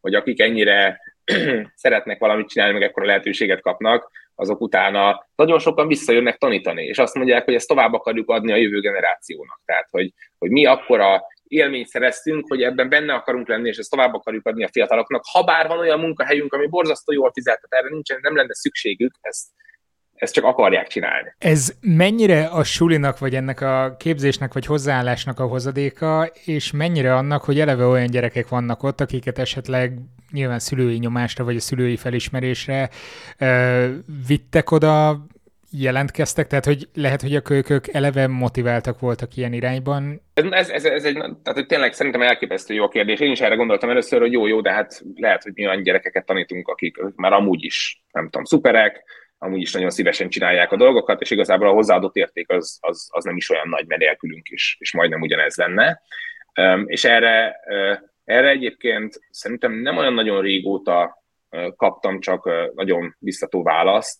hogy 0.00 0.14
akik 0.14 0.40
ennyire 0.40 1.00
szeretnek 1.74 2.18
valamit 2.18 2.48
csinálni, 2.48 2.72
meg 2.72 2.82
ekkora 2.82 3.06
lehetőséget 3.06 3.60
kapnak, 3.60 4.10
azok 4.36 4.60
utána 4.60 5.26
nagyon 5.34 5.58
sokan 5.58 5.88
visszajönnek 5.88 6.36
tanítani, 6.36 6.84
és 6.84 6.98
azt 6.98 7.14
mondják, 7.14 7.44
hogy 7.44 7.54
ezt 7.54 7.68
tovább 7.68 7.92
akarjuk 7.92 8.30
adni 8.30 8.52
a 8.52 8.56
jövő 8.56 8.80
generációnak. 8.80 9.60
Tehát, 9.64 9.88
hogy, 9.90 10.12
hogy 10.38 10.50
mi 10.50 10.66
akkora 10.66 11.22
élményt 11.48 11.88
szereztünk, 11.88 12.48
hogy 12.48 12.62
ebben 12.62 12.88
benne 12.88 13.14
akarunk 13.14 13.48
lenni, 13.48 13.68
és 13.68 13.76
ezt 13.76 13.90
tovább 13.90 14.14
akarjuk 14.14 14.46
adni 14.46 14.64
a 14.64 14.68
fiataloknak. 14.72 15.22
Ha 15.32 15.42
bár 15.42 15.68
van 15.68 15.78
olyan 15.78 16.00
munkahelyünk, 16.00 16.52
ami 16.52 16.66
borzasztó 16.66 17.12
jól 17.12 17.30
fizet, 17.32 17.60
tehát 17.60 17.84
erre 17.84 17.94
nincsen, 17.94 18.18
nem 18.22 18.36
lenne 18.36 18.54
szükségük, 18.54 19.14
ezt, 19.20 19.46
ezt 20.16 20.34
csak 20.34 20.44
akarják 20.44 20.86
csinálni. 20.86 21.34
Ez 21.38 21.74
mennyire 21.80 22.44
a 22.44 22.64
sulinak, 22.64 23.18
vagy 23.18 23.34
ennek 23.34 23.60
a 23.60 23.96
képzésnek, 23.98 24.52
vagy 24.52 24.66
hozzáállásnak 24.66 25.40
a 25.40 25.46
hozadéka, 25.46 26.30
és 26.44 26.72
mennyire 26.72 27.14
annak, 27.14 27.44
hogy 27.44 27.60
eleve 27.60 27.84
olyan 27.84 28.06
gyerekek 28.06 28.48
vannak 28.48 28.82
ott, 28.82 29.00
akiket 29.00 29.38
esetleg 29.38 29.98
nyilván 30.32 30.58
szülői 30.58 30.96
nyomásra, 30.98 31.44
vagy 31.44 31.56
a 31.56 31.60
szülői 31.60 31.96
felismerésre 31.96 32.88
ö, 33.38 33.86
vittek 34.26 34.70
oda, 34.70 35.26
jelentkeztek, 35.70 36.46
tehát 36.46 36.64
hogy 36.64 36.88
lehet, 36.94 37.22
hogy 37.22 37.34
a 37.34 37.40
kölykök 37.40 37.88
eleve 37.88 38.26
motiváltak 38.26 39.00
voltak 39.00 39.36
ilyen 39.36 39.52
irányban? 39.52 40.20
Ez, 40.34 40.68
ez, 40.68 40.84
ez 40.84 41.04
egy, 41.04 41.14
tehát 41.14 41.52
hogy 41.52 41.66
tényleg 41.66 41.92
szerintem 41.92 42.22
elképesztő 42.22 42.74
jó 42.74 42.88
kérdés. 42.88 43.20
Én 43.20 43.30
is 43.30 43.40
erre 43.40 43.54
gondoltam 43.54 43.90
először, 43.90 44.20
hogy 44.20 44.32
jó, 44.32 44.46
jó, 44.46 44.60
de 44.60 44.72
hát 44.72 45.02
lehet, 45.14 45.42
hogy 45.42 45.52
mi 45.54 45.66
olyan 45.66 45.82
gyerekeket 45.82 46.26
tanítunk, 46.26 46.68
akik 46.68 46.96
már 47.16 47.32
amúgy 47.32 47.64
is, 47.64 48.02
nem 48.12 48.24
tudom, 48.24 48.44
szuperek, 48.44 49.04
amúgy 49.38 49.60
is 49.60 49.72
nagyon 49.72 49.90
szívesen 49.90 50.28
csinálják 50.28 50.72
a 50.72 50.76
dolgokat, 50.76 51.20
és 51.20 51.30
igazából 51.30 51.68
a 51.68 51.72
hozzáadott 51.72 52.16
érték 52.16 52.50
az, 52.50 52.78
az, 52.80 53.08
az 53.12 53.24
nem 53.24 53.36
is 53.36 53.50
olyan 53.50 53.68
nagy, 53.68 53.86
mert 53.86 54.00
nélkülünk 54.00 54.48
is, 54.48 54.76
és 54.80 54.92
majdnem 54.92 55.20
ugyanez 55.20 55.56
lenne. 55.56 56.02
És 56.86 57.04
erre, 57.04 57.60
erre 58.24 58.48
egyébként 58.48 59.20
szerintem 59.30 59.72
nem 59.72 59.96
olyan 59.96 60.14
nagyon 60.14 60.42
régóta 60.42 61.24
kaptam 61.76 62.20
csak 62.20 62.50
nagyon 62.74 63.16
biztató 63.18 63.62
választ, 63.62 64.18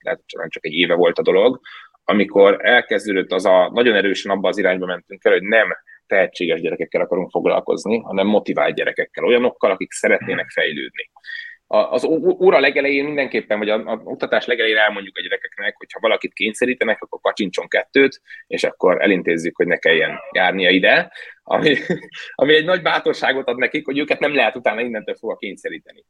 lehet, 0.00 0.22
hogy 0.26 0.48
csak 0.48 0.66
egy 0.66 0.72
éve 0.72 0.94
volt 0.94 1.18
a 1.18 1.22
dolog, 1.22 1.60
amikor 2.04 2.58
elkezdődött 2.66 3.32
az 3.32 3.44
a, 3.44 3.70
nagyon 3.72 3.94
erősen 3.94 4.32
abba 4.32 4.48
az 4.48 4.58
irányba 4.58 4.86
mentünk 4.86 5.24
el, 5.24 5.32
hogy 5.32 5.42
nem 5.42 5.68
tehetséges 6.06 6.60
gyerekekkel 6.60 7.00
akarunk 7.00 7.30
foglalkozni, 7.30 7.98
hanem 7.98 8.26
motivált 8.26 8.74
gyerekekkel, 8.74 9.24
olyanokkal, 9.24 9.70
akik 9.70 9.92
szeretnének 9.92 10.50
fejlődni 10.50 11.10
az 11.74 12.04
óra 12.40 12.60
legelején 12.60 13.04
mindenképpen, 13.04 13.58
vagy 13.58 13.68
a, 13.68 13.74
a 13.74 14.00
oktatás 14.04 14.46
legelején 14.46 14.76
elmondjuk 14.76 15.16
a 15.16 15.20
gyerekeknek, 15.20 15.76
hogy 15.76 15.92
ha 15.92 16.00
valakit 16.00 16.32
kényszerítenek, 16.32 17.02
akkor 17.02 17.20
kacsincson 17.20 17.68
kettőt, 17.68 18.20
és 18.46 18.64
akkor 18.64 19.02
elintézzük, 19.02 19.56
hogy 19.56 19.66
ne 19.66 19.76
kelljen 19.76 20.18
járnia 20.32 20.70
ide, 20.70 21.12
ami, 21.42 21.76
ami 22.34 22.54
egy 22.54 22.64
nagy 22.64 22.82
bátorságot 22.82 23.48
ad 23.48 23.58
nekik, 23.58 23.84
hogy 23.84 23.98
őket 23.98 24.18
nem 24.18 24.34
lehet 24.34 24.56
utána 24.56 24.80
innentől 24.80 25.14
fogva 25.14 25.36
kényszeríteni. 25.36 26.04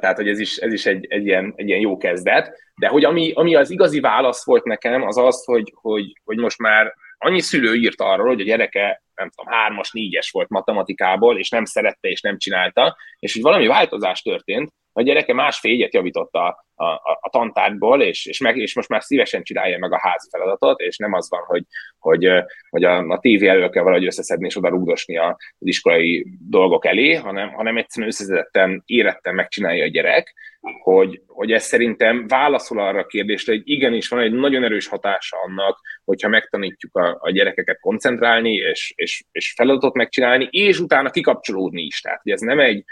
Tehát, 0.00 0.16
hogy 0.16 0.28
ez 0.28 0.38
is, 0.38 0.56
ez 0.56 0.72
is 0.72 0.86
egy, 0.86 1.06
egy, 1.08 1.26
ilyen, 1.26 1.52
egy 1.56 1.68
ilyen 1.68 1.80
jó 1.80 1.96
kezdet. 1.96 2.58
De 2.80 2.88
hogy 2.88 3.04
ami, 3.04 3.32
ami 3.34 3.54
az 3.54 3.70
igazi 3.70 4.00
válasz 4.00 4.44
volt 4.44 4.64
nekem, 4.64 5.02
az 5.02 5.16
az, 5.16 5.44
hogy, 5.44 5.72
hogy, 5.74 6.20
hogy 6.24 6.36
most 6.36 6.58
már 6.58 6.94
annyi 7.18 7.40
szülő 7.40 7.74
írt 7.74 8.00
arról, 8.00 8.26
hogy 8.26 8.40
a 8.40 8.44
gyereke, 8.44 9.02
nem 9.18 9.30
tudom, 9.30 9.52
hármas, 9.52 9.90
négyes 9.90 10.30
volt 10.30 10.48
matematikából, 10.48 11.38
és 11.38 11.48
nem 11.48 11.64
szerette, 11.64 12.08
és 12.08 12.20
nem 12.20 12.38
csinálta, 12.38 12.96
és 13.18 13.32
hogy 13.32 13.42
valami 13.42 13.66
változás 13.66 14.22
történt, 14.22 14.72
a 14.98 15.02
gyereke 15.02 15.34
másfél 15.34 15.72
egyet 15.72 15.94
javított 15.94 16.34
a, 16.34 16.64
a, 16.74 16.86
a 17.20 17.28
tantárgyból, 17.30 18.02
és, 18.02 18.26
és, 18.26 18.40
meg, 18.40 18.56
és 18.56 18.74
most 18.74 18.88
már 18.88 19.02
szívesen 19.02 19.42
csinálja 19.42 19.78
meg 19.78 19.92
a 19.92 19.98
házi 20.00 20.28
feladatot, 20.30 20.80
és 20.80 20.96
nem 20.96 21.12
az 21.12 21.30
van, 21.30 21.42
hogy, 21.46 21.64
hogy, 21.98 22.28
hogy 22.70 22.84
a, 22.84 23.08
a 23.08 23.18
tévé 23.18 23.48
elő 23.48 23.68
kell 23.68 23.82
valahogy 23.82 24.06
összeszedni 24.06 24.46
és 24.46 24.56
oda 24.56 24.68
rúgdosni 24.68 25.18
az 25.18 25.36
iskolai 25.58 26.26
dolgok 26.48 26.86
elé, 26.86 27.14
hanem, 27.14 27.52
hanem 27.52 27.76
egyszerűen 27.76 28.10
összeszedetten, 28.10 28.82
éretten 28.86 29.34
megcsinálja 29.34 29.84
a 29.84 29.88
gyerek, 29.88 30.34
hogy, 30.82 31.22
hogy 31.26 31.52
ez 31.52 31.64
szerintem 31.64 32.26
válaszol 32.26 32.78
arra 32.78 32.98
a 32.98 33.06
kérdésre, 33.06 33.52
hogy 33.52 33.62
igenis 33.64 34.08
van 34.08 34.20
egy 34.20 34.32
nagyon 34.32 34.64
erős 34.64 34.86
hatása 34.86 35.36
annak, 35.46 35.80
hogyha 36.04 36.28
megtanítjuk 36.28 36.96
a, 36.96 37.16
a 37.20 37.30
gyerekeket 37.30 37.80
koncentrálni, 37.80 38.54
és, 38.54 38.92
és, 38.96 39.24
és 39.32 39.52
feladatot 39.56 39.94
megcsinálni, 39.94 40.48
és 40.50 40.78
utána 40.78 41.10
kikapcsolódni 41.10 41.82
is. 41.82 42.00
Tehát, 42.00 42.20
hogy 42.22 42.32
ez 42.32 42.40
nem 42.40 42.60
egy, 42.60 42.84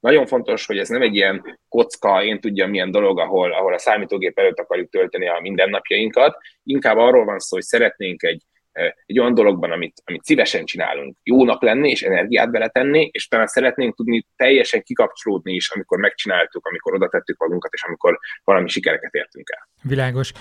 nagyon 0.00 0.26
fontos, 0.26 0.66
hogy 0.66 0.78
ez 0.78 0.88
nem 0.88 1.02
egy 1.02 1.14
ilyen 1.14 1.58
kocka, 1.68 2.22
én 2.22 2.40
tudjam 2.40 2.70
milyen 2.70 2.90
dolog, 2.90 3.18
ahol, 3.18 3.52
ahol 3.52 3.74
a 3.74 3.78
számítógép 3.78 4.38
előtt 4.38 4.58
akarjuk 4.58 4.90
tölteni 4.90 5.28
a 5.28 5.40
mindennapjainkat. 5.40 6.36
Inkább 6.62 6.96
arról 6.96 7.24
van 7.24 7.38
szó, 7.38 7.56
hogy 7.56 7.64
szeretnénk 7.64 8.22
egy, 8.22 8.42
egy 9.06 9.18
olyan 9.18 9.34
dologban, 9.34 9.70
amit, 9.70 10.02
amit 10.04 10.24
szívesen 10.24 10.64
csinálunk, 10.64 11.16
jónak 11.22 11.62
lenni, 11.62 11.90
és 11.90 12.02
energiát 12.02 12.50
beletenni, 12.50 13.08
és 13.12 13.26
utána 13.26 13.46
szeretnénk 13.46 13.96
tudni 13.96 14.26
teljesen 14.36 14.82
kikapcsolódni 14.82 15.54
is, 15.54 15.70
amikor 15.70 15.98
megcsináltuk, 15.98 16.66
amikor 16.66 16.94
oda 16.94 17.08
tettük 17.08 17.38
magunkat, 17.38 17.72
és 17.72 17.82
amikor 17.82 18.18
valami 18.44 18.68
sikereket 18.68 19.14
értünk 19.14 19.50
el. 19.50 19.68
Világos. 19.82 20.32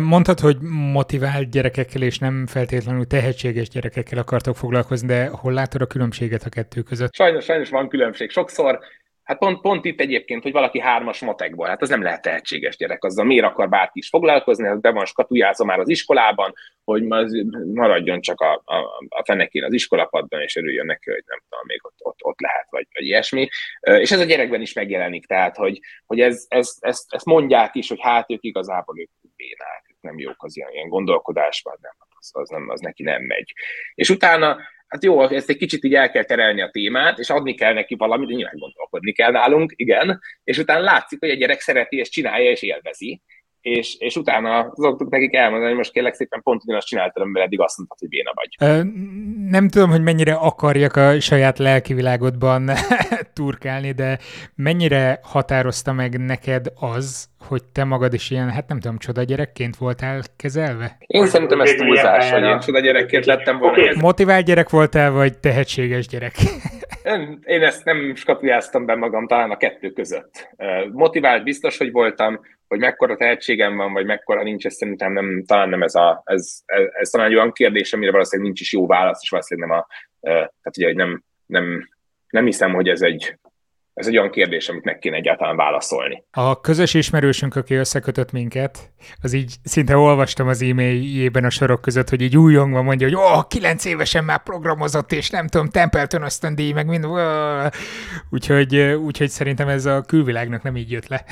Mondtad, 0.00 0.40
hogy 0.40 0.56
motivált 0.92 1.50
gyerekekkel 1.50 2.02
és 2.02 2.18
nem 2.18 2.46
feltétlenül 2.46 3.06
tehetséges 3.06 3.68
gyerekekkel 3.68 4.18
akartok 4.18 4.56
foglalkozni, 4.56 5.06
de 5.06 5.26
hol 5.26 5.52
látod 5.52 5.80
a 5.80 5.86
különbséget 5.86 6.42
a 6.42 6.48
kettő 6.48 6.82
között? 6.82 7.14
Sajnos, 7.14 7.44
sajnos 7.44 7.70
van 7.70 7.88
különbség. 7.88 8.30
Sokszor 8.30 8.78
Hát 9.22 9.38
pont, 9.38 9.60
pont 9.60 9.84
itt 9.84 10.00
egyébként, 10.00 10.42
hogy 10.42 10.52
valaki 10.52 10.80
hármas 10.80 11.20
matekból, 11.20 11.66
hát 11.66 11.82
az 11.82 11.88
nem 11.88 12.02
lehet 12.02 12.22
tehetséges 12.22 12.76
gyerek, 12.76 13.04
azzal 13.04 13.24
miért 13.24 13.44
akar 13.44 13.68
bárki 13.68 13.98
is 13.98 14.08
foglalkozni, 14.08 14.68
az 14.68 14.80
be 14.80 14.90
van 14.90 15.04
skatujázva 15.04 15.64
már 15.64 15.78
az 15.78 15.88
iskolában, 15.88 16.52
hogy 16.84 17.02
maradjon 17.72 18.20
csak 18.20 18.40
a, 18.40 18.62
a, 18.64 18.76
a 19.08 19.24
fenekén 19.24 19.64
az 19.64 19.72
iskolapadban, 19.72 20.40
és 20.40 20.56
örüljön 20.56 20.86
neki, 20.86 21.10
hogy 21.10 21.24
nem 21.26 21.38
tudom, 21.48 21.64
még 21.66 21.80
ott, 21.84 21.98
ott, 21.98 22.18
ott 22.20 22.40
lehet, 22.40 22.66
vagy, 22.70 22.86
vagy 22.92 23.04
ilyesmi. 23.04 23.48
És 23.80 24.10
ez 24.12 24.20
a 24.20 24.24
gyerekben 24.24 24.60
is 24.60 24.72
megjelenik, 24.72 25.26
tehát, 25.26 25.56
hogy, 25.56 25.80
hogy 26.06 26.20
ez, 26.20 26.46
ez, 26.48 26.76
ez, 26.80 27.04
ezt 27.08 27.24
mondják 27.24 27.74
is, 27.74 27.88
hogy 27.88 28.00
hát 28.00 28.30
ők 28.30 28.44
igazából 28.44 29.00
ők 29.00 29.10
bénák, 29.36 29.84
ők 29.88 30.00
nem 30.00 30.18
jók 30.18 30.44
az 30.44 30.56
ilyen, 30.56 30.72
ilyen 30.72 30.88
gondolkodásban, 30.88 31.76
nem, 31.80 31.94
az, 32.18 32.30
az, 32.32 32.48
nem, 32.48 32.68
az 32.68 32.80
neki 32.80 33.02
nem 33.02 33.22
megy. 33.22 33.52
És 33.94 34.10
utána 34.10 34.58
hát 34.92 35.04
jó, 35.04 35.28
ezt 35.28 35.48
egy 35.48 35.56
kicsit 35.56 35.84
így 35.84 35.94
el 35.94 36.10
kell 36.10 36.24
terelni 36.24 36.60
a 36.60 36.70
témát, 36.70 37.18
és 37.18 37.30
adni 37.30 37.54
kell 37.54 37.72
neki 37.72 37.94
valamit, 37.94 38.28
nyilván 38.28 38.58
gondolkodni 38.58 39.12
kell 39.12 39.30
nálunk, 39.30 39.72
igen, 39.76 40.20
és 40.44 40.58
utána 40.58 40.80
látszik, 40.80 41.18
hogy 41.18 41.30
a 41.30 41.34
gyerek 41.34 41.60
szereti, 41.60 41.96
és 41.96 42.08
csinálja, 42.08 42.50
és 42.50 42.62
élvezi, 42.62 43.22
és, 43.62 43.96
és 43.98 44.16
utána 44.16 44.72
szoktuk 44.74 45.10
nekik 45.10 45.34
elmondani, 45.34 45.68
hogy 45.68 45.76
most 45.76 45.92
kérlek 45.92 46.14
szépen 46.14 46.42
pont 46.42 46.62
ugyanazt 46.64 46.86
csináltam, 46.86 47.28
mert 47.28 47.46
eddig 47.46 47.60
azt 47.60 47.76
mondtad, 47.76 47.98
hogy 47.98 48.08
béna 48.08 48.32
vagy. 48.34 48.68
Ö, 48.68 48.82
nem 49.50 49.68
tudom, 49.68 49.90
hogy 49.90 50.02
mennyire 50.02 50.32
akarjak 50.32 50.96
a 50.96 51.20
saját 51.20 51.58
lelkivilágodban 51.58 52.70
turkálni, 53.34 53.92
de 53.92 54.18
mennyire 54.54 55.20
határozta 55.22 55.92
meg 55.92 56.18
neked 56.18 56.66
az, 56.74 57.28
hogy 57.48 57.62
te 57.64 57.84
magad 57.84 58.14
is 58.14 58.30
ilyen, 58.30 58.50
hát 58.50 58.68
nem 58.68 58.80
tudom, 58.80 58.98
csoda 58.98 59.22
gyerekként 59.22 59.76
voltál 59.76 60.22
kezelve? 60.36 60.96
Én 61.06 61.26
szerintem 61.26 61.60
ez 61.60 61.70
túlzás, 61.70 62.30
hogy 62.30 62.42
én 62.42 62.58
csoda 62.58 62.80
gyerekként 62.80 63.24
lettem 63.24 63.58
volna. 63.58 63.82
Okay. 63.82 63.96
Motivált 64.00 64.44
gyerek 64.44 64.70
voltál, 64.70 65.10
vagy 65.10 65.38
tehetséges 65.38 66.06
gyerek? 66.06 66.34
Én, 67.44 67.62
ezt 67.62 67.84
nem 67.84 68.14
skatujáztam 68.14 68.86
be 68.86 68.94
magam 68.94 69.26
talán 69.26 69.50
a 69.50 69.56
kettő 69.56 69.90
között. 69.90 70.48
Motivált 70.92 71.44
biztos, 71.44 71.78
hogy 71.78 71.92
voltam, 71.92 72.40
hogy 72.68 72.78
mekkora 72.78 73.16
tehetségem 73.16 73.76
van, 73.76 73.92
vagy 73.92 74.06
mekkora 74.06 74.42
nincs, 74.42 74.66
ez 74.66 74.74
szerintem 74.74 75.12
nem, 75.12 75.44
talán 75.46 75.68
nem 75.68 75.82
ez 75.82 75.94
a, 75.94 76.22
ez, 76.24 76.62
ez, 76.64 76.84
ez 76.92 77.08
talán 77.08 77.26
egy 77.26 77.34
olyan 77.34 77.52
kérdés, 77.52 77.92
amire 77.92 78.10
valószínűleg 78.10 78.46
nincs 78.46 78.60
is 78.60 78.72
jó 78.72 78.86
válasz, 78.86 79.22
és 79.22 79.28
valószínűleg 79.28 79.68
nem 79.68 79.78
a, 79.78 79.86
tehát 80.20 80.76
ugye, 80.76 80.86
hogy 80.86 80.96
nem, 80.96 81.22
nem, 81.46 81.88
nem 82.28 82.44
hiszem, 82.44 82.72
hogy 82.72 82.88
ez 82.88 83.02
egy 83.02 83.38
ez 83.94 84.06
egy 84.06 84.18
olyan 84.18 84.30
kérdés, 84.30 84.68
amit 84.68 84.84
meg 84.84 84.98
kéne 84.98 85.16
egyáltalán 85.16 85.56
válaszolni. 85.56 86.24
A 86.30 86.60
közös 86.60 86.94
ismerősünk, 86.94 87.56
aki 87.56 87.74
összekötött 87.74 88.32
minket, 88.32 88.90
az 89.22 89.32
így 89.32 89.54
szinte 89.62 89.96
olvastam 89.96 90.48
az 90.48 90.62
e-mailjében 90.62 91.44
a 91.44 91.50
sorok 91.50 91.80
között, 91.80 92.08
hogy 92.08 92.20
így 92.20 92.36
újongva 92.36 92.82
mondja, 92.82 93.06
hogy 93.06 93.16
ó, 93.16 93.20
oh, 93.20 93.46
kilenc 93.48 93.84
évesen 93.84 94.24
már 94.24 94.42
programozott, 94.42 95.12
és 95.12 95.30
nem 95.30 95.48
tudom, 95.48 95.68
Templeton 95.68 96.22
ösztöndíj, 96.22 96.72
meg 96.72 96.86
mind. 96.86 97.06
Úgyhogy, 98.30 98.76
úgyhogy 98.76 99.28
szerintem 99.28 99.68
ez 99.68 99.86
a 99.86 100.00
külvilágnak 100.00 100.62
nem 100.62 100.76
így 100.76 100.90
jött 100.90 101.08
le. 101.08 101.24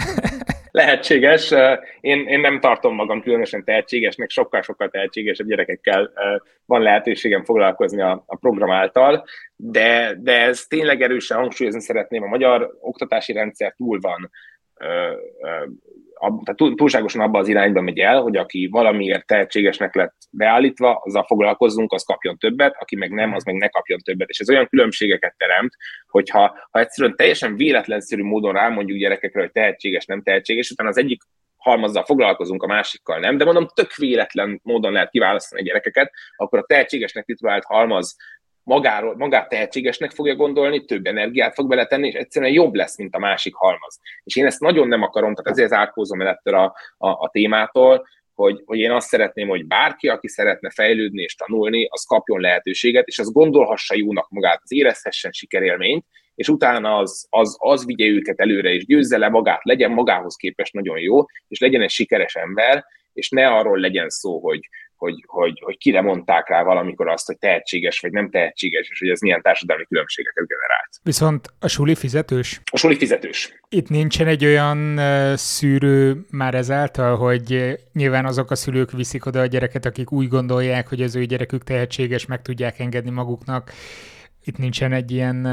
Lehetséges. 0.70 1.54
Én, 2.00 2.26
én 2.26 2.40
nem 2.40 2.60
tartom 2.60 2.94
magam 2.94 3.22
különösen 3.22 3.64
tehetségesnek, 3.64 4.30
sokkal-sokkal 4.30 4.88
tehetségesebb 4.88 5.46
gyerekekkel 5.46 6.12
van 6.66 6.82
lehetőségem 6.82 7.44
foglalkozni 7.44 8.02
a, 8.02 8.24
a 8.26 8.36
program 8.36 8.70
által, 8.70 9.24
de, 9.56 10.14
de 10.18 10.40
ez 10.40 10.66
tényleg 10.66 11.02
erősen 11.02 11.38
hangsúlyozni 11.38 11.80
szeretném, 11.80 12.22
a 12.22 12.26
magyar 12.26 12.76
oktatási 12.80 13.32
rendszer 13.32 13.74
túl 13.76 13.98
van 14.00 14.30
ab, 16.20 16.44
tehát 16.44 16.76
túlságosan 16.76 17.20
abba 17.20 17.38
az 17.38 17.48
irányba 17.48 17.80
megy 17.80 17.98
el, 17.98 18.20
hogy 18.20 18.36
aki 18.36 18.68
valamiért 18.70 19.26
tehetségesnek 19.26 19.94
lett 19.94 20.14
beállítva, 20.30 21.00
azzal 21.04 21.24
foglalkozzunk, 21.24 21.92
az 21.92 22.04
kapjon 22.04 22.38
többet, 22.38 22.76
aki 22.78 22.96
meg 22.96 23.10
nem, 23.10 23.34
az 23.34 23.44
meg 23.44 23.54
ne 23.54 23.68
kapjon 23.68 23.98
többet. 23.98 24.28
És 24.28 24.38
ez 24.38 24.50
olyan 24.50 24.66
különbségeket 24.66 25.34
teremt, 25.36 25.74
hogyha 26.06 26.58
ha 26.70 26.80
egyszerűen 26.80 27.16
teljesen 27.16 27.56
véletlenszerű 27.56 28.22
módon 28.22 28.52
rámondjuk 28.52 28.98
gyerekekre, 28.98 29.40
hogy 29.40 29.52
tehetséges, 29.52 30.04
nem 30.04 30.22
tehetséges, 30.22 30.70
utána 30.70 30.88
az 30.88 30.98
egyik 30.98 31.22
halmazzal 31.56 32.04
foglalkozunk, 32.04 32.62
a 32.62 32.66
másikkal 32.66 33.18
nem, 33.18 33.36
de 33.36 33.44
mondom, 33.44 33.66
tök 33.74 33.94
véletlen 33.94 34.60
módon 34.62 34.92
lehet 34.92 35.10
kiválasztani 35.10 35.60
a 35.60 35.64
gyerekeket, 35.64 36.12
akkor 36.36 36.58
a 36.58 36.64
tehetségesnek 36.66 37.24
titulált 37.24 37.64
halmaz 37.64 38.16
magáról, 38.70 39.16
magát 39.16 39.48
tehetségesnek 39.48 40.10
fogja 40.10 40.34
gondolni, 40.34 40.84
több 40.84 41.06
energiát 41.06 41.54
fog 41.54 41.68
beletenni, 41.68 42.06
és 42.06 42.14
egyszerűen 42.14 42.52
jobb 42.52 42.74
lesz, 42.74 42.98
mint 42.98 43.14
a 43.14 43.18
másik 43.18 43.54
halmaz. 43.54 44.00
És 44.24 44.36
én 44.36 44.46
ezt 44.46 44.60
nagyon 44.60 44.88
nem 44.88 45.02
akarom, 45.02 45.34
tehát 45.34 45.50
ezért 45.50 45.72
árkózom 45.72 46.20
el 46.20 46.28
ettől 46.28 46.54
a, 46.54 46.74
a, 46.96 47.08
a 47.08 47.28
témától, 47.32 48.06
hogy, 48.34 48.62
hogy 48.64 48.78
én 48.78 48.90
azt 48.90 49.08
szeretném, 49.08 49.48
hogy 49.48 49.66
bárki, 49.66 50.08
aki 50.08 50.28
szeretne 50.28 50.70
fejlődni 50.70 51.22
és 51.22 51.34
tanulni, 51.34 51.86
az 51.90 52.04
kapjon 52.04 52.40
lehetőséget, 52.40 53.06
és 53.06 53.18
az 53.18 53.32
gondolhassa 53.32 53.94
jónak 53.96 54.30
magát, 54.30 54.60
az 54.62 54.72
érezhessen 54.72 55.32
sikerélményt, 55.32 56.04
és 56.34 56.48
utána 56.48 56.96
az, 56.96 57.26
az, 57.30 57.56
az 57.58 57.86
vigye 57.86 58.06
őket 58.06 58.40
előre, 58.40 58.70
és 58.70 58.86
győzze 58.86 59.18
le 59.18 59.28
magát, 59.28 59.64
legyen 59.64 59.90
magához 59.90 60.36
képest 60.36 60.72
nagyon 60.72 60.98
jó, 60.98 61.24
és 61.48 61.60
legyen 61.60 61.82
egy 61.82 61.90
sikeres 61.90 62.34
ember, 62.34 62.84
és 63.12 63.28
ne 63.28 63.46
arról 63.46 63.78
legyen 63.78 64.08
szó, 64.08 64.40
hogy, 64.40 64.60
hogy, 65.00 65.24
hogy, 65.26 65.60
hogy 65.64 65.78
kire 65.78 66.00
mondták 66.00 66.48
rá 66.48 66.62
valamikor 66.62 67.08
azt, 67.08 67.26
hogy 67.26 67.38
tehetséges 67.38 68.00
vagy 68.00 68.12
nem 68.12 68.30
tehetséges, 68.30 68.88
és 68.90 68.98
hogy 68.98 69.08
ez 69.08 69.20
milyen 69.20 69.42
társadalmi 69.42 69.84
különbségeket 69.84 70.46
generált. 70.46 70.88
Viszont 71.02 71.46
a 71.60 71.68
suli 71.68 71.94
fizetős? 71.94 72.60
A 72.72 72.76
suli 72.76 72.96
fizetős. 72.96 73.60
Itt 73.68 73.88
nincsen 73.88 74.26
egy 74.26 74.44
olyan 74.44 75.00
szűrő 75.36 76.16
már 76.30 76.54
ezáltal, 76.54 77.16
hogy 77.16 77.76
nyilván 77.92 78.24
azok 78.24 78.50
a 78.50 78.54
szülők 78.54 78.90
viszik 78.90 79.26
oda 79.26 79.40
a 79.40 79.46
gyereket, 79.46 79.84
akik 79.84 80.12
úgy 80.12 80.28
gondolják, 80.28 80.88
hogy 80.88 81.02
az 81.02 81.16
ő 81.16 81.24
gyerekük 81.24 81.64
tehetséges, 81.64 82.26
meg 82.26 82.42
tudják 82.42 82.78
engedni 82.78 83.10
maguknak, 83.10 83.72
itt 84.44 84.58
nincsen 84.58 84.92
egy 84.92 85.10
ilyen 85.10 85.48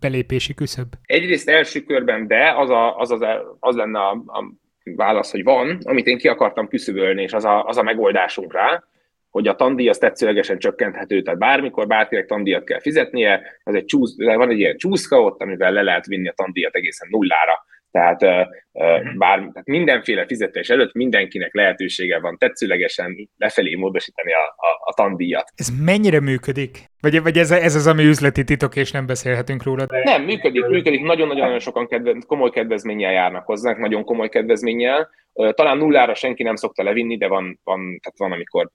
belépési 0.00 0.54
küszöb? 0.54 0.86
Egyrészt 1.02 1.48
első 1.48 1.80
körben 1.80 2.26
de, 2.26 2.52
az, 2.56 2.70
a, 2.70 2.96
az, 2.96 3.10
az, 3.10 3.20
az 3.60 3.76
lenne 3.76 3.98
a, 3.98 4.10
a 4.10 4.52
válasz, 4.84 5.30
hogy 5.30 5.42
van, 5.42 5.78
amit 5.82 6.06
én 6.06 6.18
ki 6.18 6.28
akartam 6.28 6.68
küszöbölni, 6.68 7.22
és 7.22 7.32
az 7.32 7.44
a, 7.44 7.64
az 7.64 7.76
a 7.76 7.82
megoldásunk 7.82 8.52
rá, 8.52 8.84
hogy 9.30 9.48
a 9.48 9.54
tandíj 9.54 9.88
az 9.88 9.98
tetszőlegesen 9.98 10.58
csökkenthető, 10.58 11.22
tehát 11.22 11.38
bármikor 11.38 11.86
bárkinek 11.86 12.26
tandíjat 12.26 12.64
kell 12.64 12.80
fizetnie, 12.80 13.42
az 13.64 13.74
egy 13.74 13.84
csúsz, 13.84 14.16
van 14.16 14.50
egy 14.50 14.58
ilyen 14.58 14.76
csúszka 14.76 15.22
ott, 15.22 15.40
amivel 15.40 15.72
le 15.72 15.82
lehet 15.82 16.06
vinni 16.06 16.28
a 16.28 16.32
tandíjat 16.36 16.74
egészen 16.74 17.08
nullára. 17.10 17.64
Tehát, 17.94 18.22
uh, 18.22 19.16
bár, 19.16 19.38
tehát 19.38 19.64
mindenféle 19.64 20.26
fizetés 20.26 20.68
előtt 20.68 20.92
mindenkinek 20.92 21.54
lehetősége 21.54 22.20
van 22.20 22.38
tetszőlegesen 22.38 23.30
lefelé 23.36 23.74
módosítani 23.74 24.32
a, 24.32 24.38
a, 24.38 24.90
a 24.90 24.94
tandíjat. 24.94 25.52
Ez 25.54 25.68
mennyire 25.84 26.20
működik? 26.20 26.90
Vagy, 27.00 27.22
vagy 27.22 27.38
ez, 27.38 27.50
ez 27.50 27.74
az, 27.74 27.86
ami 27.86 28.04
üzleti 28.04 28.44
titok, 28.44 28.76
és 28.76 28.90
nem 28.90 29.06
beszélhetünk 29.06 29.62
róla? 29.62 29.86
De... 29.86 30.02
Nem, 30.04 30.22
működik, 30.22 30.66
működik. 30.66 31.02
Nagyon-nagyon 31.02 31.58
sokan 31.58 31.88
kedve, 31.88 32.14
komoly 32.26 32.50
kedvezménnyel 32.50 33.12
járnak 33.12 33.46
hozzánk, 33.46 33.78
nagyon 33.78 34.04
komoly 34.04 34.28
kedvezménnyel. 34.28 35.10
Talán 35.32 35.78
nullára 35.78 36.14
senki 36.14 36.42
nem 36.42 36.56
szokta 36.56 36.82
levinni, 36.82 37.16
de 37.16 37.28
van, 37.28 37.60
van, 37.64 37.78
tehát 37.78 38.18
van 38.18 38.32
amikor 38.32 38.70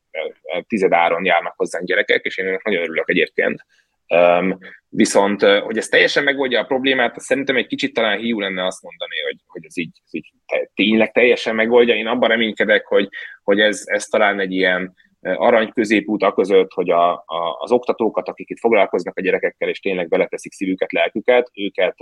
tizedáron 0.68 1.26
járnak 1.26 1.54
hozzánk 1.58 1.86
gyerekek, 1.86 2.24
és 2.24 2.38
én 2.38 2.46
ennek 2.46 2.64
nagyon 2.64 2.82
örülök 2.82 3.10
egyébként. 3.10 3.66
Um, 4.16 4.58
viszont, 4.90 5.42
hogy 5.42 5.78
ez 5.78 5.88
teljesen 5.88 6.24
megoldja 6.24 6.60
a 6.60 6.66
problémát, 6.66 7.20
szerintem 7.20 7.56
egy 7.56 7.68
kicsit 7.68 7.94
talán 7.94 8.18
hiú 8.18 8.40
lenne 8.40 8.66
azt 8.66 8.84
mondani, 8.84 9.09
hogy, 9.30 9.42
hogy 9.48 9.66
ez 9.66 9.78
így, 9.78 10.02
ez 10.06 10.14
így 10.14 10.32
tényleg 10.74 11.12
teljesen 11.12 11.56
megoldja. 11.56 11.96
Én 11.96 12.08
abban 12.08 12.30
reménykedek, 12.30 12.86
hogy, 12.86 13.10
hogy 13.44 13.60
ez, 13.60 13.84
ez 13.86 14.06
talán 14.06 14.40
egy 14.40 14.52
ilyen 14.52 14.94
arany 15.22 15.72
középút 15.72 16.24
a 16.24 16.34
között, 16.34 16.72
hogy 16.74 16.90
a, 16.90 17.12
a, 17.12 17.58
az 17.60 17.72
oktatókat, 17.72 18.28
akik 18.28 18.50
itt 18.50 18.60
foglalkoznak 18.60 19.18
a 19.18 19.22
gyerekekkel, 19.22 19.70
és 19.70 19.80
tényleg 19.80 20.08
beleteszik 20.08 20.52
szívüket, 20.52 20.92
lelküket, 20.92 21.50
őket, 21.54 21.96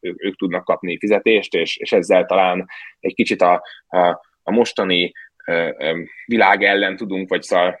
ők, 0.00 0.24
ők 0.24 0.36
tudnak 0.36 0.64
kapni 0.64 0.98
fizetést, 0.98 1.54
és, 1.54 1.76
és 1.76 1.92
ezzel 1.92 2.24
talán 2.24 2.66
egy 3.00 3.14
kicsit 3.14 3.42
a, 3.42 3.62
a, 3.86 3.98
a 4.42 4.50
mostani 4.50 5.12
világ 6.26 6.62
ellen 6.62 6.96
tudunk, 6.96 7.28
vagy 7.28 7.42
szóval 7.42 7.80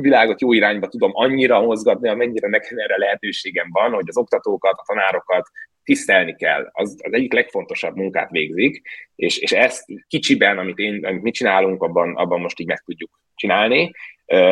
világot 0.00 0.40
jó 0.40 0.52
irányba 0.52 0.88
tudom 0.88 1.10
annyira 1.14 1.60
mozgatni, 1.60 2.08
amennyire 2.08 2.48
nekem 2.48 2.78
erre 2.78 2.98
lehetőségem 2.98 3.68
van, 3.70 3.92
hogy 3.92 4.08
az 4.08 4.16
oktatókat, 4.16 4.72
a 4.76 4.84
tanárokat 4.86 5.48
tisztelni 5.84 6.34
kell. 6.34 6.68
Az, 6.72 7.00
az 7.02 7.12
egyik 7.12 7.32
legfontosabb 7.32 7.96
munkát 7.96 8.30
végzik, 8.30 8.82
és, 9.16 9.38
és 9.38 9.52
ezt 9.52 9.84
kicsiben, 10.08 10.58
amit, 10.58 10.78
én, 10.78 11.06
amit 11.06 11.22
mi 11.22 11.30
csinálunk, 11.30 11.82
abban, 11.82 12.16
abban 12.16 12.40
most 12.40 12.60
így 12.60 12.66
meg 12.66 12.80
tudjuk 12.80 13.20
csinálni. 13.34 13.90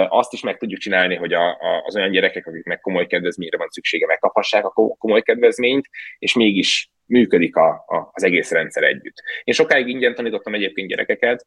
Azt 0.09 0.33
is 0.33 0.41
meg 0.41 0.57
tudjuk 0.57 0.81
csinálni, 0.81 1.15
hogy 1.15 1.33
a, 1.33 1.49
a, 1.49 1.83
az 1.85 1.97
olyan 1.97 2.11
gyerekek, 2.11 2.47
akiknek 2.47 2.81
komoly 2.81 3.07
kedvezményre 3.07 3.57
van 3.57 3.69
szüksége, 3.69 4.07
megkaphassák 4.07 4.65
a 4.65 4.95
komoly 4.99 5.23
kedvezményt, 5.23 5.89
és 6.19 6.35
mégis 6.35 6.91
működik 7.07 7.57
a, 7.57 7.69
a, 7.69 8.11
az 8.13 8.25
egész 8.25 8.51
rendszer 8.51 8.83
együtt. 8.83 9.23
Én 9.45 9.55
sokáig 9.55 9.89
ingyen 9.89 10.15
tanítottam 10.15 10.55
egyébként 10.55 10.89
gyerekeket, 10.89 11.47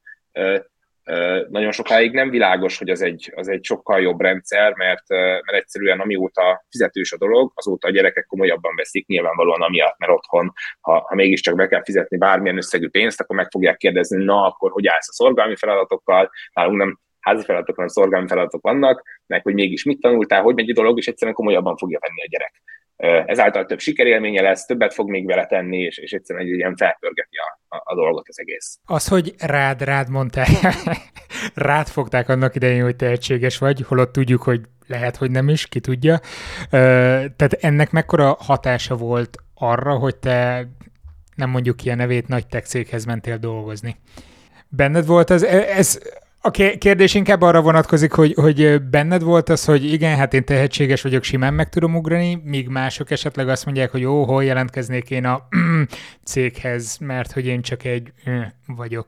nagyon 1.50 1.72
sokáig 1.72 2.14
nem 2.14 2.30
világos, 2.30 2.78
hogy 2.78 2.90
az 2.90 3.02
egy, 3.02 3.32
az 3.36 3.48
egy 3.48 3.64
sokkal 3.64 4.02
jobb 4.02 4.22
rendszer, 4.22 4.74
mert, 4.74 5.10
mert 5.10 5.54
egyszerűen 5.54 6.00
amióta 6.00 6.66
fizetős 6.70 7.12
a 7.12 7.18
dolog, 7.18 7.52
azóta 7.56 7.88
a 7.88 7.92
gyerekek 7.92 8.26
komolyabban 8.26 8.76
veszik 8.76 9.08
nyilvánvalóan 9.08 9.62
amiatt, 9.62 9.98
mert 9.98 10.12
otthon, 10.12 10.54
ha, 10.80 11.06
ha 11.08 11.16
mégiscsak 11.16 11.56
be 11.56 11.68
kell 11.68 11.84
fizetni 11.84 12.18
bármilyen 12.18 12.58
összegű 12.58 12.90
pénzt, 12.90 13.20
akkor 13.20 13.36
meg 13.36 13.52
fogják 13.52 13.78
kérdezni, 13.78 14.24
na 14.24 14.46
akkor 14.46 14.72
hogy 14.72 14.88
állsz 14.88 15.10
a 15.10 15.14
szorgalmi 15.14 15.56
feladatokkal, 15.56 16.30
nálunk 16.54 16.78
nem 16.78 17.00
házi 17.20 17.44
feladatok, 17.44 17.76
hanem 17.76 17.90
szorgalmi 17.90 18.28
feladatok 18.28 18.62
vannak, 18.62 19.04
meg 19.28 19.44
hogy 19.44 19.54
mégis 19.54 19.84
mit 19.84 20.00
tanultál, 20.00 20.42
hogy 20.42 20.56
megy 20.56 20.70
a 20.70 20.74
dolog, 20.74 20.98
és 20.98 21.08
egyszerűen 21.08 21.36
komolyabban 21.36 21.78
fogja 21.78 22.00
venni 22.02 22.22
a 22.22 22.28
gyerek. 22.30 22.62
Ezáltal 23.26 23.66
több 23.66 23.80
sikerélménye 23.80 24.42
lesz, 24.42 24.66
többet 24.66 24.94
fog 24.94 25.10
még 25.10 25.26
vele 25.26 25.46
tenni, 25.46 25.78
és, 25.78 25.98
és 25.98 26.12
egyszerűen 26.12 26.46
egy 26.46 26.54
ilyen 26.54 26.76
felpörgeti 26.76 27.38
a, 27.38 27.76
a, 27.76 27.82
a 27.86 27.96
dolgot 27.96 28.28
az 28.28 28.40
egész. 28.40 28.80
Az, 28.86 29.08
hogy 29.08 29.34
rád, 29.38 29.82
rád 29.82 30.10
mondták, 30.10 30.48
rád 31.56 31.88
fogták 31.88 32.30
annak 32.30 32.56
idején, 32.56 32.84
hogy 32.84 32.96
tehetséges 32.96 33.58
vagy, 33.58 33.82
holott 33.82 34.12
tudjuk, 34.12 34.42
hogy 34.42 34.62
lehet, 34.88 35.16
hogy 35.16 35.32
nem 35.32 35.50
is, 35.50 35.68
ki 35.68 35.80
tudja. 35.80 36.20
Tehát 36.70 37.54
ennek 37.60 37.92
mekkora 37.92 38.36
hatása 38.40 38.96
volt 38.96 39.38
arra, 39.56 39.96
hogy 39.96 40.16
te 40.16 40.68
nem 41.36 41.50
mondjuk 41.50 41.76
a 41.86 41.96
nevét, 41.96 42.28
nagy 42.28 42.48
tech 42.48 42.68
céghez 42.68 43.06
mentél 43.06 43.38
dolgozni. 43.38 43.96
Benned 44.70 45.06
volt 45.06 45.30
ez, 45.30 45.44
ez 45.44 46.00
a 46.46 46.52
kérdés 46.78 47.14
inkább 47.14 47.42
arra 47.42 47.62
vonatkozik, 47.62 48.12
hogy, 48.12 48.34
hogy 48.34 48.82
benned 48.82 49.24
volt 49.24 49.50
az, 49.50 49.66
hogy 49.66 49.94
igen, 49.94 50.16
hát 50.16 50.34
én 50.34 50.46
tehetséges 50.46 51.02
vagyok, 51.02 51.24
simán 51.24 51.54
meg 51.54 51.70
tudom 51.70 51.96
ugrani, 51.96 52.42
míg 52.44 52.68
mások 52.68 53.12
esetleg 53.12 53.50
azt 53.50 53.66
mondják, 53.66 53.92
hogy 53.92 54.02
jó, 54.02 54.24
hol 54.24 54.44
jelentkeznék 54.44 55.10
én 55.10 55.26
a 55.26 55.48
céghez, 56.32 56.98
mert 56.98 57.32
hogy 57.32 57.46
én 57.46 57.62
csak 57.62 57.84
egy 57.84 58.12
vagyok. 58.68 59.08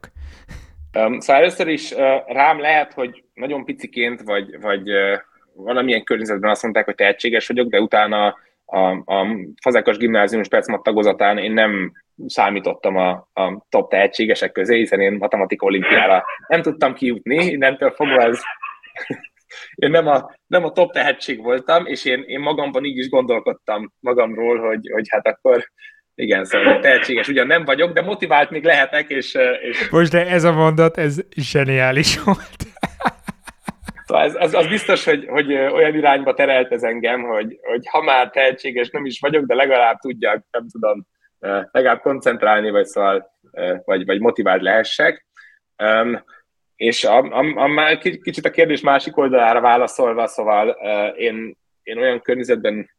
Szóval 0.92 1.42
először 1.42 1.68
is 1.68 1.94
rám 2.28 2.60
lehet, 2.60 2.94
hogy 2.94 3.24
nagyon 3.34 3.66
piciként, 3.66 4.22
vagy, 4.22 4.60
vagy 4.62 4.84
valamilyen 5.54 6.04
környezetben 6.04 6.52
azt 6.52 6.64
mondták, 6.64 6.86
hogy 6.86 6.96
tehetséges 6.96 7.48
vagyok, 7.48 7.70
de 7.70 7.80
utána 7.80 8.38
a, 8.66 8.80
a 8.90 9.28
Fazekas 9.62 9.98
Gimnázium 9.98 10.44
Specmat 10.44 10.84
tagozatán 10.84 11.38
én 11.38 11.54
nem 11.54 11.92
számítottam 12.28 12.96
a, 12.96 13.10
a 13.34 13.66
top 13.70 13.90
tehetségesek 13.90 14.52
közé, 14.52 14.78
hiszen 14.78 15.00
én 15.00 15.14
matematika 15.14 15.66
olimpiára 15.66 16.24
nem 16.48 16.62
tudtam 16.62 16.94
kijutni, 16.94 17.46
innentől 17.46 17.92
fogva 17.92 18.22
ez 18.22 18.42
én 19.76 19.90
nem 19.90 20.08
a, 20.08 20.36
nem 20.48 20.64
a 20.64 20.72
top 20.72 20.92
tehetség 20.92 21.42
voltam, 21.42 21.86
és 21.86 22.06
én, 22.06 22.24
én 22.28 22.40
magamban 22.40 22.84
így 22.84 22.98
is 22.98 23.10
gondolkodtam 23.10 23.94
magamról, 24.00 24.60
hogy, 24.60 24.90
hogy 24.94 25.06
hát 25.10 25.28
akkor 25.28 25.70
igen, 26.16 26.46
szóval 26.46 26.80
tehetséges 26.80 27.28
ugyan 27.28 27.48
nem 27.48 27.66
vagyok, 27.66 27.94
de 27.94 28.02
motivált 28.02 28.50
még 28.50 28.64
lehetek, 28.64 29.10
és... 29.10 29.38
és... 29.62 29.90
Most 29.90 30.12
de 30.12 30.28
ez 30.28 30.44
a 30.44 30.52
mondat, 30.52 30.98
ez 30.98 31.18
zseniális 31.36 32.24
volt. 32.24 32.56
Szóval 34.06 34.24
ez, 34.24 34.36
az, 34.36 34.54
az 34.54 34.68
biztos, 34.68 35.06
hogy, 35.06 35.26
hogy 35.28 35.54
olyan 35.54 35.96
irányba 35.96 36.34
terelt 36.34 36.72
ez 36.72 36.84
engem, 36.84 37.22
hogy, 37.22 37.60
hogy 37.62 37.88
ha 37.90 38.02
már 38.02 38.30
tehetséges 38.30 38.90
nem 38.90 39.06
is 39.06 39.20
vagyok, 39.20 39.46
de 39.46 39.56
legalább 39.56 39.98
tudjak, 39.98 40.46
nem 40.52 40.68
tudom, 40.72 41.08
legalább 41.72 42.02
koncentrálni, 42.02 42.70
vagy 42.70 42.86
szóval, 42.86 43.32
vagy, 43.86 44.06
vagy 44.06 44.20
motivált 44.20 44.62
lehessek. 44.62 45.26
És 46.76 47.04
a, 47.04 47.18
a, 47.18 47.64
a, 47.64 47.98
kicsit 47.98 48.46
a 48.46 48.52
kérdés 48.52 48.82
másik 48.82 49.18
oldalára 49.18 49.62
válaszolva, 49.62 50.28
szóval 50.28 50.70
én, 51.18 51.58
én 51.84 51.98
olyan 51.98 52.22
környezetben 52.22 52.90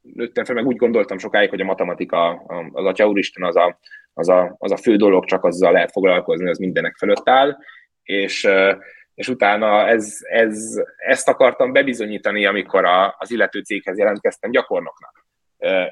nőttem 0.00 0.44
fel, 0.44 0.54
meg 0.54 0.66
úgy 0.66 0.76
gondoltam 0.76 1.18
sokáig, 1.18 1.48
hogy 1.48 1.60
a 1.60 1.64
matematika, 1.64 2.30
az 2.72 2.84
Atya 2.84 3.08
Úristen 3.08 3.44
az 3.44 3.56
a, 3.56 3.78
az, 4.14 4.28
a, 4.28 4.54
az 4.58 4.72
a 4.72 4.76
fő 4.76 4.96
dolog, 4.96 5.24
csak 5.24 5.44
azzal 5.44 5.72
lehet 5.72 5.90
foglalkozni, 5.90 6.48
az 6.48 6.58
mindenek 6.58 6.96
fölött 6.96 7.28
áll, 7.28 7.56
és, 8.02 8.48
és 9.14 9.28
utána 9.28 9.86
ez, 9.86 10.16
ez, 10.20 10.82
ezt 10.96 11.28
akartam 11.28 11.72
bebizonyítani, 11.72 12.46
amikor 12.46 12.84
a, 12.84 13.14
az 13.18 13.30
illető 13.30 13.60
céghez 13.60 13.98
jelentkeztem 13.98 14.50
gyakornoknak 14.50 15.17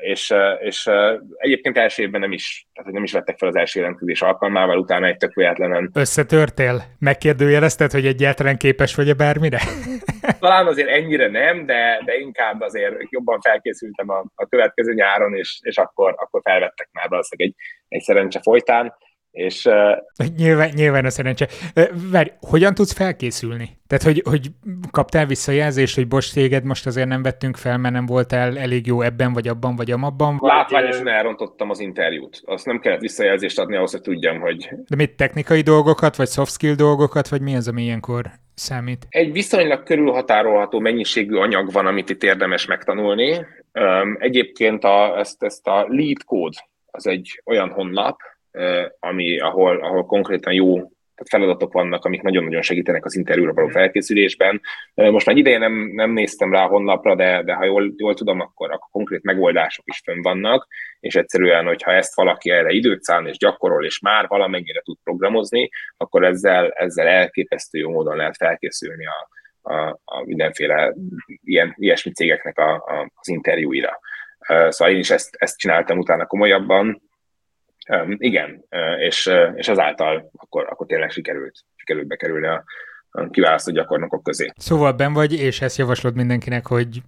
és, 0.01 0.35
és 0.61 0.91
egyébként 1.37 1.79
első 1.79 2.03
évben 2.03 2.21
nem 2.21 2.33
is, 2.33 2.69
tehát 2.75 2.93
nem 2.93 3.03
is 3.03 3.12
vettek 3.12 3.39
fel 3.39 3.49
az 3.49 3.57
első 3.57 3.81
jelentkezés 3.81 4.23
alkalmával, 4.23 4.79
utána 4.79 5.07
egy 5.07 5.17
tök 5.17 5.35
véletlenen. 5.35 5.91
Összetörtél? 5.95 6.83
Megkérdőjelezted, 6.99 7.91
hogy 7.91 8.07
egyáltalán 8.07 8.57
képes 8.57 8.95
vagy-e 8.95 9.14
bármire? 9.14 9.61
Talán 10.39 10.67
azért 10.67 10.89
ennyire 10.89 11.29
nem, 11.29 11.67
de, 11.67 12.03
de 12.05 12.17
inkább 12.17 12.61
azért 12.61 12.95
jobban 13.11 13.41
felkészültem 13.41 14.09
a, 14.09 14.25
a 14.35 14.47
következő 14.47 14.93
nyáron, 14.93 15.35
és, 15.35 15.59
és 15.62 15.77
akkor, 15.77 16.14
akkor 16.17 16.41
felvettek 16.45 16.89
már 16.93 17.09
valószínűleg 17.09 17.51
egy, 17.51 17.62
egy 17.89 18.03
szerencse 18.03 18.41
folytán 18.41 18.95
és, 19.37 19.64
uh, 19.64 20.26
nyilván, 20.37 20.70
nyilván 20.74 21.05
a 21.05 21.11
szerencse. 21.11 21.49
Várj, 22.11 22.30
hogyan 22.41 22.74
tudsz 22.74 22.93
felkészülni? 22.93 23.78
Tehát, 23.87 24.05
hogy, 24.05 24.22
hogy 24.24 24.51
kaptál 24.91 25.26
visszajelzést, 25.26 25.95
hogy 25.95 26.09
bocs, 26.09 26.32
téged 26.32 26.64
most 26.64 26.87
azért 26.87 27.09
nem 27.09 27.22
vettünk 27.22 27.57
fel, 27.57 27.78
mert 27.78 27.95
nem 27.95 28.07
voltál 28.07 28.59
elég 28.59 28.87
jó 28.87 29.01
ebben, 29.01 29.32
vagy 29.32 29.49
abban, 29.49 29.76
vagy 29.76 29.91
amabban? 29.91 30.39
Látványosan 30.41 31.09
elrontottam 31.09 31.70
az 31.70 31.80
interjút. 31.80 32.43
Azt 32.45 32.66
nem 32.66 32.80
kellett 32.80 33.01
visszajelzést 33.01 33.59
adni 33.59 33.76
ahhoz, 33.76 33.91
hogy 33.91 34.01
tudjam, 34.01 34.41
hogy... 34.41 34.68
De 34.89 34.97
mit, 34.97 35.16
technikai 35.16 35.61
dolgokat, 35.61 36.16
vagy 36.16 36.28
soft 36.28 36.53
skill 36.53 36.74
dolgokat, 36.74 37.28
vagy 37.28 37.41
mi 37.41 37.57
az, 37.57 37.68
ami 37.68 37.82
ilyenkor 37.82 38.30
számít? 38.55 39.07
Egy 39.09 39.32
viszonylag 39.32 39.82
körülhatárolható 39.82 40.78
mennyiségű 40.78 41.37
anyag 41.37 41.72
van, 41.72 41.87
amit 41.87 42.11
itt 42.11 42.22
érdemes 42.22 42.66
megtanulni. 42.66 43.47
Egyébként 44.18 44.84
a, 44.84 45.18
ezt, 45.18 45.43
ezt 45.43 45.66
a 45.66 45.87
lead 45.89 46.24
code, 46.24 46.68
az 46.91 47.07
egy 47.07 47.43
olyan 47.45 47.68
honlap, 47.68 48.20
ami, 48.98 49.38
ahol, 49.38 49.76
ahol 49.76 50.07
konkrétan 50.07 50.52
jó 50.52 50.90
tehát 51.16 51.44
feladatok 51.44 51.72
vannak, 51.72 52.04
amik 52.04 52.22
nagyon-nagyon 52.22 52.62
segítenek 52.62 53.04
az 53.04 53.16
interjúra 53.16 53.52
való 53.52 53.68
felkészülésben. 53.68 54.61
Most 54.94 55.26
már 55.26 55.36
ideje 55.36 55.59
nem, 55.59 55.72
nem 55.72 56.11
néztem 56.11 56.52
rá 56.52 56.64
a 56.64 56.68
honlapra, 56.68 57.14
de, 57.14 57.42
de 57.42 57.54
ha 57.54 57.64
jól, 57.64 57.94
jól 57.96 58.14
tudom, 58.14 58.40
akkor, 58.40 58.70
akkor 58.70 58.88
konkrét 58.90 59.22
megoldások 59.22 59.84
is 59.86 60.00
fönn 60.04 60.22
vannak, 60.22 60.66
és 61.00 61.14
egyszerűen, 61.14 61.66
hogyha 61.66 61.92
ezt 61.92 62.14
valaki 62.14 62.50
erre 62.50 62.70
időt 62.70 63.02
szán 63.02 63.26
és 63.26 63.36
gyakorol, 63.36 63.84
és 63.84 64.00
már 64.00 64.28
valamennyire 64.28 64.80
tud 64.80 64.96
programozni, 65.04 65.68
akkor 65.96 66.24
ezzel, 66.24 66.70
ezzel 66.70 67.07
elképesztő 67.07 67.78
jó 67.78 67.90
módon 67.90 68.16
lehet 68.16 68.36
felkészülni 68.36 69.04
a, 69.07 69.28
a, 69.72 70.00
a 70.04 70.24
mindenféle 70.24 70.94
ilyen, 71.44 71.74
ilyesmi 71.76 72.12
cégeknek 72.12 72.59
a, 72.59 72.74
a, 72.74 73.11
az 73.14 73.28
interjúira. 73.28 73.98
Szóval 74.68 74.94
én 74.94 74.98
is 74.98 75.11
ezt, 75.11 75.36
ezt 75.38 75.59
csináltam 75.59 75.98
utána 75.98 76.26
komolyabban, 76.26 77.05
igen, 78.07 78.64
és, 78.99 79.30
és 79.55 79.68
azáltal 79.68 80.30
akkor, 80.37 80.66
akkor 80.70 80.87
tényleg 80.87 81.11
sikerült, 81.11 81.55
sikerült 81.76 82.07
bekerülni 82.07 82.47
a, 82.47 82.64
a 83.11 83.30
kiválasztott 83.30 83.74
gyakornokok 83.74 84.22
közé. 84.22 84.51
Szóval 84.57 84.93
ben 84.93 85.12
vagy, 85.12 85.32
és 85.32 85.61
ezt 85.61 85.78
javaslod 85.78 86.14
mindenkinek, 86.14 86.66
hogy 86.66 87.01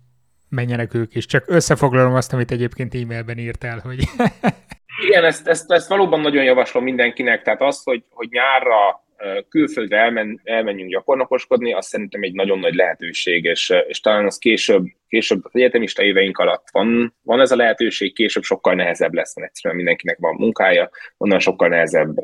menjenek 0.48 0.94
ők 0.94 1.14
is. 1.14 1.26
Csak 1.26 1.44
összefoglalom 1.46 2.14
azt, 2.14 2.32
amit 2.32 2.50
egyébként 2.50 2.94
e-mailben 2.94 3.38
írtál, 3.38 3.78
hogy... 3.78 3.98
Igen, 5.06 5.24
ezt, 5.24 5.48
ezt, 5.48 5.72
ezt 5.72 5.88
valóban 5.88 6.20
nagyon 6.20 6.44
javaslom 6.44 6.84
mindenkinek, 6.84 7.42
tehát 7.42 7.62
az, 7.62 7.82
hogy, 7.82 8.04
hogy 8.10 8.28
nyárra 8.30 9.04
külföldre 9.48 9.98
elmen, 9.98 10.40
elmenjünk 10.44 10.90
gyakornokoskodni, 10.90 11.72
az 11.72 11.86
szerintem 11.86 12.22
egy 12.22 12.32
nagyon 12.32 12.58
nagy 12.58 12.74
lehetőség, 12.74 13.44
és, 13.44 13.74
és 13.86 14.00
talán 14.00 14.24
az 14.26 14.38
később, 14.38 14.84
később 15.08 15.44
az 15.44 15.50
egyetemista 15.54 16.02
éveink 16.02 16.38
alatt 16.38 16.66
van, 16.70 17.14
van 17.22 17.40
ez 17.40 17.50
a 17.50 17.56
lehetőség, 17.56 18.14
később 18.14 18.42
sokkal 18.42 18.74
nehezebb 18.74 19.12
lesz, 19.14 19.36
mert 19.36 19.48
egyszerűen 19.48 19.76
mindenkinek 19.76 20.18
van 20.18 20.34
munkája, 20.34 20.90
onnan 21.16 21.38
sokkal 21.38 21.68
nehezebb 21.68 22.16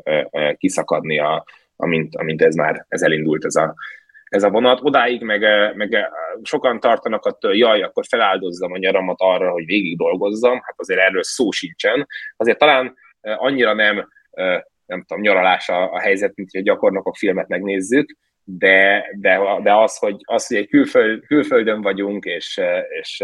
kiszakadni, 0.56 1.18
a, 1.18 1.44
amint, 1.76 2.16
amint 2.16 2.42
ez 2.42 2.54
már 2.54 2.86
ez 2.88 3.02
elindult 3.02 3.44
ez 3.44 3.54
a, 3.54 3.74
ez 4.24 4.42
a 4.42 4.50
vonat. 4.50 4.80
Odáig 4.82 5.22
meg, 5.22 5.40
meg 5.76 6.10
sokan 6.42 6.80
tartanak 6.80 7.24
attól, 7.24 7.56
jaj, 7.56 7.82
akkor 7.82 8.04
feláldozzam 8.08 8.72
a 8.72 8.78
nyaramat 8.78 9.20
arra, 9.20 9.50
hogy 9.50 9.64
végig 9.64 9.96
dolgozzam, 9.96 10.60
hát 10.62 10.74
azért 10.76 11.00
erről 11.00 11.22
szó 11.22 11.50
sincsen. 11.50 12.06
Azért 12.36 12.58
talán 12.58 12.96
annyira 13.20 13.72
nem 13.72 14.08
nem 14.86 15.04
tudom, 15.04 15.22
nyaralás 15.22 15.68
a, 15.68 15.92
a 15.92 16.00
helyzet, 16.00 16.32
mint 16.34 16.50
hogy 16.50 16.60
a 16.60 16.64
gyakornokok 16.64 17.16
filmet 17.16 17.48
megnézzük, 17.48 18.16
de, 18.44 19.06
de, 19.20 19.40
de 19.62 19.74
az, 19.74 19.98
hogy, 19.98 20.16
az, 20.22 20.46
hogy 20.46 20.56
egy 20.56 20.68
külföld, 20.68 21.26
külföldön 21.26 21.82
vagyunk, 21.82 22.24
és, 22.24 22.60
és 23.00 23.22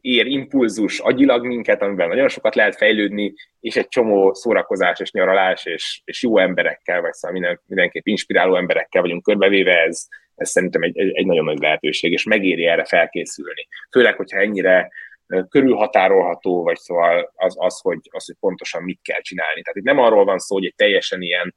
ér 0.00 0.26
impulzus 0.26 0.98
agyilag 0.98 1.46
minket, 1.46 1.82
amiben 1.82 2.08
nagyon 2.08 2.28
sokat 2.28 2.54
lehet 2.54 2.76
fejlődni, 2.76 3.34
és 3.60 3.76
egy 3.76 3.88
csomó 3.88 4.34
szórakozás 4.34 5.00
és 5.00 5.10
nyaralás, 5.10 5.64
és, 5.64 6.00
és 6.04 6.22
jó 6.22 6.38
emberekkel, 6.38 7.00
vagy 7.00 7.12
szóval 7.12 7.40
minden, 7.40 7.60
mindenképp 7.66 8.06
inspiráló 8.06 8.56
emberekkel 8.56 9.02
vagyunk 9.02 9.22
körbevéve, 9.22 9.82
ez, 9.82 10.06
ez 10.34 10.50
szerintem 10.50 10.82
egy, 10.82 10.98
egy, 10.98 11.16
egy 11.16 11.26
nagyon 11.26 11.44
nagy 11.44 11.58
lehetőség, 11.58 12.12
és 12.12 12.24
megéri 12.24 12.66
erre 12.66 12.84
felkészülni. 12.84 13.68
Főleg, 13.90 14.16
hogyha 14.16 14.38
ennyire 14.38 14.90
körülhatárolható, 15.48 16.62
vagy 16.62 16.76
szóval 16.76 17.32
az, 17.34 17.56
az, 17.58 17.80
hogy, 17.80 17.98
az, 18.10 18.26
hogy 18.26 18.36
pontosan 18.40 18.82
mit 18.82 19.00
kell 19.02 19.20
csinálni. 19.20 19.62
Tehát 19.62 19.78
itt 19.78 19.84
nem 19.84 19.98
arról 19.98 20.24
van 20.24 20.38
szó, 20.38 20.54
hogy 20.54 20.64
egy 20.64 20.74
teljesen 20.74 21.22
ilyen 21.22 21.54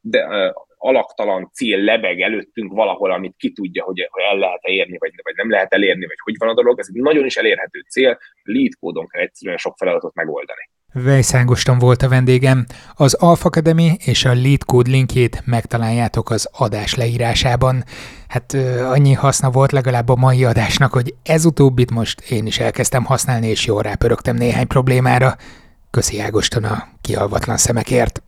de, 0.00 0.52
alaktalan 0.76 1.50
cél 1.52 1.78
lebeg 1.78 2.20
előttünk 2.20 2.72
valahol, 2.72 3.12
amit 3.12 3.36
ki 3.36 3.52
tudja, 3.52 3.84
hogy, 3.84 4.08
el 4.30 4.38
lehet 4.38 4.62
érni, 4.62 4.98
vagy, 4.98 5.12
vagy 5.22 5.34
nem 5.34 5.50
lehet 5.50 5.72
elérni, 5.72 6.06
vagy 6.06 6.18
hogy 6.24 6.34
van 6.38 6.48
a 6.48 6.54
dolog. 6.54 6.78
Ez 6.78 6.88
egy 6.92 7.02
nagyon 7.02 7.24
is 7.24 7.36
elérhető 7.36 7.80
cél, 7.88 8.18
lead 8.42 8.72
kódon 8.80 9.08
kell 9.08 9.22
egyszerűen 9.22 9.56
sok 9.56 9.76
feladatot 9.76 10.14
megoldani. 10.14 10.70
Vejszángoston 10.96 11.78
volt 11.78 12.02
a 12.02 12.08
vendégem. 12.08 12.66
Az 12.94 13.14
Alpha 13.14 13.48
Academy 13.48 13.96
és 14.04 14.24
a 14.24 14.34
Lead 14.34 14.64
Code 14.64 14.90
linkjét 14.90 15.42
megtaláljátok 15.44 16.30
az 16.30 16.48
adás 16.52 16.94
leírásában. 16.94 17.84
Hát 18.28 18.56
annyi 18.90 19.12
haszna 19.12 19.50
volt 19.50 19.72
legalább 19.72 20.08
a 20.08 20.14
mai 20.14 20.44
adásnak, 20.44 20.92
hogy 20.92 21.14
ez 21.22 21.44
utóbbit 21.44 21.90
most 21.90 22.20
én 22.20 22.46
is 22.46 22.58
elkezdtem 22.58 23.04
használni, 23.04 23.46
és 23.46 23.66
jól 23.66 23.82
rápörögtem 23.82 24.36
néhány 24.36 24.66
problémára. 24.66 25.36
Köszi 25.90 26.20
Ágoston 26.20 26.64
a 26.64 26.88
kialvatlan 27.00 27.56
szemekért. 27.56 28.22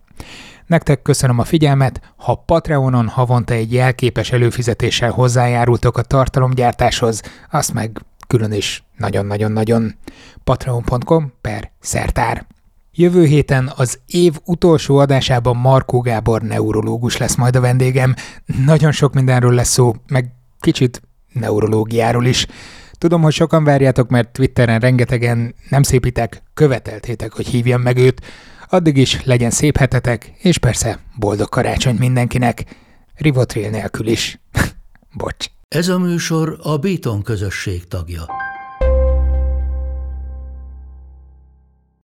Nektek 0.66 1.02
köszönöm 1.02 1.38
a 1.38 1.44
figyelmet, 1.44 2.00
ha 2.16 2.42
Patreonon 2.46 3.08
havonta 3.08 3.54
egy 3.54 3.72
jelképes 3.72 4.32
előfizetéssel 4.32 5.10
hozzájárultok 5.10 5.98
a 5.98 6.02
tartalomgyártáshoz, 6.02 7.22
azt 7.50 7.72
meg 7.72 8.00
külön 8.26 8.52
is 8.52 8.84
nagyon-nagyon-nagyon 8.96 9.94
patreon.com 10.44 11.32
per 11.40 11.70
szertár. 11.80 12.46
Jövő 12.98 13.24
héten 13.24 13.72
az 13.76 13.98
év 14.06 14.34
utolsó 14.44 14.96
adásában 14.96 15.56
Markó 15.56 16.00
Gábor 16.00 16.42
neurológus 16.42 17.16
lesz 17.16 17.34
majd 17.34 17.56
a 17.56 17.60
vendégem. 17.60 18.14
Nagyon 18.64 18.92
sok 18.92 19.14
mindenről 19.14 19.54
lesz 19.54 19.68
szó, 19.68 19.94
meg 20.08 20.32
kicsit 20.60 21.02
neurológiáról 21.32 22.24
is. 22.24 22.46
Tudom, 22.92 23.22
hogy 23.22 23.32
sokan 23.32 23.64
várjátok, 23.64 24.08
mert 24.08 24.32
Twitteren 24.32 24.80
rengetegen 24.80 25.54
nem 25.68 25.82
szépítek, 25.82 26.42
követeltétek, 26.54 27.32
hogy 27.32 27.46
hívjam 27.46 27.80
meg 27.80 27.96
őt. 27.96 28.20
Addig 28.68 28.96
is 28.96 29.24
legyen 29.24 29.50
szép 29.50 29.76
hetetek, 29.76 30.32
és 30.38 30.58
persze 30.58 30.98
boldog 31.18 31.48
karácsony 31.48 31.96
mindenkinek. 31.98 32.64
Rivotril 33.14 33.70
nélkül 33.70 34.06
is. 34.06 34.40
Bocs. 35.18 35.46
Ez 35.68 35.88
a 35.88 35.98
műsor 35.98 36.58
a 36.62 36.76
Béton 36.76 37.22
közösség 37.22 37.88
tagja. 37.88 38.45